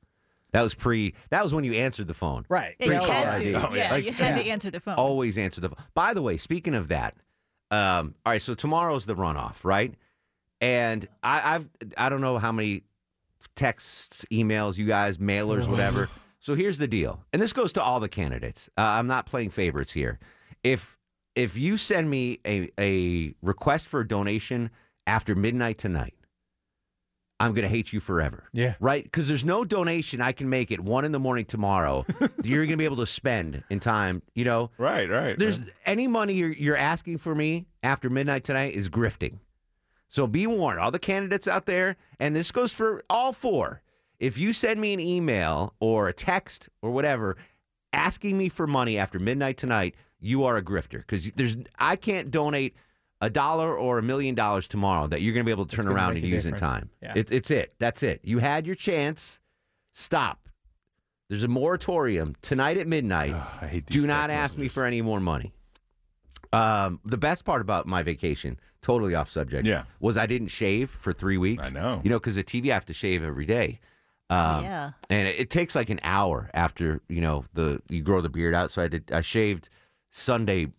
That 0.53 0.63
was 0.63 0.75
pre. 0.75 1.15
That 1.31 1.43
was 1.45 1.55
when 1.55 1.63
you 1.65 1.75
answered 1.75 2.09
the 2.09 2.15
phone. 2.15 2.45
Right. 2.49 2.75
Yeah, 2.81 2.87
you 2.87 2.93
Pre-caller 2.99 3.13
had 3.31 3.31
to. 3.43 3.55
ID. 3.57 3.77
yeah, 3.77 3.91
Like, 3.93 4.05
you 4.05 4.13
had 4.13 4.35
to 4.35 4.51
answer 4.51 4.71
the 4.71 4.81
phone. 4.81 4.95
Always 4.97 5.39
answer 5.39 5.61
the 5.61 5.69
phone. 5.69 5.79
By 5.95 6.13
the 6.13 6.23
way, 6.23 6.37
speaking 6.39 6.75
of 6.75 6.89
that, 6.89 7.15
um, 7.71 8.15
all 8.27 8.33
right. 8.33 8.43
So 8.43 8.55
tomorrow's 8.55 9.07
the 9.07 9.15
runoff, 9.15 9.65
right? 9.65 9.95
And 10.61 11.07
I, 11.23 11.55
I've 11.55 11.69
I 11.97 12.09
don't 12.09 12.21
know 12.21 12.39
how 12.39 12.51
many 12.51 12.83
texts, 13.55 14.25
emails, 14.33 14.77
you 14.77 14.87
guys, 14.87 15.19
mailers, 15.19 15.69
whatever. 15.69 16.09
So 16.43 16.55
here's 16.55 16.79
the 16.79 16.89
deal, 16.89 17.23
and 17.35 17.43
this 17.43 17.53
goes 17.53 17.71
to 17.75 17.83
all 17.83 18.01
the 18.01 18.09
candidates. 18.09 18.71
Uh, 18.79 18.81
I'm 18.81 19.07
not 19.07 19.27
playing 19.27 19.51
favorites 19.51 19.93
here. 19.93 20.19
If 20.65 20.97
if 21.35 21.57
you 21.57 21.77
send 21.77 22.11
me 22.11 22.41
a 22.47 22.71
a 22.79 23.35
request 23.43 23.89
for 23.89 24.01
a 24.01 24.09
donation 24.09 24.71
after 25.07 25.35
midnight 25.35 25.79
tonight, 25.79 26.15
I'm 27.39 27.55
gonna 27.55 27.69
hate 27.69 27.93
you 27.93 28.01
forever. 28.01 28.45
Yeah. 28.53 28.75
Right? 28.81 29.03
Because 29.03 29.29
there's 29.29 29.45
no 29.45 29.65
donation 29.65 30.21
I 30.21 30.33
can 30.33 30.49
make 30.51 30.71
at 30.71 30.81
one 30.81 31.05
in 31.05 31.13
the 31.13 31.19
morning 31.19 31.47
tomorrow. 31.47 32.05
you're 32.45 32.67
gonna 32.67 32.77
be 32.77 32.85
able 32.85 32.97
to 32.97 33.07
spend 33.07 33.65
in 33.71 33.81
time. 33.81 34.23
You 34.35 34.45
know. 34.45 34.71
Right. 34.79 35.09
Right. 35.09 35.39
There's 35.39 35.59
any 35.87 36.07
money 36.07 36.35
you're, 36.35 36.53
you're 36.53 36.77
asking 36.77 37.19
for 37.19 37.35
me 37.35 37.67
after 37.83 38.11
midnight 38.11 38.45
tonight 38.45 38.75
is 38.75 38.89
grifting. 38.89 39.39
So 40.09 40.27
be 40.27 40.47
warned, 40.47 40.81
all 40.81 40.91
the 40.91 40.99
candidates 40.99 41.47
out 41.47 41.67
there, 41.67 41.97
and 42.19 42.35
this 42.35 42.51
goes 42.51 42.73
for 42.73 43.05
all 43.09 43.33
four. 43.33 43.81
If 44.19 44.37
you 44.37 44.53
send 44.53 44.81
me 44.81 44.93
an 44.93 45.01
email 45.01 45.75
or 45.81 46.09
a 46.09 46.13
text 46.13 46.69
or 46.83 46.91
whatever 46.91 47.37
asking 47.93 48.37
me 48.37 48.49
for 48.49 48.67
money 48.67 48.99
after 48.99 49.19
midnight 49.19 49.57
tonight, 49.57 49.95
you 50.21 50.45
are 50.45 50.57
a 50.57 50.63
grifter 50.63 50.99
because 50.99 51.31
there's 51.37 51.57
I 51.79 51.97
can't 51.97 52.31
donate 52.31 52.75
a 53.21 53.29
dollar 53.31 53.77
or 53.77 53.99
a 53.99 54.03
million 54.03 54.35
dollars 54.35 54.67
tomorrow 54.69 55.07
that 55.07 55.21
you're 55.21 55.35
going 55.35 55.45
to 55.45 55.49
be 55.49 55.53
able 55.53 55.67
to 55.67 55.77
turn 55.77 55.89
around 55.89 56.17
and 56.17 56.25
a 56.25 56.29
use 56.29 56.47
in 56.47 56.55
time. 56.55 56.89
Yeah. 57.03 57.13
It, 57.17 57.31
it's 57.31 57.51
it. 57.51 57.75
That's 57.79 58.03
it. 58.03 58.21
You 58.23 58.39
had 58.39 58.67
your 58.67 58.77
chance. 58.77 59.39
Stop. 59.93 60.49
There's 61.29 61.45
a 61.45 61.49
moratorium 61.49 62.35
tonight 62.43 62.77
at 62.79 62.87
midnight. 62.87 63.35
I 63.35 63.67
hate 63.67 63.87
Do 63.87 64.07
not 64.07 64.29
text 64.29 64.37
ask 64.53 64.57
me 64.59 64.69
for 64.69 64.85
any 64.87 65.03
more 65.03 65.21
money. 65.21 65.53
Um, 66.53 66.99
the 67.05 67.17
best 67.19 67.45
part 67.45 67.61
about 67.61 67.87
my 67.87 68.03
vacation, 68.03 68.59
totally 68.83 69.15
off 69.15 69.31
subject, 69.31 69.67
Yeah. 69.67 69.85
was 70.01 70.17
I 70.17 70.27
didn't 70.27 70.49
shave 70.49 70.91
for 70.91 71.13
three 71.13 71.37
weeks. 71.39 71.65
I 71.67 71.71
know. 71.71 72.01
You 72.03 72.11
know, 72.11 72.19
because 72.19 72.35
the 72.35 72.43
TV 72.43 72.71
I 72.71 72.75
have 72.75 72.87
to 72.87 72.93
shave 72.95 73.23
every 73.23 73.47
day. 73.47 73.79
Um, 74.31 74.65
yeah. 74.65 74.91
And 75.09 75.29
it, 75.29 75.41
it 75.41 75.51
takes 75.51 75.75
like 75.75 75.91
an 75.91 76.01
hour 76.03 76.51
after 76.55 77.01
you 77.09 77.21
know 77.21 77.45
the 77.55 77.81
you 77.89 78.01
grow 78.03 78.21
the 78.21 78.29
beard 78.29 78.55
out. 78.55 78.71
So 78.71 78.83
I 78.83 78.89
did. 78.89 79.11
I 79.13 79.21
shaved 79.21 79.69
Sunday 80.11 80.73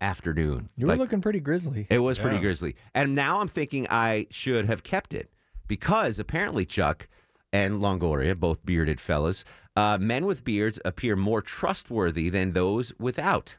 afternoon. 0.00 0.68
You 0.76 0.86
were 0.86 0.92
Like, 0.92 1.00
looking 1.00 1.20
pretty 1.20 1.40
grizzly. 1.40 1.86
it 1.90 1.98
was 1.98 2.18
pretty 2.18 2.36
Yeah. 2.36 2.42
grizzly. 2.42 2.76
And 2.94 3.14
now 3.14 3.40
I'm 3.40 3.48
thinking 3.48 3.86
I 3.90 4.26
should 4.30 4.66
have 4.66 4.82
kept 4.82 5.12
it 5.12 5.32
because 5.66 6.18
apparently 6.18 6.64
Chuck 6.64 7.08
and 7.52 7.80
Longoria, 7.80 8.38
both 8.38 8.64
bearded 8.64 9.00
fellas, 9.00 9.44
uh, 9.74 9.98
men 9.98 10.24
with 10.26 10.44
beards 10.44 10.78
appear 10.84 11.16
more 11.16 11.40
trustworthy 11.42 12.28
than 12.28 12.52
those 12.52 12.92
without. 12.98 13.56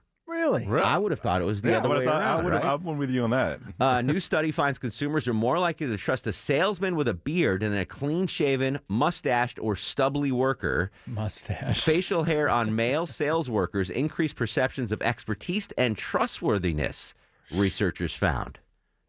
Really? 0.66 0.84
I 0.84 0.98
would 0.98 1.12
have 1.12 1.20
thought 1.20 1.42
it 1.42 1.46
was 1.46 1.62
the 1.62 1.70
yeah, 1.72 1.78
other 1.80 1.90
way 1.90 2.06
thought- 2.06 2.22
I 2.22 2.34
around. 2.36 2.44
would 2.46 2.54
have. 2.54 2.64
right? 2.64 2.92
I'm 2.92 2.98
with 2.98 3.10
you 3.12 3.24
on 3.24 3.30
that. 3.30 3.60
A 3.80 3.84
uh, 3.84 4.02
new 4.02 4.20
study 4.20 4.52
finds 4.52 4.78
consumers 4.80 5.28
are 5.28 5.34
more 5.34 5.60
likely 5.60 5.88
to 5.88 5.98
trust 5.98 6.28
a 6.28 6.34
salesman 6.34 6.96
with 6.96 7.08
a 7.08 7.14
beard 7.14 7.62
than 7.62 7.78
a 7.78 7.86
clean 7.86 8.28
shaven, 8.28 8.80
mustached, 8.88 9.60
or 9.60 9.76
stubbly 9.76 10.32
worker. 10.32 10.92
Mustache. 11.08 11.82
Facial 11.84 12.24
hair 12.24 12.50
on 12.50 12.76
male 12.76 13.06
sales 13.08 13.50
workers 13.50 13.90
increase 13.90 14.34
perceptions 14.34 14.92
of 14.92 15.02
expertise 15.02 15.68
and 15.78 15.98
trustworthiness. 15.98 17.14
researchers 17.56 18.14
found. 18.14 18.60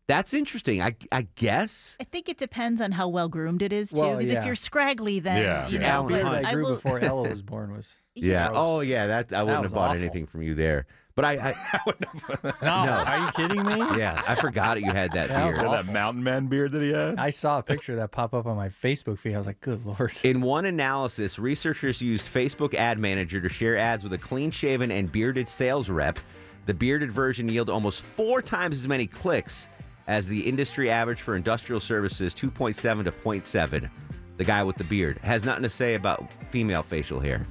That's 0.09 0.35
interesting. 0.35 0.83
I 0.83 0.97
I 1.13 1.29
guess. 1.37 1.97
I 2.01 2.05
think 2.05 2.29
it 2.29 2.37
depends 2.37 2.81
on 2.81 2.91
how 2.93 3.07
well 3.09 3.29
groomed 3.29 3.63
it 3.63 3.73
is 3.73 3.91
too. 3.93 4.01
Well, 4.01 4.17
Because 4.17 4.33
yeah. 4.33 4.41
if 4.41 4.47
you're 4.47 4.55
scraggly, 4.57 5.21
then 5.21 5.43
Yeah. 5.43 5.69
you 5.69 5.79
Yeah. 5.79 5.93
know. 5.97 6.03
beard 6.05 6.23
but 6.25 6.45
I 6.45 6.51
I 6.51 6.55
grew 6.55 6.65
will- 6.65 6.75
before 6.75 6.99
Ella 6.99 7.29
was 7.29 7.43
born 7.43 7.73
was. 7.73 7.97
Yeah. 8.17 8.49
gross. 8.49 8.59
Oh 8.61 8.81
yeah. 8.81 9.07
That 9.07 9.33
I 9.33 9.43
wouldn't 9.45 9.63
was 9.63 9.71
have 9.71 9.77
bought 9.77 9.91
awful. 9.91 10.01
anything 10.03 10.27
from 10.27 10.43
you 10.43 10.55
there. 10.57 10.87
But 11.21 11.39
I. 11.39 11.53
I 11.53 12.53
No, 12.63 12.85
No. 12.87 12.93
are 12.93 13.19
you 13.19 13.33
kidding 13.33 13.65
me? 13.67 13.77
yeah. 13.99 14.23
I 14.27 14.35
forgot 14.37 14.81
you 14.81 14.91
had 14.91 15.13
that 15.13 15.29
That 15.29 15.47
was 15.47 15.57
beard. 15.57 15.67
awful. 15.67 15.73
that 15.85 15.93
mountain 15.93 16.23
man 16.25 16.47
beard 16.47 16.73
that 16.73 16.81
he 16.83 16.93
had. 16.93 17.19
I 17.19 17.29
saw 17.31 17.59
a 17.59 17.63
picture 17.63 17.93
of 17.93 17.99
that 17.99 18.11
pop 18.11 18.33
up 18.33 18.47
on 18.47 18.57
my 18.57 18.69
Facebook 18.69 19.19
feed. 19.19 19.35
I 19.35 19.39
was 19.39 19.47
like, 19.47 19.61
good 19.61 19.85
lord. 19.85 20.13
In 20.25 20.41
one 20.41 20.65
analysis, 20.65 21.39
researchers 21.39 22.01
used 22.01 22.27
Facebook 22.27 22.73
Ad 22.75 22.99
Manager 22.99 23.41
to 23.41 23.49
share 23.51 23.77
ads 23.77 24.03
with 24.03 24.13
a 24.15 24.19
clean 24.19 24.51
shaven 24.51 24.91
and 24.91 25.13
bearded 25.13 25.49
sales 25.49 25.91
rep. 25.91 26.19
The 26.67 26.75
bearded 26.75 27.11
version 27.13 27.49
yielded 27.49 27.73
almost 27.73 28.03
four 28.03 28.41
times 28.41 28.79
as 28.79 28.89
many 28.89 29.07
clicks 29.07 29.69
as 30.07 30.27
the 30.27 30.41
industry 30.41 30.91
average 30.91 31.21
for 31.21 31.37
industrial 31.37 31.81
services 31.81 32.35
2.7 32.35 33.05
to 33.05 33.13
0.7. 33.13 33.91
The 34.39 34.45
guy 34.45 34.63
with 34.63 34.77
the 34.77 34.85
beard 34.85 35.19
has 35.19 35.45
nothing 35.45 35.65
to 35.65 35.71
say 35.71 35.95
about 35.95 36.33
female 36.49 36.83
facial 36.83 37.21
hair 37.21 37.47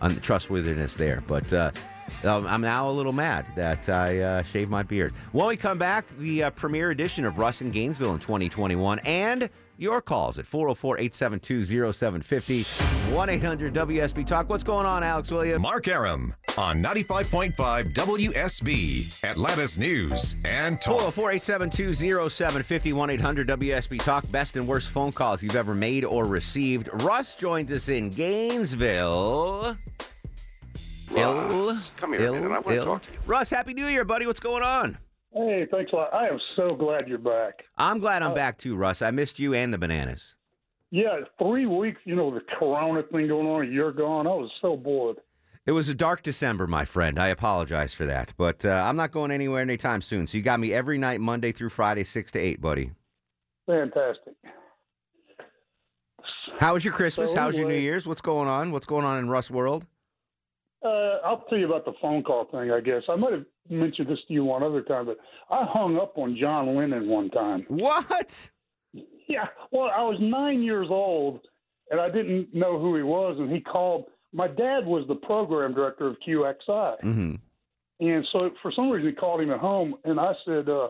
on 0.00 0.14
the 0.14 0.20
trustworthiness 0.20 0.96
there. 0.96 1.22
But 1.28 1.52
uh, 1.52 1.70
um, 2.24 2.46
I'm 2.46 2.60
now 2.60 2.88
a 2.88 2.92
little 2.92 3.12
mad 3.12 3.46
that 3.56 3.88
I 3.88 4.20
uh, 4.20 4.42
shaved 4.42 4.70
my 4.70 4.82
beard. 4.82 5.12
When 5.32 5.46
we 5.46 5.56
come 5.56 5.78
back, 5.78 6.04
the 6.18 6.44
uh, 6.44 6.50
premiere 6.50 6.90
edition 6.90 7.24
of 7.24 7.38
Russ 7.38 7.60
in 7.60 7.70
Gainesville 7.70 8.14
in 8.14 8.20
2021 8.20 8.98
and 9.00 9.50
your 9.78 10.00
calls 10.00 10.38
at 10.38 10.46
404 10.46 10.98
872 10.98 11.92
0750 11.92 13.12
1 13.12 13.28
800 13.28 13.74
WSB 13.74 14.26
Talk. 14.26 14.48
What's 14.48 14.62
going 14.62 14.86
on, 14.86 15.02
Alex 15.02 15.30
Williams? 15.30 15.60
Mark 15.60 15.88
Arum 15.88 16.34
on 16.56 16.82
95.5 16.82 17.92
WSB, 17.92 19.24
Atlanta's 19.24 19.78
News 19.78 20.36
and 20.44 20.80
Talk. 20.80 21.12
404 21.12 21.32
872 21.32 21.94
0750 22.30 22.92
1 22.92 23.10
800 23.10 23.48
WSB 23.48 24.02
Talk. 24.02 24.30
Best 24.30 24.56
and 24.56 24.66
worst 24.68 24.88
phone 24.88 25.12
calls 25.12 25.42
you've 25.42 25.56
ever 25.56 25.74
made 25.74 26.04
or 26.04 26.26
received. 26.26 26.88
Russ 27.02 27.34
joins 27.34 27.72
us 27.72 27.88
in 27.88 28.10
Gainesville. 28.10 29.76
Ill. 31.16 31.76
come 31.96 32.12
here 32.12 32.22
a 32.22 32.24
Ill, 32.26 32.34
minute. 32.34 32.52
I 32.52 32.58
wanna 32.60 32.76
Ill. 32.76 32.84
talk 32.84 33.02
to 33.02 33.12
you. 33.12 33.18
Russ, 33.26 33.50
Happy 33.50 33.74
New 33.74 33.86
Year, 33.86 34.04
buddy. 34.04 34.26
What's 34.26 34.40
going 34.40 34.62
on? 34.62 34.98
Hey, 35.34 35.66
thanks 35.70 35.92
a 35.92 35.96
lot. 35.96 36.12
I 36.12 36.28
am 36.28 36.38
so 36.56 36.74
glad 36.74 37.08
you're 37.08 37.18
back. 37.18 37.62
I'm 37.78 37.98
glad 37.98 38.22
I'm 38.22 38.32
Uh, 38.32 38.34
back 38.34 38.58
too, 38.58 38.76
Russ. 38.76 39.00
I 39.02 39.10
missed 39.10 39.38
you 39.38 39.54
and 39.54 39.72
the 39.72 39.78
bananas. 39.78 40.34
Yeah, 40.90 41.20
three 41.38 41.64
weeks, 41.64 42.00
you 42.04 42.14
know, 42.14 42.30
the 42.32 42.42
corona 42.58 43.02
thing 43.04 43.28
going 43.28 43.46
on, 43.46 43.72
you're 43.72 43.92
gone. 43.92 44.26
I 44.26 44.30
was 44.34 44.50
so 44.60 44.76
bored. 44.76 45.16
It 45.64 45.72
was 45.72 45.88
a 45.88 45.94
dark 45.94 46.22
December, 46.22 46.66
my 46.66 46.84
friend. 46.84 47.18
I 47.18 47.28
apologize 47.28 47.94
for 47.94 48.04
that. 48.04 48.34
But 48.36 48.64
uh, 48.66 48.70
I'm 48.86 48.96
not 48.96 49.10
going 49.12 49.30
anywhere 49.30 49.62
anytime 49.62 50.02
soon. 50.02 50.26
So 50.26 50.36
you 50.36 50.42
got 50.44 50.60
me 50.60 50.74
every 50.74 50.98
night, 50.98 51.20
Monday 51.20 51.52
through 51.52 51.68
Friday, 51.70 52.04
6 52.04 52.32
to 52.32 52.38
8, 52.38 52.60
buddy. 52.60 52.90
Fantastic. 53.66 54.34
How 56.58 56.74
was 56.74 56.84
your 56.84 56.92
Christmas? 56.92 57.32
So 57.32 57.38
How 57.38 57.46
was 57.46 57.56
your 57.56 57.68
New 57.68 57.76
Year's? 57.76 58.06
What's 58.06 58.20
going 58.20 58.48
on? 58.48 58.72
What's 58.72 58.86
going 58.86 59.04
on 59.06 59.18
in 59.18 59.30
Russ 59.30 59.50
World? 59.50 59.86
Uh, 60.84 61.18
I'll 61.24 61.44
tell 61.48 61.58
you 61.58 61.66
about 61.66 61.84
the 61.84 61.92
phone 62.00 62.22
call 62.22 62.46
thing, 62.46 62.70
I 62.70 62.80
guess. 62.80 63.02
I 63.08 63.16
might 63.16 63.32
have 63.32 63.44
mentioned 63.70 64.08
this 64.08 64.18
to 64.26 64.34
you 64.34 64.44
one 64.44 64.62
other 64.62 64.82
time, 64.82 65.06
but 65.06 65.18
I 65.50 65.64
hung 65.68 65.96
up 65.96 66.18
on 66.18 66.36
John 66.38 66.76
Lennon 66.76 67.08
one 67.08 67.30
time. 67.30 67.64
What? 67.68 68.50
Yeah. 69.28 69.46
Well, 69.70 69.90
I 69.96 70.02
was 70.02 70.18
nine 70.20 70.62
years 70.62 70.88
old, 70.90 71.40
and 71.90 72.00
I 72.00 72.10
didn't 72.10 72.52
know 72.52 72.80
who 72.80 72.96
he 72.96 73.02
was, 73.02 73.36
and 73.38 73.50
he 73.50 73.60
called. 73.60 74.06
My 74.32 74.48
dad 74.48 74.86
was 74.86 75.06
the 75.08 75.14
program 75.14 75.74
director 75.74 76.06
of 76.06 76.16
QXI. 76.26 76.56
Mm-hmm. 77.04 77.34
And 78.00 78.26
so 78.32 78.50
for 78.62 78.72
some 78.74 78.90
reason 78.90 79.10
he 79.10 79.14
called 79.14 79.40
him 79.40 79.50
at 79.50 79.60
home, 79.60 79.94
and 80.04 80.18
I 80.18 80.32
said, 80.44 80.68
uh, 80.68 80.88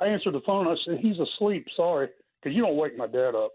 I 0.00 0.06
answered 0.06 0.34
the 0.34 0.42
phone. 0.46 0.68
I 0.68 0.76
said, 0.84 0.98
he's 1.00 1.16
asleep. 1.18 1.66
Sorry, 1.76 2.08
because 2.40 2.54
you 2.54 2.62
don't 2.62 2.76
wake 2.76 2.96
my 2.96 3.06
dad 3.06 3.34
up. 3.34 3.52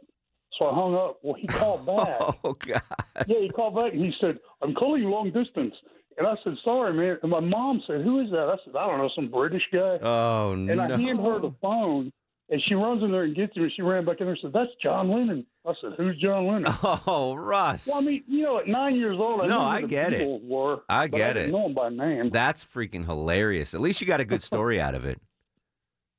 So 0.57 0.65
I 0.67 0.73
hung 0.75 0.95
up. 0.95 1.19
Well, 1.21 1.35
he 1.35 1.47
called 1.47 1.85
back. 1.97 2.19
Oh, 2.43 2.53
God. 2.53 2.81
yeah, 3.27 3.39
he 3.39 3.49
called 3.49 3.75
back 3.75 3.93
and 3.93 4.03
he 4.03 4.11
said, 4.19 4.39
I'm 4.61 4.73
calling 4.73 5.01
you 5.03 5.09
long 5.09 5.31
distance. 5.31 5.73
And 6.17 6.27
I 6.27 6.35
said, 6.43 6.53
sorry, 6.65 6.91
man. 6.93 7.17
And 7.21 7.31
my 7.31 7.39
mom 7.39 7.81
said, 7.87 8.01
who 8.01 8.19
is 8.19 8.29
that? 8.31 8.49
I 8.49 8.55
said, 8.65 8.75
I 8.75 8.87
don't 8.87 8.97
know, 8.97 9.09
some 9.15 9.29
British 9.29 9.63
guy. 9.71 9.99
Oh, 10.01 10.51
and 10.51 10.65
no. 10.65 10.73
And 10.73 10.81
I 10.81 10.97
hand 10.97 11.19
her 11.21 11.39
the 11.39 11.53
phone, 11.61 12.11
and 12.49 12.61
she 12.67 12.73
runs 12.75 13.01
in 13.03 13.11
there 13.11 13.23
and 13.23 13.33
gets 13.33 13.55
him. 13.55 13.63
And 13.63 13.71
she 13.73 13.83
ran 13.83 14.03
back 14.03 14.17
in 14.19 14.25
there 14.25 14.33
and 14.33 14.39
said, 14.41 14.51
that's 14.51 14.71
John 14.83 15.09
Lennon. 15.09 15.45
I 15.65 15.71
said, 15.79 15.91
who's 15.97 16.17
John 16.21 16.45
Lennon? 16.45 16.73
Oh, 17.07 17.35
Russ. 17.35 17.87
Well, 17.87 17.99
I 17.99 18.01
mean, 18.01 18.23
you 18.27 18.43
know, 18.43 18.57
at 18.59 18.67
nine 18.67 18.97
years 18.97 19.15
old, 19.17 19.39
I 19.39 19.47
No, 19.47 19.61
I 19.61 19.83
get 19.83 20.11
it. 20.11 20.27
Were, 20.43 20.81
I 20.89 21.07
get 21.07 21.37
I 21.37 21.41
it. 21.41 21.51
know 21.51 21.63
them 21.63 21.73
by 21.73 21.87
name. 21.87 22.31
That's 22.31 22.65
freaking 22.65 23.05
hilarious. 23.05 23.73
At 23.73 23.79
least 23.79 24.01
you 24.01 24.07
got 24.07 24.19
a 24.19 24.25
good 24.25 24.41
story 24.43 24.81
out 24.81 24.95
of 24.95 25.05
it. 25.05 25.21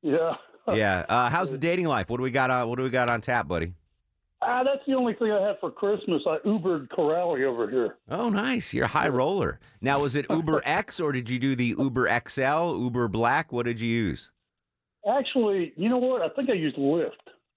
Yeah. 0.02 0.36
Yeah. 0.72 1.04
Uh, 1.10 1.28
how's 1.28 1.50
the 1.50 1.58
dating 1.58 1.84
life? 1.86 2.08
What 2.08 2.16
do 2.16 2.22
we 2.22 2.30
got? 2.30 2.50
Uh, 2.50 2.64
what 2.64 2.76
do 2.78 2.82
we 2.84 2.88
got 2.88 3.10
on 3.10 3.20
tap, 3.20 3.46
buddy? 3.46 3.74
Ah, 4.52 4.64
that's 4.64 4.84
the 4.84 4.94
only 4.94 5.14
thing 5.14 5.30
I 5.30 5.40
had 5.40 5.60
for 5.60 5.70
Christmas. 5.70 6.22
I 6.26 6.38
Ubered 6.44 6.88
Corrali 6.88 7.44
over 7.44 7.70
here. 7.70 7.98
Oh, 8.10 8.28
nice. 8.28 8.74
You're 8.74 8.86
a 8.86 8.88
high 8.88 9.08
roller. 9.08 9.60
Now, 9.80 10.00
was 10.00 10.16
it 10.16 10.26
Uber 10.28 10.60
X 10.66 10.98
or 10.98 11.12
did 11.12 11.30
you 11.30 11.38
do 11.38 11.54
the 11.54 11.76
Uber 11.78 12.20
XL, 12.28 12.76
Uber 12.76 13.06
Black? 13.06 13.52
What 13.52 13.66
did 13.66 13.80
you 13.80 13.88
use? 13.88 14.32
Actually, 15.08 15.72
you 15.76 15.88
know 15.88 15.98
what? 15.98 16.20
I 16.20 16.28
think 16.30 16.50
I 16.50 16.54
used 16.54 16.76
Lyft. 16.76 17.10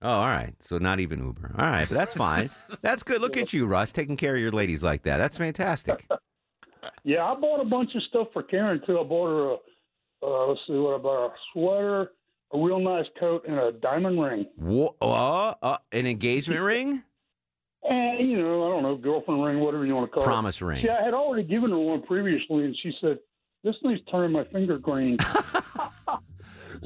Oh, 0.03 0.09
all 0.09 0.27
right. 0.27 0.53
So 0.59 0.77
not 0.77 0.99
even 0.99 1.25
Uber. 1.25 1.55
All 1.57 1.65
right, 1.65 1.89
but 1.89 1.95
that's 1.95 2.13
fine. 2.13 2.51
that's 2.83 3.01
good. 3.01 3.21
Look 3.21 3.37
at 3.37 3.53
you, 3.53 3.65
Russ, 3.65 3.91
taking 3.91 4.15
care 4.15 4.35
of 4.35 4.41
your 4.41 4.51
ladies 4.51 4.83
like 4.83 5.01
that. 5.03 5.17
That's 5.17 5.37
fantastic. 5.37 6.05
Yeah, 7.05 7.23
I 7.23 7.35
bought 7.35 7.61
a 7.61 7.65
bunch 7.65 7.95
of 7.95 8.03
stuff 8.03 8.27
for 8.33 8.43
Karen 8.43 8.81
too. 8.85 8.99
I 8.99 9.03
bought 9.03 9.27
her 9.27 9.49
a 9.51 9.55
uh, 10.25 10.47
let's 10.47 10.59
see 10.67 10.73
what 10.73 10.95
I 10.95 10.97
bought: 11.01 11.27
a 11.27 11.33
sweater, 11.53 12.11
a 12.53 12.57
real 12.57 12.79
nice 12.79 13.05
coat, 13.19 13.43
and 13.47 13.57
a 13.57 13.71
diamond 13.71 14.21
ring. 14.21 14.45
Wha- 14.57 14.93
uh, 15.01 15.53
uh, 15.61 15.77
an 15.91 16.05
engagement 16.05 16.61
ring? 16.73 17.03
And 17.89 18.29
you 18.31 18.37
know, 18.37 18.65
I 18.67 18.69
don't 18.69 18.83
know, 18.83 18.95
girlfriend 18.95 19.43
ring, 19.43 19.59
whatever 19.59 19.85
you 19.85 19.93
want 19.95 20.09
to 20.09 20.13
call 20.13 20.23
Promise 20.23 20.61
it. 20.61 20.65
ring. 20.65 20.83
See, 20.83 20.89
I 20.89 21.03
had 21.03 21.13
already 21.13 21.43
given 21.43 21.71
her 21.71 21.77
one 21.79 22.01
previously, 22.03 22.63
and 22.65 22.75
she 22.81 22.93
said, 23.01 23.19
"This 23.63 23.75
thing's 23.83 23.99
turning 24.09 24.31
my 24.31 24.45
finger 24.45 24.77
green." 24.77 25.17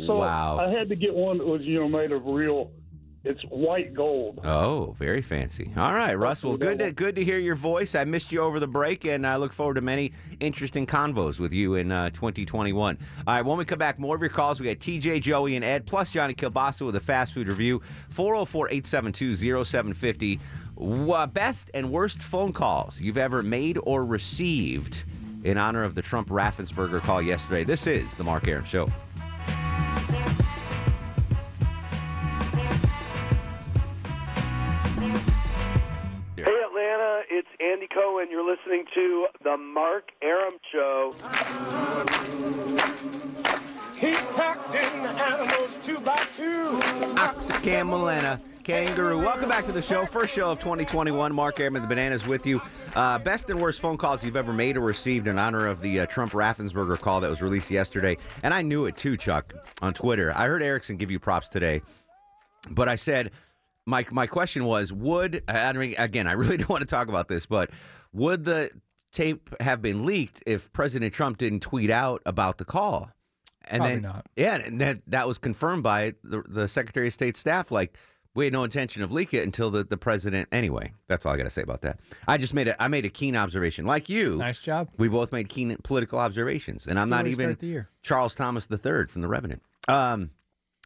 so 0.06 0.18
Wow. 0.18 0.58
I 0.60 0.70
had 0.78 0.90
to 0.90 0.96
get 0.96 1.14
one 1.14 1.38
that 1.38 1.46
was 1.46 1.62
you 1.62 1.80
know 1.80 1.88
made 1.88 2.12
of 2.12 2.26
real. 2.26 2.72
It's 3.28 3.42
white 3.50 3.94
gold. 3.94 4.40
Oh, 4.46 4.96
very 4.98 5.22
fancy. 5.22 5.70
All 5.76 5.92
right, 5.92 6.14
Russ. 6.14 6.46
Well, 6.46 6.56
good 6.56 6.80
to, 6.80 6.94
good 6.94 7.18
to 7.18 7.26
hear 7.26 7.38
your 7.38 7.58
voice. 7.58 7.94
I 7.94 8.06
missed 8.06 8.32
you 8.32 8.40
over 8.40 8.58
the 8.58 8.68
break, 8.68 9.04
and 9.04 9.28
I 9.28 9.36
look 9.36 9.52
forward 9.52 9.74
to 9.74 9.82
many 9.82 10.14
interesting 10.40 10.88
convos 10.88 11.38
with 11.38 11.52
you 11.52 11.76
in 11.76 11.92
uh, 11.92 12.10
2021. 12.12 12.98
All 13.28 13.36
right, 13.36 13.46
when 13.46 13.58
we 13.58 13.66
come 13.66 13.80
back, 13.80 14.00
more 14.00 14.16
of 14.16 14.22
your 14.22 14.30
calls. 14.30 14.62
We 14.62 14.68
got 14.68 14.80
TJ, 14.80 15.22
Joey, 15.22 15.58
and 15.58 15.66
Ed, 15.66 15.86
plus 15.86 16.10
Johnny 16.10 16.34
Kilbasa 16.36 16.86
with 16.86 16.96
a 16.96 17.02
fast 17.02 17.34
food 17.34 17.50
review. 17.50 17.82
404 18.12 18.70
872 18.70 19.66
0750. 19.66 20.40
Best 21.34 21.70
and 21.74 21.92
worst 21.92 22.20
phone 22.24 22.54
calls 22.54 23.02
you've 23.02 23.18
ever 23.18 23.42
made 23.42 23.78
or 23.84 24.06
received 24.06 25.04
in 25.44 25.58
honor 25.58 25.84
of 25.84 25.96
the 25.96 26.02
Trump 26.02 26.30
Raffensperger 26.30 27.02
call 27.02 27.22
yesterday. 27.22 27.66
This 27.66 27.88
is 27.88 28.10
The 28.16 28.24
Mark 28.24 28.48
Arum 28.48 28.64
Show. 28.64 28.88
It's 37.90 37.94
Cohen. 37.94 38.28
You're 38.32 38.50
listening 38.50 38.86
to 38.94 39.28
the 39.44 39.58
Mark 39.58 40.12
Arum 40.22 40.56
Show. 40.72 41.12
He 43.98 44.14
packed 44.36 44.76
in 44.76 45.04
the 45.04 45.10
animals 45.10 45.86
two 45.86 46.00
by 46.00 46.18
two. 46.36 46.80
Ox, 47.18 47.50
a 47.50 47.54
camel, 47.62 48.10
and 48.10 48.26
a 48.26 48.40
kangaroo. 48.64 49.18
Welcome 49.20 49.50
back 49.50 49.66
to 49.66 49.72
the 49.72 49.82
show. 49.82 50.06
First 50.06 50.34
show 50.34 50.50
of 50.52 50.60
2021. 50.60 51.34
Mark 51.34 51.60
Airman, 51.60 51.82
the 51.82 51.88
Bananas 51.88 52.28
with 52.28 52.46
you. 52.46 52.62
Uh, 52.96 53.20
best 53.20 53.50
and 53.50 53.62
worst 53.62 53.80
phone 53.80 53.98
calls 53.98 54.24
you've 54.24 54.38
ever 54.38 54.54
made 54.54 54.78
or 54.78 54.82
received 54.82 55.28
in 55.28 55.38
honor 55.38 55.68
of 55.68 55.82
the 55.82 56.02
uh, 56.02 56.06
Trump 56.08 56.32
Raffensperger 56.32 57.00
call 57.00 57.22
that 57.22 57.30
was 57.30 57.42
released 57.42 57.70
yesterday. 57.72 58.18
And 58.44 58.54
I 58.54 58.62
knew 58.62 58.86
it 58.86 58.98
too, 58.98 59.18
Chuck, 59.18 59.54
on 59.82 59.94
Twitter. 59.94 60.34
I 60.36 60.48
heard 60.48 60.62
Erickson 60.62 60.98
give 60.98 61.12
you 61.12 61.20
props 61.20 61.50
today, 61.50 61.82
but 62.70 62.90
I 62.90 62.96
said, 62.96 63.32
my, 63.88 64.06
my 64.12 64.28
question 64.28 64.66
was, 64.66 64.92
would, 64.92 65.44
I 65.48 65.72
mean, 65.74 65.96
again, 65.98 66.28
I 66.28 66.34
really 66.34 66.58
don't 66.58 66.70
want 66.70 66.82
to 66.82 66.88
talk 66.88 67.08
about 67.08 67.30
this, 67.30 67.46
but 67.46 67.72
would 68.14 68.44
the 68.44 68.70
tape 69.14 69.50
have 69.62 69.82
been 69.82 70.06
leaked 70.06 70.44
if 70.46 70.72
President 70.74 71.14
Trump 71.14 71.38
didn't 71.38 71.62
tweet 71.62 71.90
out 71.90 72.22
about 72.26 72.58
the 72.58 72.66
call? 72.66 73.10
And 73.70 73.80
Probably 73.80 73.96
then, 73.96 74.02
not. 74.04 74.26
yeah, 74.36 74.56
and 74.56 74.80
that 74.80 75.00
that 75.08 75.28
was 75.28 75.38
confirmed 75.38 75.84
by 75.84 76.14
the, 76.24 76.42
the 76.48 76.68
Secretary 76.70 77.08
of 77.08 77.14
State 77.14 77.36
staff. 77.36 77.70
Like, 77.70 77.98
we 78.34 78.46
had 78.46 78.54
no 78.54 78.64
intention 78.64 79.02
of 79.04 79.12
leak 79.12 79.34
it 79.34 79.44
until 79.44 79.72
the, 79.72 79.84
the 79.84 79.98
president. 79.98 80.48
Anyway, 80.54 80.94
that's 81.08 81.26
all 81.26 81.34
I 81.34 81.38
got 81.38 81.44
to 81.44 81.50
say 81.50 81.64
about 81.64 81.82
that. 81.82 82.00
I 82.30 82.38
just 82.38 82.54
made 82.54 82.70
a 82.70 82.82
I 82.82 82.88
made 82.88 83.06
a 83.06 83.10
keen 83.10 83.36
observation, 83.36 83.86
like 83.86 84.08
you. 84.08 84.38
Nice 84.38 84.60
job. 84.60 84.90
We 84.98 85.10
both 85.10 85.34
made 85.34 85.50
keen 85.50 85.76
political 85.84 86.18
observations, 86.20 86.88
and 86.88 86.98
I'm 86.98 87.10
not 87.10 87.28
even. 87.28 87.86
Charles 88.04 88.36
Thomas 88.36 88.68
III 88.72 89.08
from 89.08 89.22
The 89.22 89.28
Revenant. 89.28 89.62
Um, 89.90 90.30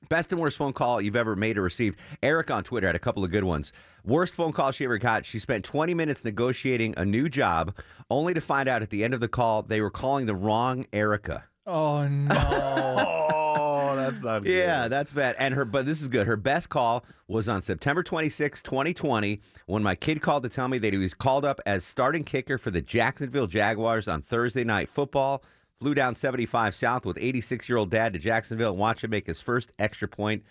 best 0.10 0.32
and 0.32 0.41
worst 0.41 0.58
phone 0.58 0.74
call 0.74 1.02
you've 1.02 1.16
ever 1.16 1.36
made 1.36 1.58
or 1.58 1.62
received. 1.62 1.99
Eric 2.22 2.52
on 2.52 2.64
Twitter 2.64 2.88
had 2.88 2.95
a 2.95 2.99
couple 2.99 3.24
of 3.24 3.32
good 3.32 3.43
ones. 3.43 3.72
Worst 4.04 4.34
phone 4.34 4.52
call 4.52 4.72
she 4.72 4.84
ever 4.86 4.97
got. 4.97 5.26
She 5.26 5.39
spent 5.39 5.64
20 5.66 5.93
minutes 5.93 6.24
negotiating 6.24 6.93
a 6.97 7.06
new 7.06 7.30
job, 7.30 7.76
only 8.10 8.34
to 8.34 8.41
find 8.41 8.68
out 8.68 8.82
at 8.82 8.89
the 8.89 9.04
end 9.04 9.14
of 9.14 9.20
the 9.20 9.28
call 9.28 9.62
they 9.64 9.82
were 9.82 9.91
calling 9.91 10.26
the 10.26 10.36
wrong 10.36 10.86
Erica. 10.93 11.43
Oh 11.66 12.08
no. 12.08 13.18
Oh, 13.54 13.95
that's 13.95 14.24
not 14.24 14.43
good. 14.43 14.58
Yeah, 14.58 14.88
that's 14.88 15.12
bad. 15.12 15.36
And 15.38 15.54
her, 15.54 15.66
but 15.66 15.86
this 15.86 16.02
is 16.02 16.08
good. 16.08 16.26
Her 16.26 16.38
best 16.38 16.70
call 16.70 17.04
was 17.28 17.49
on 17.49 17.62
September 17.62 18.04
26, 18.04 18.62
2020, 18.62 19.41
when 19.66 19.84
my 19.84 19.95
kid 19.95 20.22
called 20.22 20.43
to 20.43 20.49
tell 20.49 20.70
me 20.70 20.78
that 20.78 20.93
he 20.93 20.99
was 20.99 21.14
called 21.14 21.43
up 21.43 21.60
as 21.66 21.84
starting 21.84 22.24
kicker 22.24 22.58
for 22.58 22.72
the 22.72 22.82
Jacksonville 22.82 23.47
Jaguars 23.47 24.08
on 24.08 24.22
Thursday 24.22 24.64
night 24.64 24.88
football. 24.88 25.43
Flew 25.82 25.96
down 25.96 26.14
75 26.14 26.76
South 26.76 27.06
with 27.06 27.18
86 27.20 27.68
year 27.68 27.80
old 27.80 27.90
dad 27.90 28.14
to 28.14 28.20
Jacksonville 28.20 28.70
and 28.72 28.80
watched 28.80 29.04
him 29.04 29.10
make 29.10 29.26
his 29.26 29.42
first 29.42 29.72
extra 29.80 30.08
point 30.08 30.44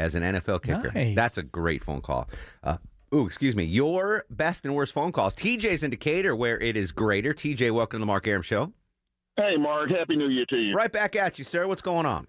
as 0.00 0.16
an 0.16 0.24
NFL 0.24 0.62
kicker. 0.62 0.90
Nice. 0.92 1.14
That's 1.14 1.38
a 1.38 1.44
great 1.44 1.84
phone 1.84 2.00
call. 2.00 2.28
Uh, 2.64 2.78
ooh, 3.14 3.26
excuse 3.26 3.54
me. 3.54 3.62
Your 3.62 4.24
best 4.28 4.64
and 4.64 4.74
worst 4.74 4.92
phone 4.92 5.12
calls. 5.12 5.36
TJ's 5.36 5.84
in 5.84 5.90
Decatur, 5.90 6.34
where 6.34 6.58
it 6.58 6.76
is 6.76 6.90
greater. 6.90 7.32
TJ, 7.32 7.70
welcome 7.70 7.98
to 7.98 8.02
the 8.02 8.06
Mark 8.06 8.26
Arum 8.26 8.42
Show. 8.42 8.72
Hey, 9.36 9.56
Mark. 9.56 9.90
Happy 9.90 10.16
New 10.16 10.28
Year 10.28 10.44
to 10.50 10.56
you. 10.56 10.74
Right 10.74 10.92
back 10.92 11.14
at 11.14 11.38
you, 11.38 11.44
sir. 11.44 11.68
What's 11.68 11.82
going 11.82 12.04
on? 12.04 12.26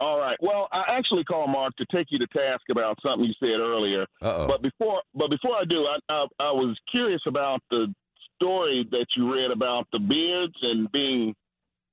All 0.00 0.20
right. 0.20 0.36
Well, 0.40 0.68
I 0.70 0.84
actually 0.96 1.24
called 1.24 1.50
Mark 1.50 1.74
to 1.76 1.86
take 1.92 2.06
you 2.10 2.18
to 2.20 2.26
task 2.28 2.62
about 2.70 2.96
something 3.04 3.24
you 3.24 3.34
said 3.40 3.58
earlier. 3.58 4.06
Uh-oh. 4.22 4.46
But 4.46 4.62
before, 4.62 5.02
but 5.16 5.30
before 5.30 5.56
I 5.56 5.64
do, 5.68 5.84
I, 5.84 5.98
I 6.08 6.26
I 6.38 6.50
was 6.52 6.78
curious 6.88 7.22
about 7.26 7.60
the 7.70 7.92
story 8.36 8.86
that 8.92 9.06
you 9.16 9.34
read 9.34 9.50
about 9.50 9.88
the 9.92 9.98
beards 9.98 10.54
and 10.62 10.90
being, 10.92 11.34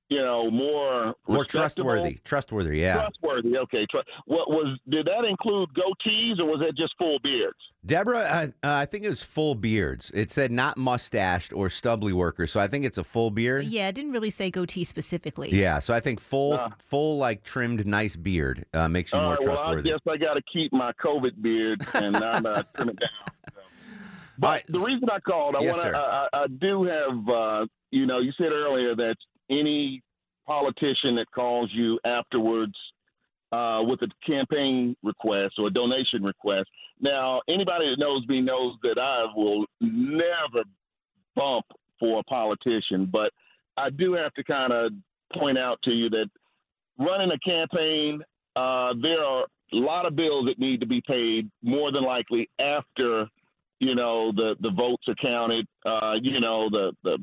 you 0.08 0.18
know, 0.22 0.50
more 0.50 1.14
More 1.26 1.44
trustworthy. 1.44 2.18
Trustworthy, 2.24 2.78
yeah. 2.78 2.94
Trustworthy. 3.00 3.56
Okay. 3.58 3.86
What 4.26 4.48
was? 4.50 4.78
Did 4.88 5.06
that 5.06 5.24
include 5.24 5.70
goatees 5.74 6.38
or 6.38 6.44
was 6.46 6.60
that 6.60 6.76
just 6.76 6.94
full 6.96 7.18
beards? 7.22 7.56
Deborah, 7.84 8.18
uh, 8.18 8.66
uh, 8.66 8.72
I 8.74 8.86
think 8.86 9.04
it 9.04 9.08
was 9.08 9.22
full 9.22 9.54
beards. 9.54 10.10
It 10.14 10.30
said 10.30 10.50
not 10.52 10.76
mustached 10.76 11.52
or 11.52 11.68
stubbly 11.70 12.12
worker, 12.12 12.46
so 12.46 12.58
I 12.60 12.66
think 12.68 12.84
it's 12.84 12.98
a 12.98 13.04
full 13.04 13.30
beard. 13.30 13.64
Yeah, 13.64 13.88
it 13.88 13.94
didn't 13.94 14.12
really 14.12 14.30
say 14.30 14.50
goatee 14.50 14.84
specifically. 14.84 15.50
Yeah, 15.50 15.78
so 15.80 15.94
I 15.94 16.00
think 16.00 16.20
full, 16.20 16.54
Uh. 16.54 16.70
full 16.78 17.16
like 17.18 17.42
trimmed, 17.44 17.86
nice 17.86 18.16
beard 18.16 18.64
uh, 18.74 18.88
makes 18.88 19.12
you 19.12 19.18
All 19.18 19.24
more 19.26 19.32
right. 19.34 19.40
Well, 19.40 19.50
I 19.52 19.56
trustworthy. 19.56 19.90
guess 19.90 20.00
I 20.08 20.16
got 20.16 20.34
to 20.34 20.42
keep 20.52 20.72
my 20.72 20.92
COVID 21.04 21.40
beard 21.42 21.86
and 21.94 22.12
not 22.12 22.44
uh, 22.46 22.62
trim 22.76 22.88
it 22.90 22.98
down. 23.00 23.54
But 24.38 24.64
the 24.68 24.80
reason 24.80 25.08
I 25.10 25.18
called, 25.20 25.56
I 25.56 25.62
Yes, 25.62 25.76
want 25.76 25.90
to, 25.92 25.96
I, 25.96 26.28
I 26.32 26.42
I 26.42 26.46
do 26.48 26.84
have, 26.84 27.28
uh, 27.28 27.66
you 27.90 28.04
know, 28.06 28.18
you 28.18 28.32
said 28.36 28.52
earlier 28.52 28.94
that 28.94 29.16
any 29.50 30.02
politician 30.46 31.16
that 31.16 31.30
calls 31.34 31.70
you 31.72 31.98
afterwards 32.04 32.74
uh, 33.52 33.80
with 33.82 34.00
a 34.02 34.08
campaign 34.26 34.96
request 35.02 35.54
or 35.58 35.68
a 35.68 35.70
donation 35.70 36.22
request. 36.22 36.68
Now, 37.00 37.40
anybody 37.48 37.90
that 37.90 37.98
knows 37.98 38.26
me 38.28 38.40
knows 38.40 38.74
that 38.82 38.98
I 38.98 39.26
will 39.36 39.66
never 39.80 40.64
bump 41.34 41.64
for 41.98 42.20
a 42.20 42.24
politician, 42.24 43.08
but 43.10 43.32
I 43.76 43.90
do 43.90 44.14
have 44.14 44.32
to 44.34 44.44
kind 44.44 44.72
of 44.72 44.92
point 45.34 45.58
out 45.58 45.78
to 45.84 45.90
you 45.90 46.08
that 46.10 46.28
running 46.98 47.30
a 47.30 47.38
campaign, 47.38 48.22
uh, 48.56 48.94
there 49.00 49.22
are 49.22 49.46
a 49.72 49.76
lot 49.76 50.06
of 50.06 50.16
bills 50.16 50.46
that 50.46 50.58
need 50.58 50.80
to 50.80 50.86
be 50.86 51.02
paid 51.06 51.50
more 51.62 51.90
than 51.92 52.04
likely 52.04 52.48
after 52.58 53.26
you 53.80 53.94
know 53.94 54.32
the 54.32 54.54
the 54.60 54.70
votes 54.70 55.02
are 55.08 55.14
counted 55.16 55.66
uh 55.84 56.14
you 56.22 56.40
know 56.40 56.70
the 56.70 56.92
the 57.04 57.18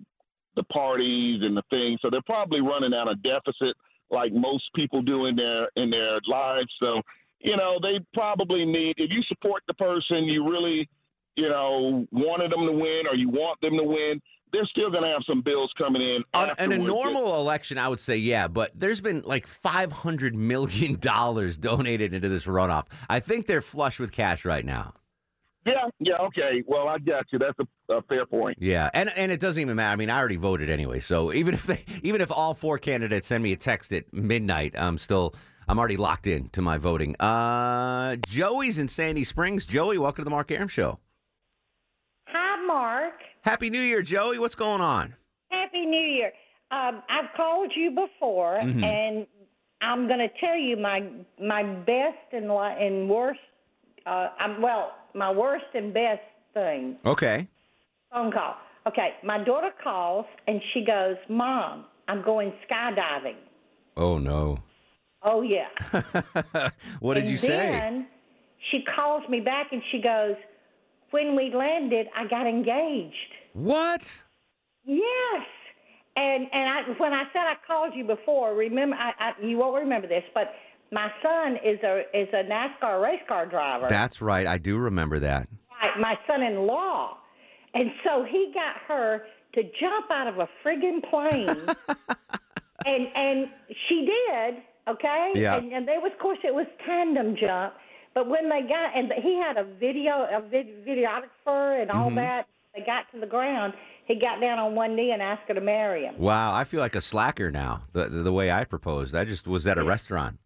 the 0.56 0.64
parties 0.64 1.42
and 1.44 1.56
the 1.56 1.64
things 1.70 2.00
so 2.02 2.10
they're 2.10 2.22
probably 2.26 2.62
running 2.62 2.94
out 2.94 3.10
of 3.10 3.22
deficit 3.24 3.76
like 4.12 4.32
most 4.34 4.64
people 4.76 5.02
do 5.02 5.26
in 5.26 5.36
their 5.36 5.70
in 5.76 5.90
their 5.90 6.20
lives 6.28 6.72
so 6.80 7.02
you 7.40 7.56
know 7.58 7.78
they 7.82 8.00
probably 8.14 8.66
need 8.66 8.96
if 8.98 9.10
you 9.12 9.22
support 9.28 9.64
the 9.68 9.74
person 9.76 10.26
you 10.26 10.50
really 10.50 10.88
you 11.36 11.50
know 11.50 12.06
wanted 12.12 12.52
them 12.52 12.66
to 12.66 12.72
win 12.72 13.04
or 13.10 13.16
you 13.16 13.30
want 13.30 13.60
them 13.62 13.78
to 13.78 13.84
win 13.84 14.22
they're 14.54 14.66
still 14.66 14.92
going 14.92 15.04
to 15.04 15.10
have 15.10 15.24
some 15.28 15.42
bills 15.42 15.72
coming 15.78 16.02
in 16.02 16.24
On, 16.34 16.52
in 16.60 16.72
a 16.72 16.78
normal 16.78 17.36
election, 17.38 17.80
I 17.80 17.88
would 17.88 18.00
say 18.00 18.18
yeah, 18.18 18.48
but 18.48 18.72
there's 18.76 19.02
been 19.02 19.24
like 19.26 19.48
five 19.48 19.92
hundred 19.92 20.36
million 20.36 21.00
dollars 21.00 21.58
donated 21.70 22.14
into 22.14 22.30
this 22.30 22.46
runoff. 22.46 22.86
I 23.10 23.20
think 23.20 23.48
they're 23.48 23.62
flush 23.62 24.00
with 24.00 24.12
cash 24.12 24.46
right 24.46 24.64
now. 24.64 24.94
Yeah 25.66 25.74
yeah 26.00 26.18
okay 26.28 26.64
well 26.68 26.88
i 26.90 26.98
got 26.98 27.26
you 27.32 27.40
that's 27.40 27.58
a, 27.60 27.94
a 27.94 28.02
fair 28.04 28.26
point 28.26 28.58
Yeah, 28.60 28.90
and 28.94 29.10
and 29.18 29.32
it 29.32 29.40
doesn't 29.40 29.62
even 29.62 29.76
matter. 29.76 29.94
I 29.94 29.96
mean, 29.96 30.10
I 30.10 30.18
already 30.20 30.36
voted 30.36 30.70
anyway, 30.70 31.00
so 31.00 31.32
even 31.42 31.54
if 31.54 31.66
they, 31.66 31.84
even 32.02 32.22
if 32.22 32.32
all 32.32 32.54
four 32.54 32.78
candidates 32.78 33.28
send 33.28 33.44
me 33.44 33.52
a 33.54 33.58
text 33.58 33.94
at 33.94 34.12
midnight, 34.14 34.74
I'm 34.78 34.98
still 34.98 35.34
I'm 35.68 35.80
already 35.80 35.96
locked 35.98 36.28
in 36.28 36.50
to 36.50 36.62
my 36.62 36.78
voting. 36.78 37.16
Uh, 37.22 38.18
Joey's 38.28 38.78
in 38.78 38.88
Sandy 38.90 39.24
Springs. 39.24 39.66
Joey, 39.66 39.98
welcome 39.98 40.22
to 40.22 40.26
the 40.26 40.30
Mark 40.32 40.52
Arum 40.52 40.68
Show. 40.68 41.00
Hi, 42.28 42.66
Mark. 42.66 43.14
Happy 43.42 43.70
New 43.70 43.80
Year, 43.82 44.02
Joey. 44.02 44.40
What's 44.40 44.56
going 44.56 44.82
on? 44.82 45.16
Happy 45.52 45.86
New 45.86 45.98
Year. 46.18 46.32
Um, 46.72 47.02
I've 47.10 47.30
called 47.38 47.72
you 47.76 47.92
before, 47.92 48.60
Mhm. 48.62 48.84
and 48.84 49.28
I'm 49.82 50.08
going 50.08 50.20
to 50.20 50.30
tell 50.40 50.58
you 50.58 50.76
my 50.78 51.04
my 51.40 51.64
best 51.64 52.18
and 52.34 52.50
and 52.52 53.10
worst. 53.10 53.40
Uh, 54.06 54.30
I'm, 54.40 54.62
well, 54.62 54.92
my 55.16 55.32
worst 55.32 55.66
and 55.74 55.94
best 55.94 56.22
thing. 56.54 56.98
Okay. 57.06 57.48
Phone 58.12 58.32
call. 58.32 58.56
Okay, 58.88 59.12
my 59.24 59.42
daughter 59.44 59.70
calls 59.82 60.26
and 60.48 60.62
she 60.74 60.84
goes, 60.86 61.16
"Mom, 61.30 61.86
I'm 62.08 62.22
going 62.24 62.54
skydiving." 62.70 63.38
Oh 63.96 64.18
no. 64.18 64.60
Oh 65.22 65.42
yeah. 65.42 65.70
what 67.00 67.14
did 67.14 67.24
and 67.24 67.32
you 67.32 67.38
say? 67.38 67.72
Then 67.72 68.08
she 68.72 68.84
calls 68.96 69.24
me 69.30 69.40
back 69.40 69.68
and 69.72 69.82
she 69.92 70.02
goes, 70.02 70.36
"When 71.12 71.36
we 71.36 71.54
landed, 71.54 72.08
I 72.16 72.28
got 72.28 72.46
engaged." 72.46 73.16
What? 73.54 74.22
Yes. 74.84 75.46
And 76.16 76.48
and 76.52 76.70
I 76.70 76.82
when 76.98 77.14
I 77.14 77.24
said 77.32 77.42
I 77.42 77.56
called 77.66 77.94
you 77.96 78.04
before, 78.04 78.54
remember 78.54 78.96
I, 78.98 79.12
I 79.18 79.46
you 79.46 79.58
won't 79.58 79.82
remember 79.82 80.08
this, 80.08 80.24
but 80.34 80.54
my 80.94 81.10
son 81.22 81.58
is 81.64 81.80
a 81.84 82.04
is 82.14 82.30
a 82.34 82.44
NASCAR 82.44 83.02
race 83.02 83.22
car 83.28 83.46
driver. 83.46 83.88
That's 83.90 84.22
right. 84.22 84.46
I 84.48 84.58
do 84.58 84.78
remember 84.78 85.20
that. 85.20 85.48
Right, 85.82 86.00
my 86.00 86.18
son-in-law. 86.28 87.18
And 87.74 87.90
so 88.04 88.24
he 88.24 88.52
got 88.54 88.76
her 88.88 89.24
to 89.56 89.64
jump 89.80 90.12
out 90.12 90.28
of 90.28 90.38
a 90.40 90.48
friggin' 90.64 91.04
plane. 91.10 91.48
and 92.86 93.08
and 93.16 93.48
she 93.90 94.06
did, 94.06 94.62
okay? 94.88 95.32
Yeah. 95.36 95.58
And, 95.58 95.72
and 95.74 95.88
there 95.88 96.00
was, 96.00 96.12
of 96.14 96.20
course, 96.20 96.40
it 96.44 96.54
was 96.54 96.68
tandem 96.86 97.36
jump. 97.36 97.74
But 98.14 98.30
when 98.30 98.48
they 98.50 98.62
got, 98.62 98.96
and 98.96 99.12
he 99.24 99.36
had 99.42 99.58
a 99.58 99.64
video, 99.64 100.28
a 100.32 100.40
vid, 100.48 100.86
videographer 100.86 101.82
and 101.82 101.90
all 101.90 102.12
Mhm. 102.12 102.16
that. 102.16 102.48
They 102.76 102.84
got 102.84 103.06
to 103.14 103.20
the 103.20 103.28
ground. 103.28 103.74
He 104.06 104.16
got 104.16 104.42
down 104.42 104.58
on 104.58 104.74
one 104.74 104.96
knee 104.96 105.12
and 105.12 105.22
asked 105.22 105.44
her 105.48 105.54
to 105.54 105.62
marry 105.62 106.06
him. 106.06 106.18
Wow, 106.18 106.54
I 106.56 106.64
feel 106.64 106.80
like 106.80 106.96
a 106.96 107.02
slacker 107.02 107.52
now. 107.52 107.84
The 107.94 108.06
the, 108.10 108.24
the 108.24 108.34
way 108.34 108.50
I 108.52 108.64
proposed, 108.66 109.14
I 109.16 109.26
just 109.26 109.48
was 109.48 109.68
at 109.68 109.78
a 109.78 109.84
restaurant. 109.84 110.40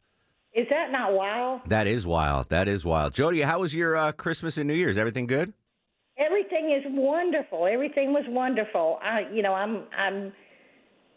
Is 0.57 0.65
that 0.71 0.91
not 0.91 1.13
wild? 1.13 1.61
That 1.67 1.85
is 1.85 2.07
wild. 2.07 2.49
That 2.49 2.67
is 2.67 2.83
wild. 2.83 3.13
Jody, 3.13 3.41
how 3.41 3.59
was 3.59 3.75
your 3.75 3.95
uh, 3.95 4.11
Christmas 4.11 4.57
and 4.57 4.67
New 4.67 4.73
Year's? 4.73 4.97
Everything 4.97 5.27
good? 5.27 5.53
Everything 6.17 6.71
is 6.71 6.83
wonderful. 6.89 7.67
Everything 7.67 8.11
was 8.11 8.23
wonderful. 8.27 8.97
I, 9.03 9.27
you 9.31 9.43
know, 9.43 9.53
I'm, 9.53 9.83
I'm, 9.95 10.33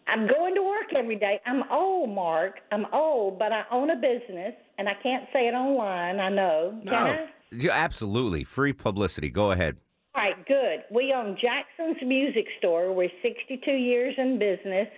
I'm 0.07 0.27
going 0.29 0.55
to 0.57 0.63
work 0.63 0.93
every 0.95 1.17
day. 1.17 1.41
I'm 1.47 1.63
old, 1.73 2.11
Mark. 2.11 2.57
I'm 2.71 2.85
old, 2.93 3.39
but 3.39 3.51
I 3.51 3.63
own 3.73 3.89
a 3.89 3.97
business, 3.97 4.53
and 4.77 4.91
I 4.91 4.95
can't 5.03 5.25
say 5.33 5.49
it 5.49 5.55
online. 5.55 6.21
I 6.21 6.29
know. 6.29 6.79
Can 6.85 6.93
I? 6.95 7.27
Yeah, 7.51 7.73
absolutely. 7.73 8.45
Free 8.45 8.75
publicity. 8.75 9.31
Go 9.31 9.53
ahead. 9.53 9.79
All 10.15 10.23
right, 10.23 10.47
good. 10.47 10.85
We 10.95 11.15
own 11.17 11.39
Jackson's 11.41 11.97
Music 12.07 12.45
Store. 12.59 12.93
We're 12.93 13.09
62 13.23 13.71
years 13.71 14.15
in 14.19 14.39
business. 14.39 14.89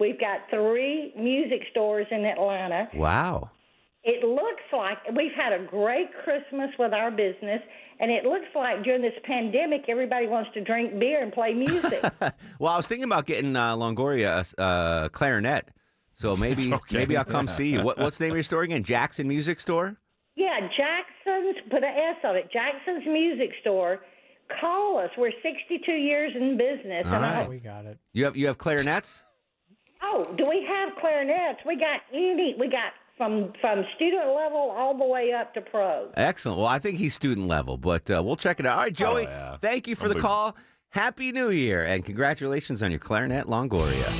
We've 0.00 0.18
got 0.18 0.40
three 0.50 1.12
music 1.16 1.60
stores 1.70 2.08
in 2.10 2.24
Atlanta. 2.24 2.88
Wow. 2.94 3.50
It 4.04 4.24
looks 4.26 4.62
like 4.72 4.98
we've 5.16 5.32
had 5.32 5.52
a 5.52 5.64
great 5.64 6.08
Christmas 6.24 6.70
with 6.78 6.92
our 6.92 7.10
business, 7.10 7.60
and 8.00 8.10
it 8.10 8.24
looks 8.24 8.46
like 8.54 8.82
during 8.82 9.00
this 9.00 9.14
pandemic, 9.24 9.84
everybody 9.88 10.26
wants 10.26 10.50
to 10.54 10.60
drink 10.60 10.98
beer 10.98 11.22
and 11.22 11.32
play 11.32 11.54
music. 11.54 12.02
Well, 12.58 12.72
I 12.72 12.76
was 12.76 12.86
thinking 12.86 13.04
about 13.04 13.26
getting 13.26 13.54
uh, 13.56 13.76
Longoria 13.76 14.52
a 14.58 14.60
uh, 14.60 15.08
clarinet. 15.08 15.68
So 16.14 16.36
maybe 16.36 16.72
Okay, 16.74 16.98
maybe 16.98 17.16
I'll 17.16 17.24
come 17.24 17.46
yeah. 17.46 17.52
see 17.52 17.68
you. 17.72 17.82
What, 17.82 17.98
what's 17.98 18.18
the 18.18 18.24
name 18.24 18.32
of 18.32 18.36
your 18.36 18.44
store 18.44 18.62
again? 18.62 18.82
Jackson 18.84 19.26
Music 19.28 19.60
Store? 19.60 19.96
yeah, 20.36 20.60
Jackson's, 20.60 21.56
put 21.70 21.82
an 21.84 21.94
S 21.94 22.16
on 22.24 22.36
it, 22.36 22.50
Jackson's 22.52 23.04
Music 23.06 23.50
Store. 23.60 24.00
Call 24.60 24.98
us. 24.98 25.10
We're 25.16 25.32
62 25.42 25.92
years 25.92 26.32
in 26.34 26.56
business. 26.58 27.06
All 27.06 27.14
and 27.14 27.24
I. 27.24 27.48
We 27.48 27.58
got 27.58 27.86
it. 27.86 27.98
You 28.12 28.24
have 28.24 28.36
you 28.36 28.46
have 28.48 28.58
clarinets? 28.58 29.22
oh, 30.02 30.34
do 30.36 30.44
we 30.48 30.66
have 30.68 30.90
clarinets? 31.00 31.60
We 31.64 31.76
got 31.76 32.00
any, 32.12 32.54
we 32.58 32.68
got 32.68 32.92
from 33.16 33.52
from 33.60 33.84
student 33.96 34.26
level 34.34 34.74
all 34.76 34.96
the 34.96 35.04
way 35.04 35.32
up 35.32 35.54
to 35.54 35.60
pro. 35.60 36.10
Excellent. 36.14 36.58
Well, 36.58 36.66
I 36.66 36.78
think 36.78 36.98
he's 36.98 37.14
student 37.14 37.46
level, 37.46 37.76
but 37.76 38.10
uh, 38.10 38.22
we'll 38.24 38.36
check 38.36 38.60
it 38.60 38.66
out. 38.66 38.76
All 38.78 38.84
right, 38.84 38.92
Joey. 38.92 39.22
yeah. 39.24 39.56
Thank 39.60 39.86
you 39.86 39.94
for 39.96 40.08
the 40.08 40.18
call. 40.18 40.56
Happy 40.90 41.32
New 41.32 41.50
Year 41.50 41.84
and 41.84 42.04
congratulations 42.04 42.82
on 42.82 42.90
your 42.90 43.00
clarinet 43.00 43.46
Longoria. 43.46 44.10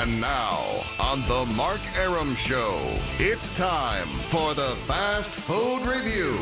And 0.00 0.20
now, 0.20 0.82
on 0.98 1.20
the 1.28 1.44
Mark 1.54 1.80
Arum 1.96 2.34
Show, 2.34 2.80
it's 3.18 3.54
time 3.56 4.06
for 4.06 4.54
the 4.54 4.74
Fast 4.86 5.28
Food 5.30 5.82
Review. 5.82 6.38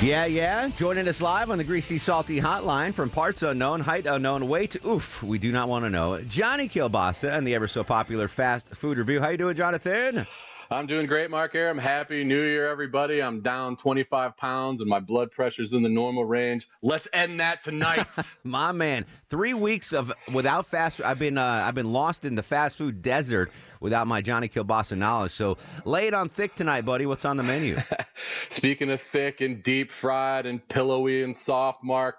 Yeah, 0.00 0.26
yeah. 0.26 0.68
Joining 0.76 1.08
us 1.08 1.22
live 1.22 1.50
on 1.50 1.56
the 1.56 1.64
Greasy 1.64 1.96
Salty 1.96 2.38
Hotline 2.38 2.92
from 2.92 3.08
parts 3.08 3.42
unknown, 3.42 3.80
height 3.80 4.04
unknown, 4.04 4.48
weight 4.48 4.76
oof, 4.84 5.22
we 5.22 5.38
do 5.38 5.50
not 5.50 5.68
want 5.68 5.86
to 5.86 5.90
know. 5.90 6.20
Johnny 6.22 6.68
Kilbasa 6.68 7.32
and 7.32 7.46
the 7.46 7.54
ever 7.54 7.66
so 7.66 7.82
popular 7.82 8.28
Fast 8.28 8.68
Food 8.74 8.98
Review. 8.98 9.20
How 9.20 9.30
you 9.30 9.38
doing, 9.38 9.56
Jonathan? 9.56 10.26
I'm 10.74 10.86
doing 10.86 11.06
great, 11.06 11.30
Mark 11.30 11.54
Arum. 11.54 11.78
Happy 11.78 12.24
New 12.24 12.42
Year, 12.42 12.66
everybody. 12.66 13.22
I'm 13.22 13.40
down 13.40 13.76
25 13.76 14.36
pounds 14.36 14.80
and 14.80 14.90
my 14.90 14.98
blood 14.98 15.30
pressure's 15.30 15.72
in 15.72 15.84
the 15.84 15.88
normal 15.88 16.24
range. 16.24 16.66
Let's 16.82 17.06
end 17.12 17.38
that 17.38 17.62
tonight. 17.62 18.04
My 18.42 18.72
man, 18.72 19.06
three 19.30 19.54
weeks 19.54 19.92
of 19.92 20.12
without 20.32 20.66
fast. 20.66 21.00
I've 21.00 21.20
been 21.20 21.38
uh, 21.38 21.62
I've 21.64 21.76
been 21.76 21.92
lost 21.92 22.24
in 22.24 22.34
the 22.34 22.42
fast 22.42 22.76
food 22.76 23.02
desert 23.02 23.52
without 23.78 24.08
my 24.08 24.20
Johnny 24.20 24.48
Kilbasa 24.48 24.98
knowledge. 24.98 25.30
So 25.30 25.58
lay 25.84 26.08
it 26.08 26.14
on 26.14 26.28
thick 26.28 26.56
tonight, 26.56 26.84
buddy. 26.84 27.06
What's 27.06 27.24
on 27.24 27.36
the 27.36 27.44
menu? 27.44 27.76
Speaking 28.50 28.90
of 28.90 29.00
thick 29.00 29.42
and 29.42 29.62
deep 29.62 29.92
fried 29.92 30.44
and 30.44 30.66
pillowy 30.68 31.22
and 31.22 31.38
soft, 31.38 31.84
Mark, 31.84 32.16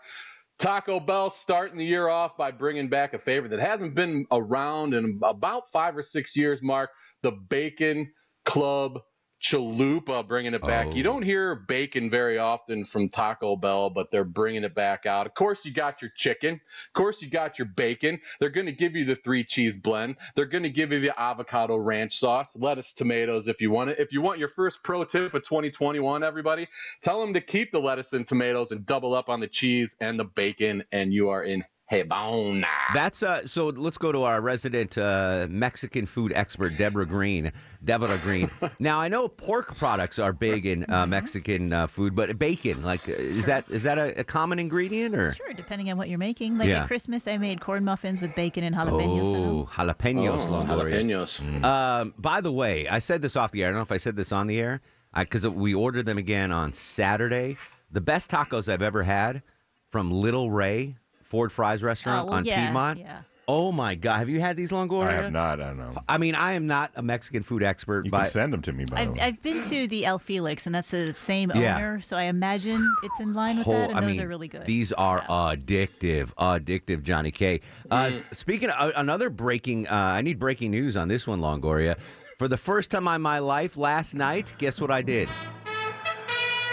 Taco 0.60 1.02
Bell 1.02 1.30
starting 1.30 1.78
the 1.78 1.86
year 1.86 2.08
off 2.08 2.38
by 2.38 2.52
bringing 2.52 2.88
back 2.88 3.14
a 3.14 3.20
favorite 3.20 3.50
that 3.50 3.60
hasn't 3.60 3.96
been 3.96 4.26
around 4.32 4.94
in 4.94 5.20
about 5.24 5.70
five 5.74 5.98
or 5.98 6.04
six 6.04 6.38
years, 6.38 6.62
Mark. 6.62 6.92
The 7.22 7.34
Bacon 7.50 8.10
Club 8.46 9.02
Chalupa 9.42 10.28
bringing 10.28 10.54
it 10.56 10.64
back. 10.64 10.96
You 10.96 11.02
Oh. 11.02 11.04
don't 11.04 11.24
hear 11.24 11.56
bacon 11.56 12.10
very 12.10 12.40
often 12.40 12.86
from 12.86 13.10
Taco 13.10 13.56
Bell, 13.58 13.92
but 13.92 14.12
they're 14.12 14.24
bringing 14.24 14.64
it 14.64 14.74
back 14.76 15.06
out. 15.06 15.28
Of 15.28 15.36
course, 15.36 15.66
you 15.66 15.72
got 15.74 16.02
your 16.02 16.12
chicken. 16.16 16.56
Of 16.56 16.94
course, 16.94 17.22
you 17.22 17.30
got 17.30 17.60
your 17.60 17.68
bacon. 17.68 18.22
They're 18.40 18.50
going 18.50 18.66
to 18.68 18.72
give 18.72 18.96
you 18.96 19.06
the 19.06 19.16
three 19.16 19.44
cheese 19.44 19.78
blend. 19.78 20.18
They're 20.36 20.46
going 20.46 20.64
to 20.64 20.72
give 20.72 20.92
you 20.94 21.00
the 21.02 21.20
avocado 21.20 21.78
ranch 21.78 22.18
sauce, 22.18 22.56
lettuce, 22.56 22.94
tomatoes 22.94 23.48
if 23.48 23.62
you 23.62 23.72
want 23.72 23.92
it. 23.92 24.00
If 24.00 24.14
you 24.14 24.22
want 24.22 24.40
your 24.40 24.50
first 24.50 24.84
pro 24.84 25.04
tip 25.04 25.34
of 25.36 25.44
2021, 25.44 26.24
everybody, 26.24 26.68
tell 27.02 27.22
them 27.22 27.34
to 27.36 27.42
keep 27.42 27.72
the 27.72 27.82
lettuce 27.82 28.14
and 28.14 28.26
tomatoes 28.26 28.72
and 28.72 28.86
double 28.86 29.14
up 29.14 29.30
on 29.30 29.42
the 29.42 29.48
cheese 29.50 29.96
and 30.02 30.20
the 30.20 30.26
bacon, 30.26 30.84
and 30.92 31.14
you 31.14 31.30
are 31.30 31.44
in 31.44 31.64
Hebona. 31.92 32.66
That's 32.96 33.22
uh. 33.22 33.46
So 33.48 33.68
let's 33.68 33.98
go 34.00 34.12
to 34.12 34.24
our 34.24 34.42
resident 34.42 34.98
uh, 34.98 35.46
Mexican 35.50 36.08
food 36.08 36.34
expert, 36.34 36.78
Deborah 36.78 37.06
Green. 37.06 37.52
Deborah 37.84 38.18
Green. 38.24 38.50
now 38.80 39.00
I 39.00 39.08
know 39.08 39.28
pork 39.28 39.78
products 39.78 40.18
are 40.18 40.34
big 40.34 40.66
in 40.66 40.90
uh, 40.92 41.06
Mexican 41.06 41.72
uh, 41.72 41.86
food, 41.86 42.16
but 42.16 42.40
bacon, 42.40 42.82
like, 42.82 43.08
is 43.08 43.46
that 43.46 43.70
is 43.70 43.84
that 43.84 44.00
a, 44.00 44.20
a 44.20 44.24
common 44.24 44.58
ingredient 44.58 45.14
or? 45.16 45.34
Sure, 45.34 45.54
depending 45.54 45.92
on 45.92 45.98
what 45.98 46.10
you're 46.10 46.18
making. 46.18 46.58
Like 46.58 46.70
Yeah. 46.70 46.82
at 46.82 46.88
Christmas, 46.88 47.28
I 47.28 47.38
made 47.38 47.62
corn 47.62 47.84
muffins 47.86 48.20
with 48.20 48.34
bacon 48.36 48.64
and 48.64 48.76
jalapenos. 48.76 49.36
Oh, 49.36 49.70
jalapenos, 49.72 50.48
Oh, 50.48 50.66
Longoria. 50.66 50.96
jalapenos. 51.04 51.64
Um, 51.64 52.14
by 52.18 52.42
the 52.42 52.52
way, 52.52 52.88
I 52.88 52.98
said 52.98 53.22
this 53.22 53.36
off 53.36 53.52
the 53.52 53.62
air. 53.64 53.70
I 53.70 53.72
don't 53.72 53.78
know 53.80 53.84
if 53.84 53.92
I 53.92 53.98
said 53.98 54.16
this 54.16 54.32
on 54.32 54.48
the 54.48 54.60
air 54.60 54.82
because 55.16 55.48
we 55.48 55.76
ordered 55.76 56.08
them 56.08 56.18
again 56.18 56.52
on 56.52 56.74
Saturday. 56.74 57.58
The 57.92 58.02
best 58.02 58.32
tacos 58.32 58.68
I've 58.68 58.82
ever 58.82 59.04
had 59.04 59.44
from 59.92 60.10
Little 60.12 60.50
Rey 60.50 60.98
Ford 61.26 61.52
Fry's 61.52 61.84
restaurant 61.84 62.24
Oh, 62.24 62.26
well, 62.30 62.34
on 62.36 62.46
yeah, 62.46 62.66
Piedmont. 62.66 63.00
yeah. 63.00 63.22
Oh 63.48 63.72
my 63.72 63.94
God! 63.94 64.18
Have 64.18 64.28
you 64.28 64.40
had 64.40 64.58
these 64.58 64.72
Longoria? 64.72 65.08
I 65.10 65.12
have 65.14 65.32
not. 65.32 65.62
I 65.62 65.66
don't 65.68 65.78
know. 65.78 65.94
I 66.10 66.18
mean, 66.18 66.34
I 66.34 66.54
am 66.54 66.66
not 66.66 66.90
a 66.96 67.04
Mexican 67.04 67.44
food 67.44 67.62
expert. 67.62 68.04
You 68.06 68.10
but 68.10 68.22
can 68.24 68.28
send 68.32 68.52
them 68.54 68.64
to 68.64 68.74
me, 68.74 68.86
by 68.86 68.96
the 68.96 69.02
I've, 69.12 69.14
way. 69.14 69.20
I've 69.22 69.42
been 69.44 69.62
to 69.66 69.88
the 69.88 70.04
El 70.04 70.18
Felix, 70.18 70.66
and 70.66 70.74
that's 70.74 70.90
the 70.90 71.14
same 71.14 71.52
Yeah. 71.54 71.76
owner, 71.76 72.02
so 72.02 72.18
I 72.18 72.24
imagine 72.24 72.92
it's 73.04 73.20
in 73.20 73.36
line 73.36 73.58
with 73.58 73.66
Whole- 73.66 73.76
that, 73.76 73.90
and 73.92 74.00
I 74.00 74.02
those 74.02 74.18
mean, 74.18 74.22
are 74.26 74.28
really 74.28 74.48
good. 74.48 74.66
These 74.66 74.94
are 74.94 75.22
addictive, 75.22 76.30
addictive, 76.40 77.04
Johnny 77.04 77.30
K. 77.30 77.62
Uh, 77.92 78.06
Mm. 78.14 78.24
Speaking 78.36 78.70
of 78.72 78.90
uh, 78.90 78.94
another 78.96 79.30
breaking, 79.30 79.88
uh, 79.90 79.94
I 79.94 80.22
need 80.22 80.40
breaking 80.40 80.72
news 80.72 80.98
on 80.98 81.08
this 81.08 81.28
one, 81.28 81.40
Longoria. 81.40 81.98
For 82.40 82.48
the 82.48 82.58
first 82.58 82.90
time 82.90 83.08
in 83.08 83.22
my 83.22 83.38
life 83.38 83.78
last 83.78 84.16
night, 84.16 84.56
guess 84.58 84.82
what 84.82 84.90
I 84.90 85.04
did? 85.04 85.30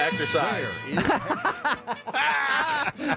Exercise. 0.03 0.83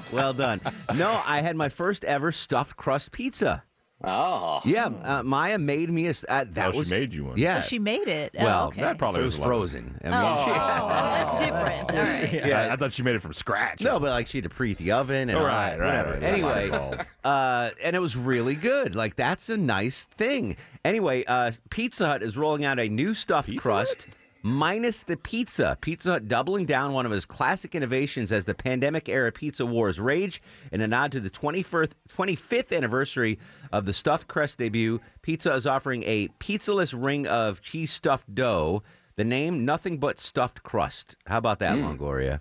well 0.12 0.34
done. 0.34 0.62
No, 0.96 1.22
I 1.26 1.42
had 1.42 1.56
my 1.56 1.70
first 1.70 2.04
ever 2.06 2.32
stuffed 2.32 2.76
crust 2.78 3.12
pizza. 3.12 3.64
Oh. 4.04 4.60
Yeah, 4.66 4.88
uh, 4.88 5.24
Maya 5.24 5.58
made 5.58 5.90
me 5.90 6.08
a. 6.08 6.14
Uh, 6.28 6.46
that 6.50 6.76
Oh, 6.76 6.84
she 6.84 6.90
made 6.90 7.14
you 7.14 7.26
one. 7.26 7.38
Yeah, 7.38 7.62
Oh, 7.64 7.68
she 7.68 7.80
made 7.80 8.08
it. 8.10 8.36
Oh, 8.38 8.44
Well, 8.44 8.68
okay. 8.68 8.82
that 8.82 8.98
probably 8.98 9.22
it 9.22 9.24
was 9.24 9.38
was 9.38 9.46
a 9.46 9.48
frozen. 9.48 10.00
I 10.04 10.08
Oh, 10.10 10.36
mean, 10.36 10.44
she- 10.46 10.52
that's 10.60 11.44
different. 11.44 11.92
All 11.92 11.98
right. 11.98 12.46
Yeah, 12.46 12.62
I, 12.62 12.74
I 12.74 12.76
thought 12.76 12.92
she 12.94 13.04
made 13.04 13.16
it 13.16 13.22
from 13.22 13.34
scratch. 13.34 13.82
No, 13.82 14.00
but 14.00 14.10
like 14.10 14.28
she 14.28 14.40
had 14.40 14.44
to 14.44 14.56
preheat 14.56 14.78
the 14.78 14.92
oven 14.92 15.30
and 15.30 15.38
Oh, 15.38 15.42
all 15.42 15.46
right, 15.48 15.78
that, 15.78 15.80
right, 15.80 16.06
whatever. 16.06 16.12
right. 16.20 16.24
Anyway, 16.24 17.00
uh, 17.24 17.70
and 17.82 17.96
it 17.96 18.00
was 18.00 18.18
really 18.18 18.56
good. 18.56 18.96
Like 18.96 19.16
that's 19.16 19.48
a 19.50 19.58
nice 19.58 20.04
thing. 20.04 20.58
Anyway, 20.84 21.24
uh, 21.26 21.52
Pizza 21.70 22.06
Hut 22.06 22.22
is 22.22 22.38
rolling 22.38 22.66
out 22.66 22.80
a 22.80 22.90
new 22.90 23.14
stuffed 23.14 23.56
crust. 23.58 24.08
Minus 24.46 25.02
the 25.02 25.18
pizza. 25.18 25.76
Pizza 25.82 26.12
Hut 26.12 26.28
doubling 26.28 26.68
down 26.68 26.94
one 26.94 27.08
of 27.08 27.12
his 27.12 27.26
classic 27.26 27.74
innovations 27.74 28.32
as 28.32 28.46
the 28.46 28.54
pandemic 28.54 29.10
era 29.10 29.32
pizza 29.32 29.66
wars 29.66 30.00
rage. 30.00 30.40
In 30.72 30.82
a 30.82 30.88
nod 30.88 31.12
to 31.14 31.20
the 31.20 31.32
21st, 31.32 31.94
25th 32.16 32.72
anniversary 32.72 33.40
of 33.72 33.88
the 33.88 33.94
stuffed 33.94 34.28
crust 34.28 34.60
debut, 34.60 35.02
Pizza 35.24 35.52
is 35.56 35.66
offering 35.66 36.04
a 36.04 36.28
pizzaless 36.40 36.94
ring 36.96 37.26
of 37.26 37.64
cheese 37.64 37.92
stuffed 37.92 38.36
dough. 38.36 38.84
The 39.16 39.24
name, 39.24 39.66
nothing 39.66 39.98
but 39.98 40.20
stuffed 40.20 40.62
crust. 40.62 41.16
How 41.26 41.40
about 41.40 41.58
that, 41.58 41.80
Longoria? 41.80 42.40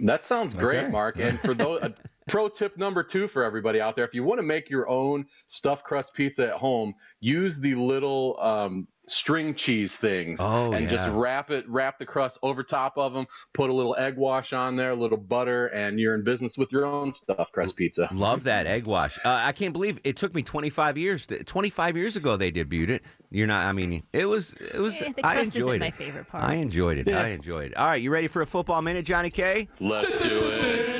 That 0.00 0.24
sounds 0.24 0.54
great, 0.54 0.80
Okay. 0.80 0.90
Mark. 0.90 1.20
And 1.20 1.38
for 1.38 1.54
those, 1.54 1.82
uh, 1.82 1.90
pro 2.28 2.48
tip 2.48 2.76
number 2.76 3.04
two 3.04 3.28
for 3.28 3.44
everybody 3.44 3.80
out 3.80 3.94
there: 3.94 4.04
if 4.04 4.12
you 4.14 4.24
want 4.24 4.40
to 4.40 4.46
make 4.46 4.68
your 4.68 4.88
own 4.88 5.26
stuffed 5.46 5.84
crust 5.84 6.14
pizza 6.14 6.48
at 6.48 6.54
home, 6.54 6.94
use 7.20 7.60
the 7.60 7.76
little 7.76 8.40
um, 8.40 8.88
string 9.10 9.54
cheese 9.54 9.96
things, 9.96 10.40
Oh, 10.40 10.72
and 10.72 10.88
just 10.88 11.08
wrap 11.10 11.50
it, 11.50 11.68
wrap 11.68 11.98
the 11.98 12.06
crust 12.06 12.38
over 12.42 12.62
top 12.62 12.96
of 12.96 13.12
them. 13.12 13.26
Put 13.52 13.70
a 13.70 13.72
little 13.72 13.96
egg 13.98 14.16
wash 14.16 14.52
on 14.52 14.76
there, 14.76 14.90
a 14.90 14.94
little 14.94 15.18
butter, 15.18 15.66
and 15.68 15.98
you're 15.98 16.14
in 16.14 16.22
business 16.24 16.56
with 16.56 16.72
your 16.72 16.86
own 16.86 17.12
stuffed 17.12 17.52
crust 17.52 17.76
pizza. 17.76 18.08
Love 18.12 18.44
that 18.44 18.66
egg 18.66 18.86
wash. 18.86 19.18
Uh, 19.18 19.30
I 19.30 19.52
can't 19.52 19.72
believe 19.72 19.98
it 20.04 20.16
took 20.16 20.34
me 20.34 20.42
25 20.42 20.96
years. 20.96 21.26
To, 21.26 21.42
25 21.42 21.96
years 21.96 22.16
ago 22.16 22.36
they 22.36 22.52
debuted 22.52 22.90
it. 22.90 23.02
You're 23.30 23.46
not. 23.46 23.66
I 23.66 23.72
mean, 23.72 24.02
it 24.12 24.24
was. 24.26 24.52
It 24.54 24.78
was. 24.80 24.98
The 24.98 25.14
I 25.24 25.34
crust 25.34 25.56
isn't 25.56 25.62
enjoyed 25.62 25.80
my 25.80 25.90
favorite 25.90 26.28
part. 26.28 26.44
I 26.44 26.54
enjoyed 26.54 26.98
it. 26.98 27.06
Yeah. 27.08 27.20
I 27.20 27.28
enjoyed 27.28 27.72
it. 27.72 27.76
All 27.76 27.86
right, 27.86 28.00
you 28.00 28.10
ready 28.10 28.26
for 28.26 28.42
a 28.42 28.46
football 28.46 28.82
minute, 28.82 29.04
Johnny 29.04 29.30
K? 29.30 29.68
Let's 29.78 30.20
do 30.22 30.40
it. 30.42 30.99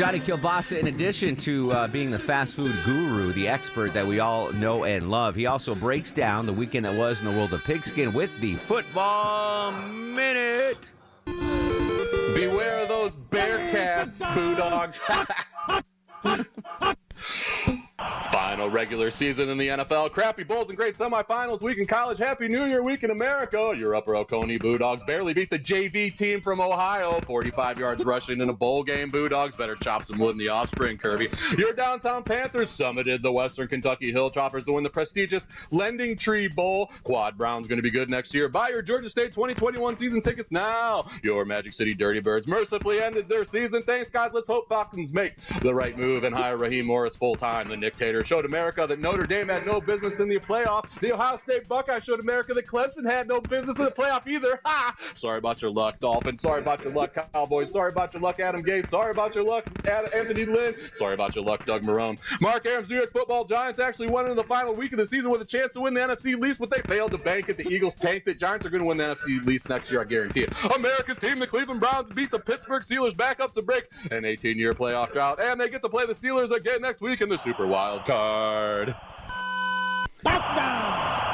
Johnny 0.00 0.18
Kilbasa, 0.18 0.78
in 0.78 0.86
addition 0.86 1.36
to 1.36 1.70
uh, 1.72 1.86
being 1.86 2.10
the 2.10 2.18
fast 2.18 2.54
food 2.54 2.74
guru, 2.86 3.34
the 3.34 3.46
expert 3.46 3.92
that 3.92 4.06
we 4.06 4.18
all 4.18 4.50
know 4.50 4.84
and 4.84 5.10
love, 5.10 5.34
he 5.34 5.44
also 5.44 5.74
breaks 5.74 6.10
down 6.10 6.46
the 6.46 6.52
weekend 6.54 6.86
that 6.86 6.94
was 6.94 7.20
in 7.20 7.26
the 7.26 7.32
world 7.32 7.52
of 7.52 7.62
pigskin 7.64 8.14
with 8.14 8.30
the 8.40 8.56
football 8.56 9.72
minute. 9.72 10.90
Beware 11.26 12.80
of 12.80 12.88
those 12.88 13.14
bear 13.14 13.58
cats, 13.72 14.22
boo 14.34 14.56
dogs. 14.56 14.98
Regular 18.80 19.10
season 19.10 19.50
in 19.50 19.58
the 19.58 19.68
NFL. 19.68 20.10
Crappy 20.10 20.42
Bulls 20.42 20.70
and 20.70 20.76
great 20.78 20.94
semifinals 20.94 21.60
week 21.60 21.76
in 21.76 21.86
college. 21.86 22.16
Happy 22.16 22.48
New 22.48 22.64
Year 22.64 22.82
week 22.82 23.02
in 23.02 23.10
America. 23.10 23.74
Your 23.76 23.94
Upper 23.94 24.16
Oconee 24.16 24.56
Bulldogs 24.56 25.02
barely 25.06 25.34
beat 25.34 25.50
the 25.50 25.58
JV 25.58 26.16
team 26.16 26.40
from 26.40 26.62
Ohio. 26.62 27.20
45 27.20 27.78
yards 27.78 28.02
rushing 28.06 28.40
in 28.40 28.48
a 28.48 28.54
bowl 28.54 28.82
game. 28.82 29.10
Bulldogs 29.10 29.54
better 29.54 29.76
chop 29.76 30.06
some 30.06 30.18
wood 30.18 30.30
in 30.30 30.38
the 30.38 30.48
offspring, 30.48 30.96
Kirby. 30.96 31.28
Your 31.58 31.74
downtown 31.74 32.22
Panthers 32.22 32.70
summited 32.70 33.20
the 33.20 33.30
Western 33.30 33.68
Kentucky 33.68 34.14
Hilltoppers 34.14 34.64
to 34.64 34.72
win 34.72 34.82
the 34.82 34.88
prestigious 34.88 35.46
Lending 35.70 36.16
Tree 36.16 36.48
Bowl. 36.48 36.90
Quad 37.04 37.36
Brown's 37.36 37.66
going 37.66 37.76
to 37.76 37.82
be 37.82 37.90
good 37.90 38.08
next 38.08 38.32
year. 38.32 38.48
Buy 38.48 38.70
your 38.70 38.80
Georgia 38.80 39.10
State 39.10 39.34
2021 39.34 39.98
season 39.98 40.22
tickets 40.22 40.50
now. 40.50 41.04
Your 41.22 41.44
Magic 41.44 41.74
City 41.74 41.92
Dirty 41.92 42.20
Birds 42.20 42.48
mercifully 42.48 43.02
ended 43.02 43.28
their 43.28 43.44
season. 43.44 43.82
Thanks, 43.82 44.10
guys. 44.10 44.30
Let's 44.32 44.48
hope 44.48 44.70
Falcons 44.70 45.12
make 45.12 45.34
the 45.60 45.74
right 45.74 45.98
move 45.98 46.24
and 46.24 46.34
hire 46.34 46.56
Raheem 46.56 46.86
Morris 46.86 47.14
full 47.14 47.34
time. 47.34 47.68
The 47.68 47.76
dictator 47.76 48.24
showed 48.24 48.46
America 48.46 48.69
that 48.76 48.98
Notre 49.00 49.24
Dame 49.24 49.48
had 49.48 49.66
no 49.66 49.80
business 49.80 50.20
in 50.20 50.28
the 50.28 50.38
playoff. 50.38 50.86
The 51.00 51.12
Ohio 51.12 51.36
State 51.36 51.68
Buckeyes 51.68 52.04
showed 52.04 52.20
America 52.20 52.54
that 52.54 52.66
Clemson 52.66 53.04
had 53.04 53.28
no 53.28 53.40
business 53.40 53.78
in 53.78 53.84
the 53.84 53.90
playoff 53.90 54.26
either. 54.26 54.60
Ha! 54.64 54.96
Sorry 55.14 55.38
about 55.38 55.60
your 55.60 55.70
luck, 55.70 55.98
Dolphins. 55.98 56.42
Sorry 56.42 56.60
about 56.60 56.82
your 56.82 56.92
luck, 56.92 57.14
Cowboys. 57.32 57.70
Sorry 57.72 57.90
about 57.90 58.14
your 58.14 58.22
luck, 58.22 58.40
Adam 58.40 58.62
Gase. 58.62 58.88
Sorry 58.88 59.10
about 59.10 59.34
your 59.34 59.44
luck, 59.44 59.66
Anthony 59.86 60.44
Lynn. 60.44 60.74
Sorry 60.94 61.14
about 61.14 61.34
your 61.34 61.44
luck, 61.44 61.66
Doug 61.66 61.82
Marrone. 61.82 62.18
Mark 62.40 62.66
Aram's 62.66 62.88
New 62.88 62.96
York 62.96 63.12
Football 63.12 63.44
Giants 63.44 63.78
actually 63.78 64.08
won 64.08 64.30
in 64.30 64.36
the 64.36 64.44
final 64.44 64.74
week 64.74 64.92
of 64.92 64.98
the 64.98 65.06
season 65.06 65.30
with 65.30 65.42
a 65.42 65.44
chance 65.44 65.72
to 65.74 65.80
win 65.80 65.94
the 65.94 66.00
NFC 66.00 66.42
East, 66.48 66.58
but 66.58 66.70
they 66.70 66.80
failed 66.82 67.10
to 67.10 67.18
bank 67.18 67.48
it. 67.48 67.56
The 67.56 67.68
Eagles 67.68 67.96
tanked 67.96 68.28
it. 68.28 68.38
Giants 68.38 68.64
are 68.64 68.70
going 68.70 68.82
to 68.82 68.86
win 68.86 68.96
the 68.96 69.04
NFC 69.04 69.48
East 69.48 69.68
next 69.68 69.90
year, 69.90 70.00
I 70.00 70.04
guarantee 70.04 70.42
it. 70.42 70.52
America's 70.74 71.18
team, 71.18 71.38
the 71.38 71.46
Cleveland 71.46 71.80
Browns, 71.80 72.10
beat 72.10 72.30
the 72.30 72.38
Pittsburgh 72.38 72.82
Steelers 72.82 73.16
back 73.16 73.40
up 73.40 73.52
to 73.52 73.62
break 73.62 73.88
an 74.10 74.22
18-year 74.22 74.72
playoff 74.72 75.12
drought, 75.12 75.40
and 75.40 75.60
they 75.60 75.68
get 75.68 75.82
to 75.82 75.88
play 75.88 76.06
the 76.06 76.12
Steelers 76.12 76.50
again 76.50 76.82
next 76.82 77.00
week 77.00 77.20
in 77.20 77.28
the 77.28 77.38
Super 77.38 77.66
Wild 77.66 78.00
Card. 78.02 78.49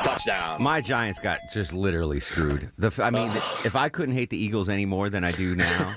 Touchdown. 0.06 0.62
My 0.62 0.80
Giants 0.80 1.18
got 1.18 1.40
just 1.52 1.72
literally 1.72 2.20
screwed. 2.20 2.70
The, 2.78 2.92
I 3.02 3.10
mean, 3.10 3.30
if 3.64 3.74
I 3.74 3.88
couldn't 3.88 4.14
hate 4.14 4.30
the 4.30 4.36
Eagles 4.36 4.68
any 4.68 4.86
more 4.86 5.10
than 5.10 5.24
I 5.24 5.32
do 5.32 5.56
now, 5.56 5.94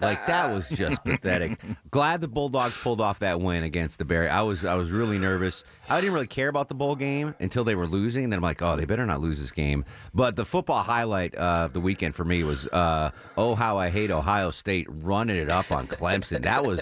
like 0.00 0.26
that 0.26 0.52
was 0.52 0.68
just 0.68 1.02
pathetic. 1.04 1.60
Glad 1.90 2.20
the 2.20 2.28
Bulldogs 2.28 2.76
pulled 2.76 3.00
off 3.00 3.20
that 3.20 3.40
win 3.40 3.62
against 3.62 3.98
the 3.98 4.04
Bears. 4.04 4.30
I 4.30 4.42
was 4.42 4.64
I 4.64 4.74
was 4.74 4.90
really 4.90 5.18
nervous. 5.18 5.64
I 5.88 6.00
didn't 6.00 6.14
really 6.14 6.26
care 6.26 6.48
about 6.48 6.68
the 6.68 6.74
bowl 6.74 6.96
game 6.96 7.34
until 7.38 7.64
they 7.64 7.74
were 7.74 7.86
losing. 7.86 8.30
Then 8.30 8.38
I'm 8.38 8.42
like, 8.42 8.62
oh, 8.62 8.76
they 8.76 8.84
better 8.84 9.06
not 9.06 9.20
lose 9.20 9.40
this 9.40 9.52
game. 9.52 9.84
But 10.12 10.36
the 10.36 10.44
football 10.44 10.82
highlight 10.82 11.36
uh, 11.36 11.66
of 11.66 11.72
the 11.72 11.80
weekend 11.80 12.14
for 12.14 12.24
me 12.24 12.42
was, 12.44 12.66
uh, 12.68 13.10
oh, 13.36 13.54
how 13.54 13.78
I 13.78 13.90
hate 13.90 14.10
Ohio 14.10 14.50
State 14.50 14.86
running 14.88 15.36
it 15.36 15.50
up 15.50 15.70
on 15.70 15.86
Clemson. 15.86 16.42
That 16.42 16.64
was 16.64 16.80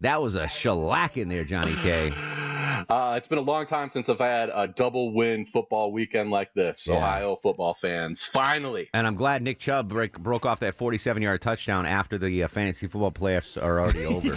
that 0.00 0.22
was 0.22 0.34
a 0.34 0.48
shellac 0.48 1.16
in 1.16 1.28
there, 1.28 1.44
Johnny 1.44 1.74
K. 1.76 2.12
Uh, 2.88 3.14
it's 3.18 3.26
been 3.26 3.38
a 3.38 3.42
long 3.42 3.66
time 3.66 3.90
since 3.90 4.08
I've 4.08 4.20
had 4.20 4.50
a 4.54 4.66
double 4.68 5.12
win 5.12 5.44
football 5.44 5.92
weekend 5.92 6.30
like 6.30 6.54
this. 6.54 6.86
Yeah. 6.86 6.96
Ohio 6.96 7.36
football 7.36 7.74
fans, 7.74 8.24
finally. 8.24 8.88
And 8.94 9.06
I'm 9.06 9.14
glad 9.16 9.42
Nick 9.42 9.58
Chubb 9.58 9.88
break, 9.88 10.18
broke 10.18 10.46
off 10.46 10.60
that 10.60 10.74
47 10.74 11.22
yard 11.22 11.42
touchdown 11.42 11.84
after 11.86 12.16
the 12.16 12.44
uh, 12.44 12.48
fantasy 12.48 12.86
football 12.86 13.10
playoffs 13.10 13.60
are 13.62 13.80
already 13.80 14.04
over. 14.06 14.28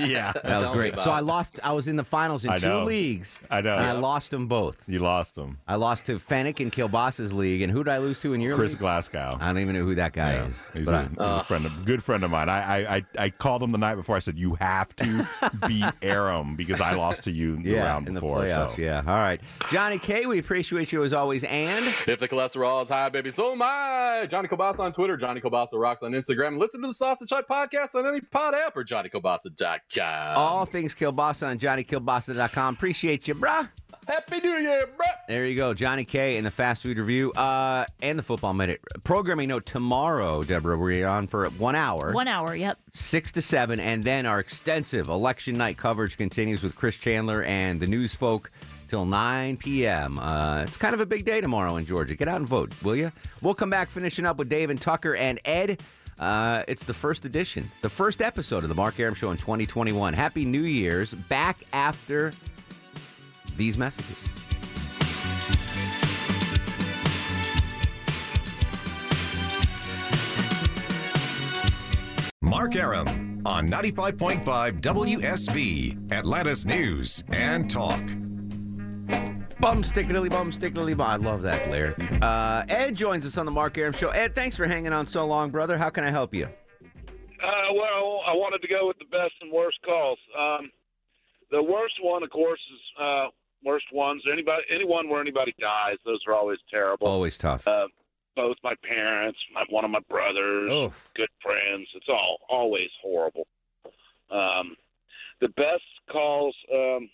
yeah, 0.00 0.32
That 0.32 0.44
was 0.44 0.62
Tell 0.62 0.72
me 0.72 0.76
great. 0.78 0.98
So. 0.98 1.10
I 1.10 1.20
lost. 1.20 1.60
I 1.62 1.72
was 1.72 1.86
in 1.86 1.96
the 1.96 2.04
finals 2.04 2.44
in 2.44 2.50
I 2.50 2.58
two 2.58 2.68
know. 2.68 2.84
leagues. 2.84 3.40
I 3.50 3.60
know. 3.60 3.76
And 3.76 3.86
I 3.86 3.92
lost 3.92 4.30
them 4.30 4.46
both. 4.46 4.82
You 4.86 4.98
lost 4.98 5.34
them. 5.36 5.58
I 5.66 5.76
lost 5.76 6.06
to 6.06 6.18
Fennec 6.18 6.60
and 6.60 6.72
Kilbas's 6.72 7.32
league. 7.32 7.62
And 7.62 7.72
who 7.72 7.82
did 7.84 7.92
I 7.92 7.98
lose 7.98 8.20
to 8.20 8.34
in 8.34 8.40
your 8.40 8.52
league? 8.52 8.58
Chris 8.58 8.72
league? 8.72 8.80
Glasgow. 8.80 9.38
I 9.40 9.46
don't 9.46 9.58
even 9.58 9.74
know 9.74 9.84
who 9.84 9.94
that 9.94 10.12
guy 10.12 10.34
Yeah, 10.34 10.46
is. 10.48 10.54
He's, 10.74 10.84
But 10.86 10.94
a, 10.94 10.98
I- 10.98 11.02
he's 11.02 11.42
a 11.42 11.44
friend, 11.44 11.66
of, 11.66 11.84
good 11.84 12.02
friend 12.02 12.24
of 12.24 12.30
mine. 12.30 12.48
I, 12.48 12.60
I, 12.84 12.96
I, 12.96 13.04
I 13.18 13.30
called 13.30 13.62
him 13.62 13.72
the 13.72 13.78
night 13.78 13.94
before. 13.94 14.16
I 14.16 14.20
said 14.20 14.36
you 14.36 14.54
have 14.56 14.79
to 14.96 15.26
beat 15.66 15.84
Arum 16.02 16.56
because 16.56 16.80
I 16.80 16.94
lost 16.94 17.24
to 17.24 17.30
you 17.30 17.56
the 17.62 17.70
yeah, 17.70 17.84
round 17.84 18.08
in 18.08 18.14
the 18.14 18.20
before. 18.20 18.38
playoffs. 18.40 18.76
so. 18.76 18.82
Yeah. 18.82 18.98
All 19.06 19.14
right, 19.14 19.40
Johnny 19.70 19.98
K. 19.98 20.26
We 20.26 20.38
appreciate 20.38 20.92
you 20.92 21.02
as 21.04 21.12
always. 21.12 21.44
And 21.44 21.84
If 22.06 22.20
the 22.20 22.28
cholesterol 22.28 22.82
is 22.82 22.88
high, 22.88 23.08
baby, 23.08 23.30
so 23.30 23.52
am 23.52 23.62
I. 23.62 24.26
Johnny 24.28 24.48
Kobasa 24.48 24.80
on 24.80 24.92
Twitter, 24.92 25.16
Johnny 25.16 25.40
Kobasa 25.40 25.74
Rocks 25.80 26.02
on 26.02 26.12
Instagram. 26.12 26.58
Listen 26.58 26.80
to 26.82 26.88
the 26.88 26.94
Sausage 26.94 27.30
Hut 27.30 27.46
podcast 27.48 27.94
on 27.94 28.06
any 28.06 28.20
pod 28.20 28.54
app 28.54 28.76
or 28.76 28.84
JohnnyKobasa.com. 28.84 30.36
all 30.36 30.64
things 30.66 30.94
Kilbasa 30.94 31.48
on 31.48 31.58
JohnnyKilbasa.com. 31.58 32.74
Appreciate 32.74 33.28
you, 33.28 33.34
bruh. 33.34 33.68
Happy 34.08 34.40
New 34.40 34.56
Year, 34.56 34.88
bro. 34.96 35.06
There 35.28 35.46
you 35.46 35.54
go, 35.54 35.74
Johnny 35.74 36.04
K 36.04 36.36
in 36.36 36.44
the 36.44 36.50
fast 36.50 36.82
food 36.82 36.98
review 36.98 37.32
uh, 37.32 37.84
and 38.02 38.18
the 38.18 38.22
football 38.22 38.54
minute. 38.54 38.80
Programming 39.04 39.48
note 39.48 39.66
tomorrow, 39.66 40.42
Deborah. 40.42 40.76
We're 40.76 41.06
on 41.06 41.26
for 41.26 41.48
one 41.50 41.76
hour. 41.76 42.12
One 42.12 42.26
hour, 42.26 42.54
yep. 42.54 42.78
six 42.92 43.30
to 43.32 43.42
seven, 43.42 43.78
and 43.78 44.02
then 44.02 44.26
our 44.26 44.40
extensive 44.40 45.08
election 45.08 45.56
night 45.56 45.76
coverage 45.76 46.16
continues 46.16 46.62
with 46.62 46.74
Chris 46.74 46.96
Chandler 46.96 47.42
and 47.44 47.78
the 47.80 47.86
news 47.86 48.14
folk 48.14 48.50
till 48.88 49.04
9 49.04 49.56
p.m. 49.58 50.18
Uh, 50.18 50.64
it's 50.66 50.76
kind 50.76 50.94
of 50.94 51.00
a 51.00 51.06
big 51.06 51.24
day 51.24 51.40
tomorrow 51.40 51.76
in 51.76 51.86
Georgia. 51.86 52.16
Get 52.16 52.26
out 52.26 52.36
and 52.36 52.48
vote, 52.48 52.74
will 52.82 52.96
you? 52.96 53.12
We'll 53.40 53.54
come 53.54 53.70
back 53.70 53.88
finishing 53.88 54.26
up 54.26 54.36
with 54.36 54.48
Dave 54.48 54.70
and 54.70 54.80
Tucker 54.80 55.14
and 55.14 55.40
Ed. 55.44 55.80
Uh, 56.18 56.64
it's 56.68 56.84
the 56.84 56.92
first 56.92 57.24
edition, 57.24 57.64
the 57.80 57.88
first 57.88 58.20
episode 58.20 58.62
of 58.62 58.68
the 58.68 58.74
Mark 58.74 58.98
Arum 59.00 59.14
Show 59.14 59.30
in 59.30 59.38
2021. 59.38 60.12
Happy 60.12 60.44
New 60.44 60.64
Year's. 60.64 61.14
Back 61.14 61.64
after 61.72 62.34
these 63.56 63.78
messages. 63.78 64.16
Mark 72.42 72.74
Arum 72.76 73.42
on 73.46 73.70
95.5 73.70 74.80
WSB, 74.80 76.12
Atlanta's 76.12 76.66
News 76.66 77.24
and 77.30 77.70
Talk. 77.70 78.02
Bum 79.60 79.82
stickily 79.82 80.28
bum 80.28 80.50
stickily 80.50 80.94
bum. 80.94 81.06
I 81.06 81.16
love 81.16 81.42
that 81.42 81.70
lyric. 81.70 81.98
Uh, 82.22 82.64
Ed 82.68 82.94
joins 82.96 83.26
us 83.26 83.38
on 83.38 83.46
the 83.46 83.52
Mark 83.52 83.78
Arum 83.78 83.92
Show. 83.92 84.08
Ed, 84.08 84.34
thanks 84.34 84.56
for 84.56 84.66
hanging 84.66 84.92
on 84.92 85.06
so 85.06 85.26
long, 85.26 85.50
brother. 85.50 85.78
How 85.78 85.90
can 85.90 86.02
I 86.02 86.10
help 86.10 86.34
you? 86.34 86.44
Uh, 86.44 87.72
well, 87.74 88.22
I 88.26 88.32
wanted 88.32 88.62
to 88.62 88.68
go 88.68 88.86
with 88.86 88.98
the 88.98 89.04
best 89.06 89.34
and 89.40 89.52
worst 89.52 89.78
calls. 89.84 90.18
Um, 90.38 90.70
the 91.50 91.62
worst 91.62 91.94
one, 92.02 92.22
of 92.22 92.30
course, 92.30 92.60
is 92.72 92.80
uh, 93.02 93.26
worst 93.64 93.86
ones. 93.92 94.22
Anybody, 94.30 94.62
anyone 94.74 95.08
where 95.08 95.20
anybody 95.20 95.54
dies, 95.60 95.96
those 96.04 96.20
are 96.26 96.34
always 96.34 96.58
terrible. 96.70 97.06
Always 97.06 97.36
tough. 97.38 97.66
Uh, 97.66 97.86
both 98.36 98.56
my 98.62 98.74
parents, 98.86 99.38
my, 99.52 99.64
one 99.70 99.84
of 99.84 99.90
my 99.90 100.00
brothers, 100.08 100.70
good 101.14 101.28
friends. 101.42 101.88
It's 101.94 102.06
all 102.08 102.38
always 102.48 102.88
horrible. 103.02 103.46
Um, 104.30 104.76
the 105.40 105.48
best 105.48 105.82
calls. 106.10 106.54
Um, 106.72 107.10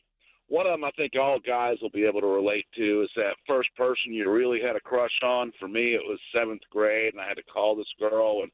one 0.48 0.66
of 0.66 0.72
them 0.72 0.84
I 0.84 0.90
think 0.92 1.14
all 1.18 1.38
guys 1.44 1.76
will 1.82 1.90
be 1.90 2.04
able 2.04 2.20
to 2.20 2.26
relate 2.26 2.66
to 2.76 3.02
is 3.02 3.10
that 3.16 3.34
first 3.46 3.68
person 3.76 4.12
you 4.12 4.30
really 4.30 4.60
had 4.60 4.76
a 4.76 4.80
crush 4.80 5.18
on. 5.22 5.52
For 5.58 5.66
me, 5.66 5.94
it 5.94 6.02
was 6.06 6.18
seventh 6.32 6.62
grade, 6.70 7.14
and 7.14 7.20
I 7.20 7.26
had 7.26 7.36
to 7.38 7.42
call 7.42 7.74
this 7.74 7.92
girl, 7.98 8.42
and 8.42 8.52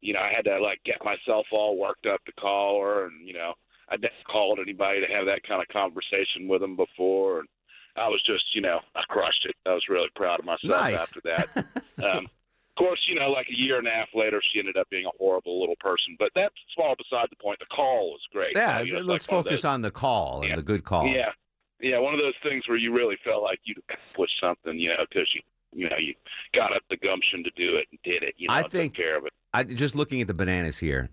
you 0.00 0.14
know 0.14 0.20
I 0.20 0.32
had 0.34 0.44
to 0.46 0.58
like 0.60 0.80
get 0.84 1.04
myself 1.04 1.46
all 1.52 1.76
worked 1.76 2.06
up 2.06 2.24
to 2.24 2.32
call 2.32 2.80
her, 2.82 3.06
and 3.06 3.26
you 3.26 3.34
know 3.34 3.52
I'd 3.90 4.02
never 4.02 4.14
called 4.30 4.58
anybody 4.60 5.00
to 5.00 5.12
have 5.14 5.26
that 5.26 5.42
kind 5.46 5.62
of 5.62 5.68
conversation 5.68 6.48
with 6.48 6.60
them 6.60 6.76
before, 6.76 7.40
and 7.40 7.48
I 7.96 8.08
was 8.08 8.22
just 8.26 8.44
you 8.54 8.60
know 8.60 8.80
I 8.94 9.02
crushed 9.08 9.46
it. 9.48 9.54
I 9.66 9.74
was 9.74 9.84
really 9.88 10.08
proud 10.14 10.40
of 10.40 10.46
myself 10.46 10.70
Nice. 10.82 11.00
after 11.00 11.20
that. 11.24 11.48
um, 12.04 12.26
of 12.26 12.84
course, 12.86 13.00
you 13.08 13.18
know, 13.18 13.28
like 13.30 13.48
a 13.50 13.58
year 13.58 13.78
and 13.78 13.88
a 13.88 13.90
half 13.90 14.06
later, 14.14 14.40
she 14.52 14.60
ended 14.60 14.76
up 14.76 14.88
being 14.88 15.04
a 15.04 15.10
horrible 15.18 15.58
little 15.58 15.74
person. 15.80 16.14
But 16.16 16.30
that's 16.36 16.54
all 16.78 16.94
beside 16.96 17.26
the 17.30 17.36
point. 17.42 17.58
The 17.58 17.66
call 17.66 18.10
was 18.12 18.20
great. 18.32 18.52
Yeah, 18.54 18.80
you 18.80 18.92
know, 18.92 19.00
let's 19.00 19.28
like 19.28 19.44
focus 19.44 19.64
on 19.64 19.82
the 19.82 19.90
call 19.90 20.42
and 20.42 20.56
the 20.56 20.62
good 20.62 20.84
call. 20.84 21.06
yeah, 21.08 21.32
yeah, 21.80 21.98
one 21.98 22.14
of 22.14 22.20
those 22.20 22.34
things 22.42 22.68
where 22.68 22.76
you 22.78 22.94
really 22.94 23.16
felt 23.24 23.42
like 23.42 23.58
you 23.64 23.74
accomplished 23.88 24.34
something, 24.40 24.78
you 24.78 24.90
know, 24.90 25.04
because 25.08 25.28
you, 25.34 25.40
you 25.72 25.88
know, 25.88 25.96
you 25.98 26.14
got 26.54 26.72
up 26.74 26.82
the 26.88 26.96
gumption 26.96 27.42
to 27.42 27.50
do 27.56 27.76
it 27.76 27.86
and 27.90 27.98
did 28.04 28.22
it. 28.22 28.34
You 28.38 28.46
know, 28.48 28.54
I 28.54 28.68
think- 28.68 28.94
care 28.94 29.18
of 29.18 29.26
it. 29.26 29.32
I 29.52 29.64
just 29.64 29.96
looking 29.96 30.20
at 30.20 30.28
the 30.28 30.34
bananas 30.34 30.78
here. 30.78 31.08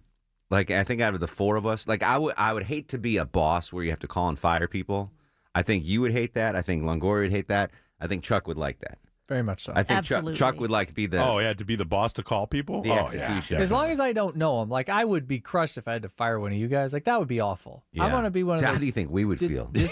Like 0.50 0.70
I 0.72 0.84
think 0.84 1.02
out 1.02 1.14
of 1.14 1.20
the 1.20 1.28
four 1.28 1.56
of 1.56 1.66
us, 1.66 1.88
like 1.88 2.04
I 2.04 2.18
would 2.18 2.36
I 2.38 2.54
would 2.54 2.64
hate 2.64 2.90
to 2.90 2.98
be 2.98 3.18
a 3.18 3.26
boss 3.26 3.74
where 3.74 3.84
you 3.84 3.90
have 3.90 4.00
to 4.00 4.08
call 4.08 4.30
and 4.30 4.38
fire 4.40 4.68
people. 4.68 5.12
I 5.56 5.62
think 5.64 5.86
you 5.86 6.02
would 6.02 6.12
hate 6.12 6.34
that. 6.36 6.56
I 6.56 6.62
think 6.62 6.84
Longoria 6.84 7.22
would 7.24 7.32
hate 7.32 7.48
that. 7.48 7.72
I 8.00 8.08
think 8.08 8.24
Chuck 8.24 8.48
would 8.48 8.58
like 8.58 8.80
that. 8.82 9.00
Very 9.28 9.42
much 9.42 9.62
so. 9.62 9.74
I 9.76 9.82
think 9.82 10.06
Chuck, 10.06 10.36
Chuck 10.36 10.60
would 10.60 10.70
like 10.70 10.94
be 10.94 11.08
the 11.08 11.26
oh 11.26 11.40
yeah, 11.40 11.54
to 11.54 11.66
be 11.66 11.76
the 11.76 11.86
boss 11.86 12.14
to 12.14 12.24
call 12.24 12.46
people. 12.46 12.84
The 12.84 12.92
oh, 12.92 13.06
execution. 13.06 13.56
Yeah, 13.58 13.64
As 13.64 13.72
long 13.72 13.88
as 13.90 14.00
I 14.00 14.14
don't 14.14 14.36
know 14.36 14.62
him, 14.62 14.70
like 14.70 14.88
I 14.88 15.04
would 15.04 15.28
be 15.28 15.40
crushed 15.40 15.80
if 15.80 15.88
I 15.88 15.94
had 15.94 16.04
to 16.04 16.10
fire 16.10 16.40
one 16.40 16.52
of 16.52 16.60
you 16.60 16.68
guys. 16.68 16.94
Like 16.94 17.06
that 17.06 17.18
would 17.18 17.28
be 17.28 17.40
awful. 17.40 17.84
I 18.00 18.06
Yeah. 18.06 18.14
want 18.14 18.26
to 18.26 18.32
be 18.32 18.44
one 18.44 18.58
of 18.58 18.64
How 18.64 18.74
those. 18.74 18.82
do 18.82 18.86
you 18.86 18.92
think 18.92 19.10
we 19.10 19.26
would 19.26 19.40
feel? 19.40 19.72
yeah, 19.74 19.90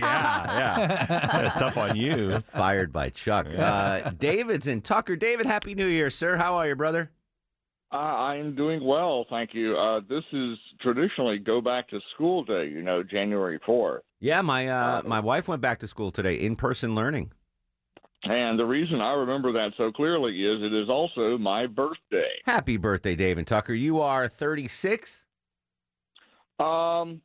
yeah. 0.00 1.52
Tough 1.58 1.76
on 1.76 1.96
you. 1.96 2.40
Fired 2.54 2.94
by 2.94 3.10
Chuck. 3.10 3.46
Uh, 3.46 4.08
David's 4.10 4.66
in 4.66 4.80
Tucker. 4.80 5.16
David, 5.16 5.44
happy 5.44 5.74
New 5.74 5.86
Year, 5.86 6.08
sir. 6.08 6.38
How 6.38 6.54
are 6.54 6.66
you, 6.68 6.74
brother? 6.74 7.10
Uh, 7.92 7.96
I'm 7.96 8.54
doing 8.54 8.82
well, 8.82 9.26
thank 9.28 9.52
you. 9.52 9.76
Uh, 9.76 10.00
this 10.08 10.24
is 10.32 10.56
traditionally 10.80 11.38
go 11.38 11.60
back 11.60 11.88
to 11.88 12.00
school 12.14 12.42
day, 12.42 12.66
you 12.68 12.80
know, 12.80 13.02
January 13.02 13.60
4th. 13.68 13.98
Yeah, 14.18 14.40
my 14.40 14.68
uh, 14.68 15.02
my 15.04 15.20
wife 15.20 15.48
went 15.48 15.60
back 15.60 15.80
to 15.80 15.88
school 15.88 16.10
today, 16.10 16.36
in 16.36 16.56
person 16.56 16.94
learning. 16.94 17.32
And 18.24 18.58
the 18.58 18.64
reason 18.64 19.00
I 19.02 19.14
remember 19.14 19.52
that 19.52 19.72
so 19.76 19.90
clearly 19.90 20.44
is 20.44 20.62
it 20.62 20.72
is 20.72 20.88
also 20.88 21.36
my 21.36 21.66
birthday. 21.66 22.30
Happy 22.46 22.76
birthday, 22.76 23.16
Dave 23.16 23.36
and 23.36 23.46
Tucker. 23.46 23.74
You 23.74 24.00
are 24.00 24.28
36. 24.28 25.24
Um, 26.60 27.20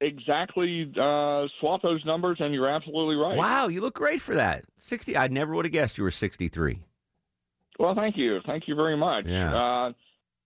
exactly. 0.00 0.92
Uh, 1.00 1.46
swap 1.60 1.82
those 1.82 2.04
numbers, 2.04 2.38
and 2.40 2.52
you're 2.52 2.68
absolutely 2.68 3.14
right. 3.14 3.36
Wow, 3.36 3.68
you 3.68 3.80
look 3.80 3.94
great 3.94 4.20
for 4.20 4.34
that. 4.34 4.64
60. 4.78 5.16
I 5.16 5.28
never 5.28 5.54
would 5.54 5.64
have 5.64 5.72
guessed 5.72 5.96
you 5.96 6.02
were 6.02 6.10
63. 6.10 6.80
Well, 7.80 7.94
thank 7.94 8.16
you, 8.16 8.40
thank 8.46 8.68
you 8.68 8.74
very 8.74 8.96
much. 8.96 9.24
Yeah. 9.26 9.54
Uh, 9.54 9.92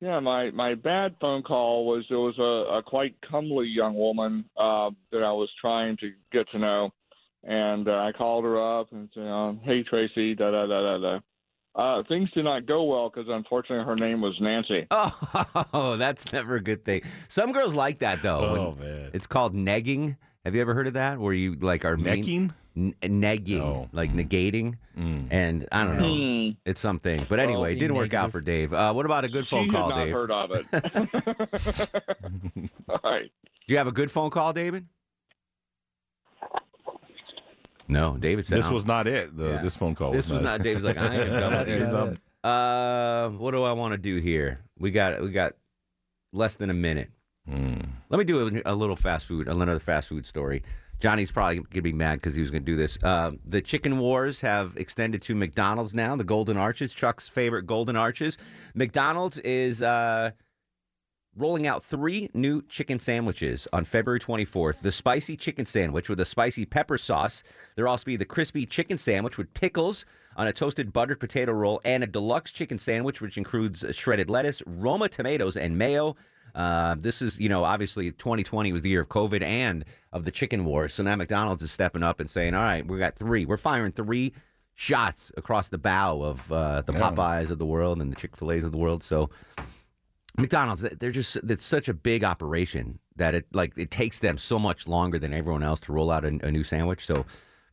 yeah, 0.01 0.21
my 0.21 0.51
my 0.53 0.75
bad 0.75 1.17
phone 1.21 1.43
call 1.43 1.85
was 1.87 2.05
there 2.09 2.19
was 2.21 2.39
a, 2.39 2.77
a 2.79 2.83
quite 2.83 3.17
comely 3.29 3.67
young 3.67 3.95
woman 3.95 4.45
uh, 4.57 4.91
that 5.11 5.23
I 5.25 5.33
was 5.33 5.51
trying 5.61 5.97
to 5.99 6.13
get 6.31 6.49
to 6.53 6.59
know, 6.59 6.91
and 7.43 7.89
uh, 7.89 7.93
I 7.93 8.13
called 8.13 8.45
her 8.45 8.81
up 8.81 8.93
and 8.93 9.09
said, 9.15 9.27
uh, 9.27 9.53
"Hey 9.65 9.83
Tracy, 9.83 10.35
da 10.37 10.51
da 10.53 10.67
da 10.67 10.81
da 10.83 10.99
da." 10.99 11.19
Uh, 11.77 12.03
things 12.07 12.31
did 12.31 12.45
not 12.45 12.67
go 12.67 12.85
well 12.85 13.11
because 13.11 13.29
unfortunately 13.29 13.85
her 13.85 13.97
name 13.97 14.21
was 14.21 14.35
Nancy. 14.41 14.87
Oh, 15.73 15.97
that's 15.97 16.33
never 16.33 16.55
a 16.55 16.61
good 16.63 16.85
thing. 16.85 17.03
Some 17.29 17.51
girls 17.51 17.75
like 17.75 17.99
that 17.99 18.23
though. 18.23 18.77
Oh, 18.79 18.81
man. 18.81 19.11
It's 19.13 19.27
called 19.27 19.55
negging. 19.57 20.17
Have 20.45 20.55
you 20.55 20.61
ever 20.61 20.73
heard 20.75 20.87
of 20.87 20.93
that? 20.95 21.19
Where 21.19 21.33
you 21.33 21.57
like 21.57 21.85
are 21.85 21.97
mean- 21.97 22.21
Necking? 22.23 22.55
N- 22.77 22.93
negging, 23.03 23.89
like 23.93 24.13
negating, 24.13 24.75
and 24.97 25.69
I 25.71 25.85
don't 25.85 25.97
know. 25.99 26.09
Mm. 26.09 26.57
It's 26.67 26.81
something. 26.81 27.25
But 27.29 27.39
anyway, 27.39 27.77
it 27.77 27.79
didn't 27.79 27.95
work 27.97 28.15
out 28.15 28.33
for 28.33 28.41
Dave. 28.41 28.73
Uh, 28.73 28.93
what 28.93 29.07
about 29.07 29.25
a 29.25 29.29
good 29.29 29.47
phone 29.47 29.67
she 29.67 29.71
call, 29.71 29.91
had 29.91 29.97
not 29.97 30.05
Dave? 30.05 30.13
heard 30.13 30.31
of 30.33 30.51
it. 30.51 30.67
All 32.89 33.01
right. 33.05 33.31
Do 33.67 33.73
you 33.73 33.79
have 33.79 33.87
a 33.87 33.93
good 33.93 34.11
phone 34.11 34.31
call, 34.31 34.53
David? 34.53 34.87
No, 37.87 38.17
David 38.17 38.47
said 38.47 38.59
This 38.59 38.71
was 38.71 38.87
not 38.87 39.07
it. 39.07 39.37
The, 39.37 39.51
Yeah. 39.51 39.63
This 39.63 39.77
phone 39.77 39.95
call. 39.95 40.13
This 40.13 40.31
was 40.31 40.41
not. 40.41 40.63
David's 40.63 40.85
like, 40.85 40.97
I 40.97 41.15
ain't 41.17 41.31
done 41.31 41.53
with 41.59 41.69
He's 41.69 41.79
this. 41.79 41.95
up. 41.95 42.17
Uh, 42.43 43.29
what 43.37 43.53
do 43.53 43.63
I 43.63 43.73
want 43.73 43.93
to 43.93 43.99
do 43.99 44.17
here? 44.19 44.61
We 44.79 44.91
got 44.91 45.21
we 45.23 45.31
got 45.31 45.55
less 46.33 46.57
than 46.57 46.71
a 46.71 46.75
minute. 46.75 47.11
Hmm. 47.49 47.77
Let 48.11 48.19
me 48.19 48.25
do 48.25 48.61
a, 48.65 48.73
a 48.73 48.75
little 48.75 48.97
fast 48.97 49.27
food, 49.27 49.49
another 49.49 49.79
fast 49.79 50.09
food 50.09 50.27
story. 50.27 50.63
Johnny's 51.05 51.31
probably 51.31 51.59
gonna 51.59 51.83
be 51.83 51.93
mad 51.93 52.15
because 52.15 52.35
he 52.35 52.41
was 52.41 52.51
gonna 52.51 52.65
do 52.65 52.77
this. 52.77 52.97
Uh, 53.03 53.33
the 53.45 53.61
chicken 53.61 53.99
wars 53.99 54.41
have 54.41 54.75
extended 54.75 55.21
to 55.21 55.35
McDonald's 55.35 55.93
now. 55.93 56.17
The 56.17 56.25
Golden 56.25 56.57
Arches, 56.57 56.95
Chuck's 56.95 57.29
favorite 57.29 57.67
Golden 57.67 57.95
Arches. 57.95 58.39
McDonald's 58.75 59.37
is 59.41 59.83
uh, 59.83 60.31
rolling 61.37 61.67
out 61.67 61.85
three 61.85 62.31
new 62.33 62.63
chicken 62.63 62.99
sandwiches 62.99 63.69
on 63.71 63.85
February 63.85 64.19
24th. 64.19 64.81
The 64.81 64.91
spicy 64.91 65.37
chicken 65.37 65.67
sandwich 65.67 66.09
with 66.09 66.21
a 66.21 66.25
spicy 66.25 66.65
pepper 66.65 66.97
sauce. 66.97 67.43
There'll 67.77 67.91
also 67.91 68.07
be 68.07 68.17
the 68.17 68.25
crispy 68.25 68.65
chicken 68.65 68.97
sandwich 68.97 69.37
with 69.37 69.53
pickles 69.53 70.07
on 70.39 70.47
a 70.47 70.55
toasted 70.55 70.91
buttered 70.91 71.21
potato 71.21 71.53
roll 71.53 71.83
and 71.85 72.03
a 72.03 72.07
deluxe 72.07 72.51
chicken 72.51 72.79
sandwich, 72.79 73.21
which 73.21 73.37
includes 73.37 73.85
shredded 73.91 74.31
lettuce, 74.31 74.63
Roma 74.65 75.11
tomatoes, 75.11 75.55
and 75.55 75.77
mayo. 75.77 76.17
Uh, 76.55 76.95
this 76.99 77.21
is, 77.21 77.39
you 77.39 77.49
know, 77.49 77.65
obviously 77.65 78.11
2020 78.13 78.73
was 78.73 78.83
the 78.83 78.91
year 78.91 79.01
of 79.01 79.09
COVID 79.09 79.43
and 79.43 79.85
of 80.13 80.25
the 80.25 80.31
chicken 80.31 80.65
war. 80.65 80.89
So 80.89 81.03
now 81.03 81.17
McDonald's 81.17 81.63
is 81.63 81.73
stepping 81.73 82.03
up 82.03 82.21
and 82.21 82.31
saying, 82.31 82.55
all 82.55 82.63
right, 82.63 82.87
we 82.87 82.99
got 82.99 83.17
three. 83.17 83.45
We're 83.45 83.57
firing 83.57 83.93
three 83.93 84.33
shots 84.75 85.33
across 85.37 85.69
the 85.69 85.79
bow 85.79 86.23
of 86.23 86.53
uh, 86.53 86.81
the 86.83 86.93
Yeah. 86.93 87.01
Popeyes 87.01 87.51
of 87.51 87.59
the 87.59 87.67
world 87.67 88.01
and 88.01 88.11
the 88.11 88.17
Chick 88.17 88.37
fil 88.37 88.53
A's 88.53 88.65
of 88.65 88.73
the 88.73 88.79
world. 88.79 89.03
So 89.03 89.31
McDonald's, 90.39 90.83
they're 90.83 91.11
just, 91.11 91.37
it's 91.37 91.65
such 91.65 91.89
a 91.89 91.95
big 91.95 92.25
operation 92.25 92.99
that 93.17 93.35
it, 93.35 93.47
like, 93.53 93.73
it 93.77 93.91
takes 93.91 94.19
them 94.19 94.39
so 94.39 94.59
much 94.59 94.89
longer 94.89 95.19
than 95.19 95.33
everyone 95.33 95.63
else 95.63 95.81
to 95.81 95.93
roll 95.93 96.11
out 96.11 96.25
a, 96.25 96.39
a 96.43 96.51
new 96.51 96.65
sandwich. 96.65 97.07
So 97.07 97.25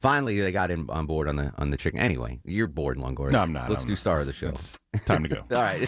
finally 0.02 0.40
they 0.42 0.52
got 0.52 0.72
in 0.72 0.90
on 0.90 1.06
board 1.06 1.28
on 1.28 1.36
the 1.36 1.52
on 1.58 1.70
the 1.72 1.78
chicken. 1.78 2.00
Anyway, 2.00 2.40
you're 2.44 2.68
bored, 2.68 2.98
Longoria. 2.98 3.32
No, 3.32 3.40
I'm 3.40 3.54
not. 3.54 3.70
Let's 3.70 3.84
I'm 3.84 3.88
do 3.88 3.94
not. 3.94 4.00
star 4.00 4.20
of 4.20 4.26
the 4.28 4.34
show. 4.34 4.54
Time 5.06 5.24
to 5.24 5.30
go. 5.30 5.38
All 5.56 5.62
right. 5.62 5.88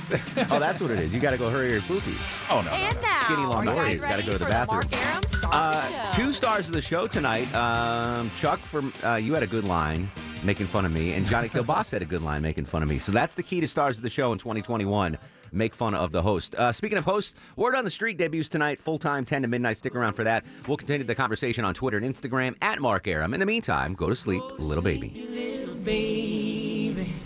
oh, 0.52 0.60
that's 0.60 0.80
what 0.80 0.92
it 0.92 1.00
is. 1.00 1.14
You 1.14 1.20
got 1.20 1.32
to 1.32 1.38
go 1.38 1.50
hurry 1.50 1.76
or 1.76 1.82
poopy. 1.82 2.14
Oh, 2.50 2.62
no. 2.66 2.72
And 2.72 3.02
now, 3.02 3.20
Skinny 3.22 3.44
are 3.44 3.64
you 3.66 3.70
Longoria. 3.72 4.00
guys 4.00 4.00
Got 4.00 4.20
to 4.20 4.26
go 4.26 4.32
to 4.34 4.38
the 4.38 4.46
for 4.46 4.50
bathroom. 4.52 4.90
Mark 4.92 4.94
Arum 5.08 5.24
Stars 5.28 5.44
of 5.44 5.52
the 5.52 5.58
Uh, 5.58 6.12
Show? 6.12 6.22
two 6.24 6.34
stars 6.34 6.68
of 6.68 6.74
the 6.74 6.82
show 6.82 7.08
tonight. 7.08 7.54
Um, 7.54 8.32
Chuck 8.40 8.60
from 8.60 8.94
uh, 9.04 9.16
you 9.16 9.34
had 9.34 9.44
a 9.44 9.48
good 9.48 9.66
line 9.66 10.10
making 10.44 10.68
fun 10.68 10.86
of 10.86 10.92
me, 10.94 11.14
and 11.14 11.26
Johnny 11.28 11.50
Kilboss 11.50 11.92
had 11.92 12.02
a 12.02 12.06
good 12.06 12.22
line 12.22 12.42
making 12.42 12.66
fun 12.66 12.82
of 12.84 12.90
me. 12.90 13.00
So 13.00 13.12
that's 13.12 13.36
the 13.36 13.44
key 13.44 13.60
to 13.62 13.68
stars 13.68 13.98
of 13.98 14.04
the 14.04 14.10
show 14.10 14.32
in 14.34 14.40
2021. 14.40 15.18
Make 15.54 15.76
fun 15.76 15.94
of 15.94 16.12
the 16.12 16.22
host. 16.22 16.56
Uh, 16.56 16.72
speaking 16.72 16.98
of 16.98 17.06
hosts, 17.06 17.36
Word 17.56 17.76
on 17.76 17.86
the 17.86 17.92
Street 17.92 18.18
debuts 18.18 18.50
tonight, 18.50 18.82
full 18.82 18.98
time, 19.00 19.24
10 19.26 19.44
to 19.44 19.48
midnight. 19.48 19.78
Stick 19.78 19.96
around 19.96 20.14
for 20.14 20.24
that. 20.24 20.44
We'll 20.68 20.78
continue 20.78 21.06
the 21.06 21.16
conversation 21.16 21.64
on 21.64 21.74
Twitter 21.74 21.98
and 21.98 22.16
Instagram 22.16 22.56
at 22.62 22.80
Mark 22.80 23.08
Arum. 23.08 23.34
In 23.34 23.40
the 23.40 23.46
meantime, 23.46 23.94
go 23.94 24.10
to 24.10 24.16
sleep, 24.16 24.44
little 24.58 24.84
baby. 24.84 25.10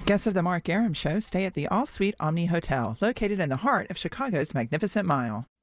Guests 0.05 0.27
of 0.27 0.33
the 0.33 0.43
Mark 0.43 0.67
Arum 0.69 0.93
Show 0.93 1.19
stay 1.19 1.45
at 1.45 1.53
the 1.53 1.67
All 1.67 1.85
Suite 1.85 2.15
Omni 2.19 2.47
Hotel, 2.47 2.97
located 3.01 3.39
in 3.39 3.49
the 3.49 3.57
heart 3.57 3.89
of 3.89 3.97
Chicago's 3.97 4.53
Magnificent 4.53 5.05
Mile. 5.05 5.47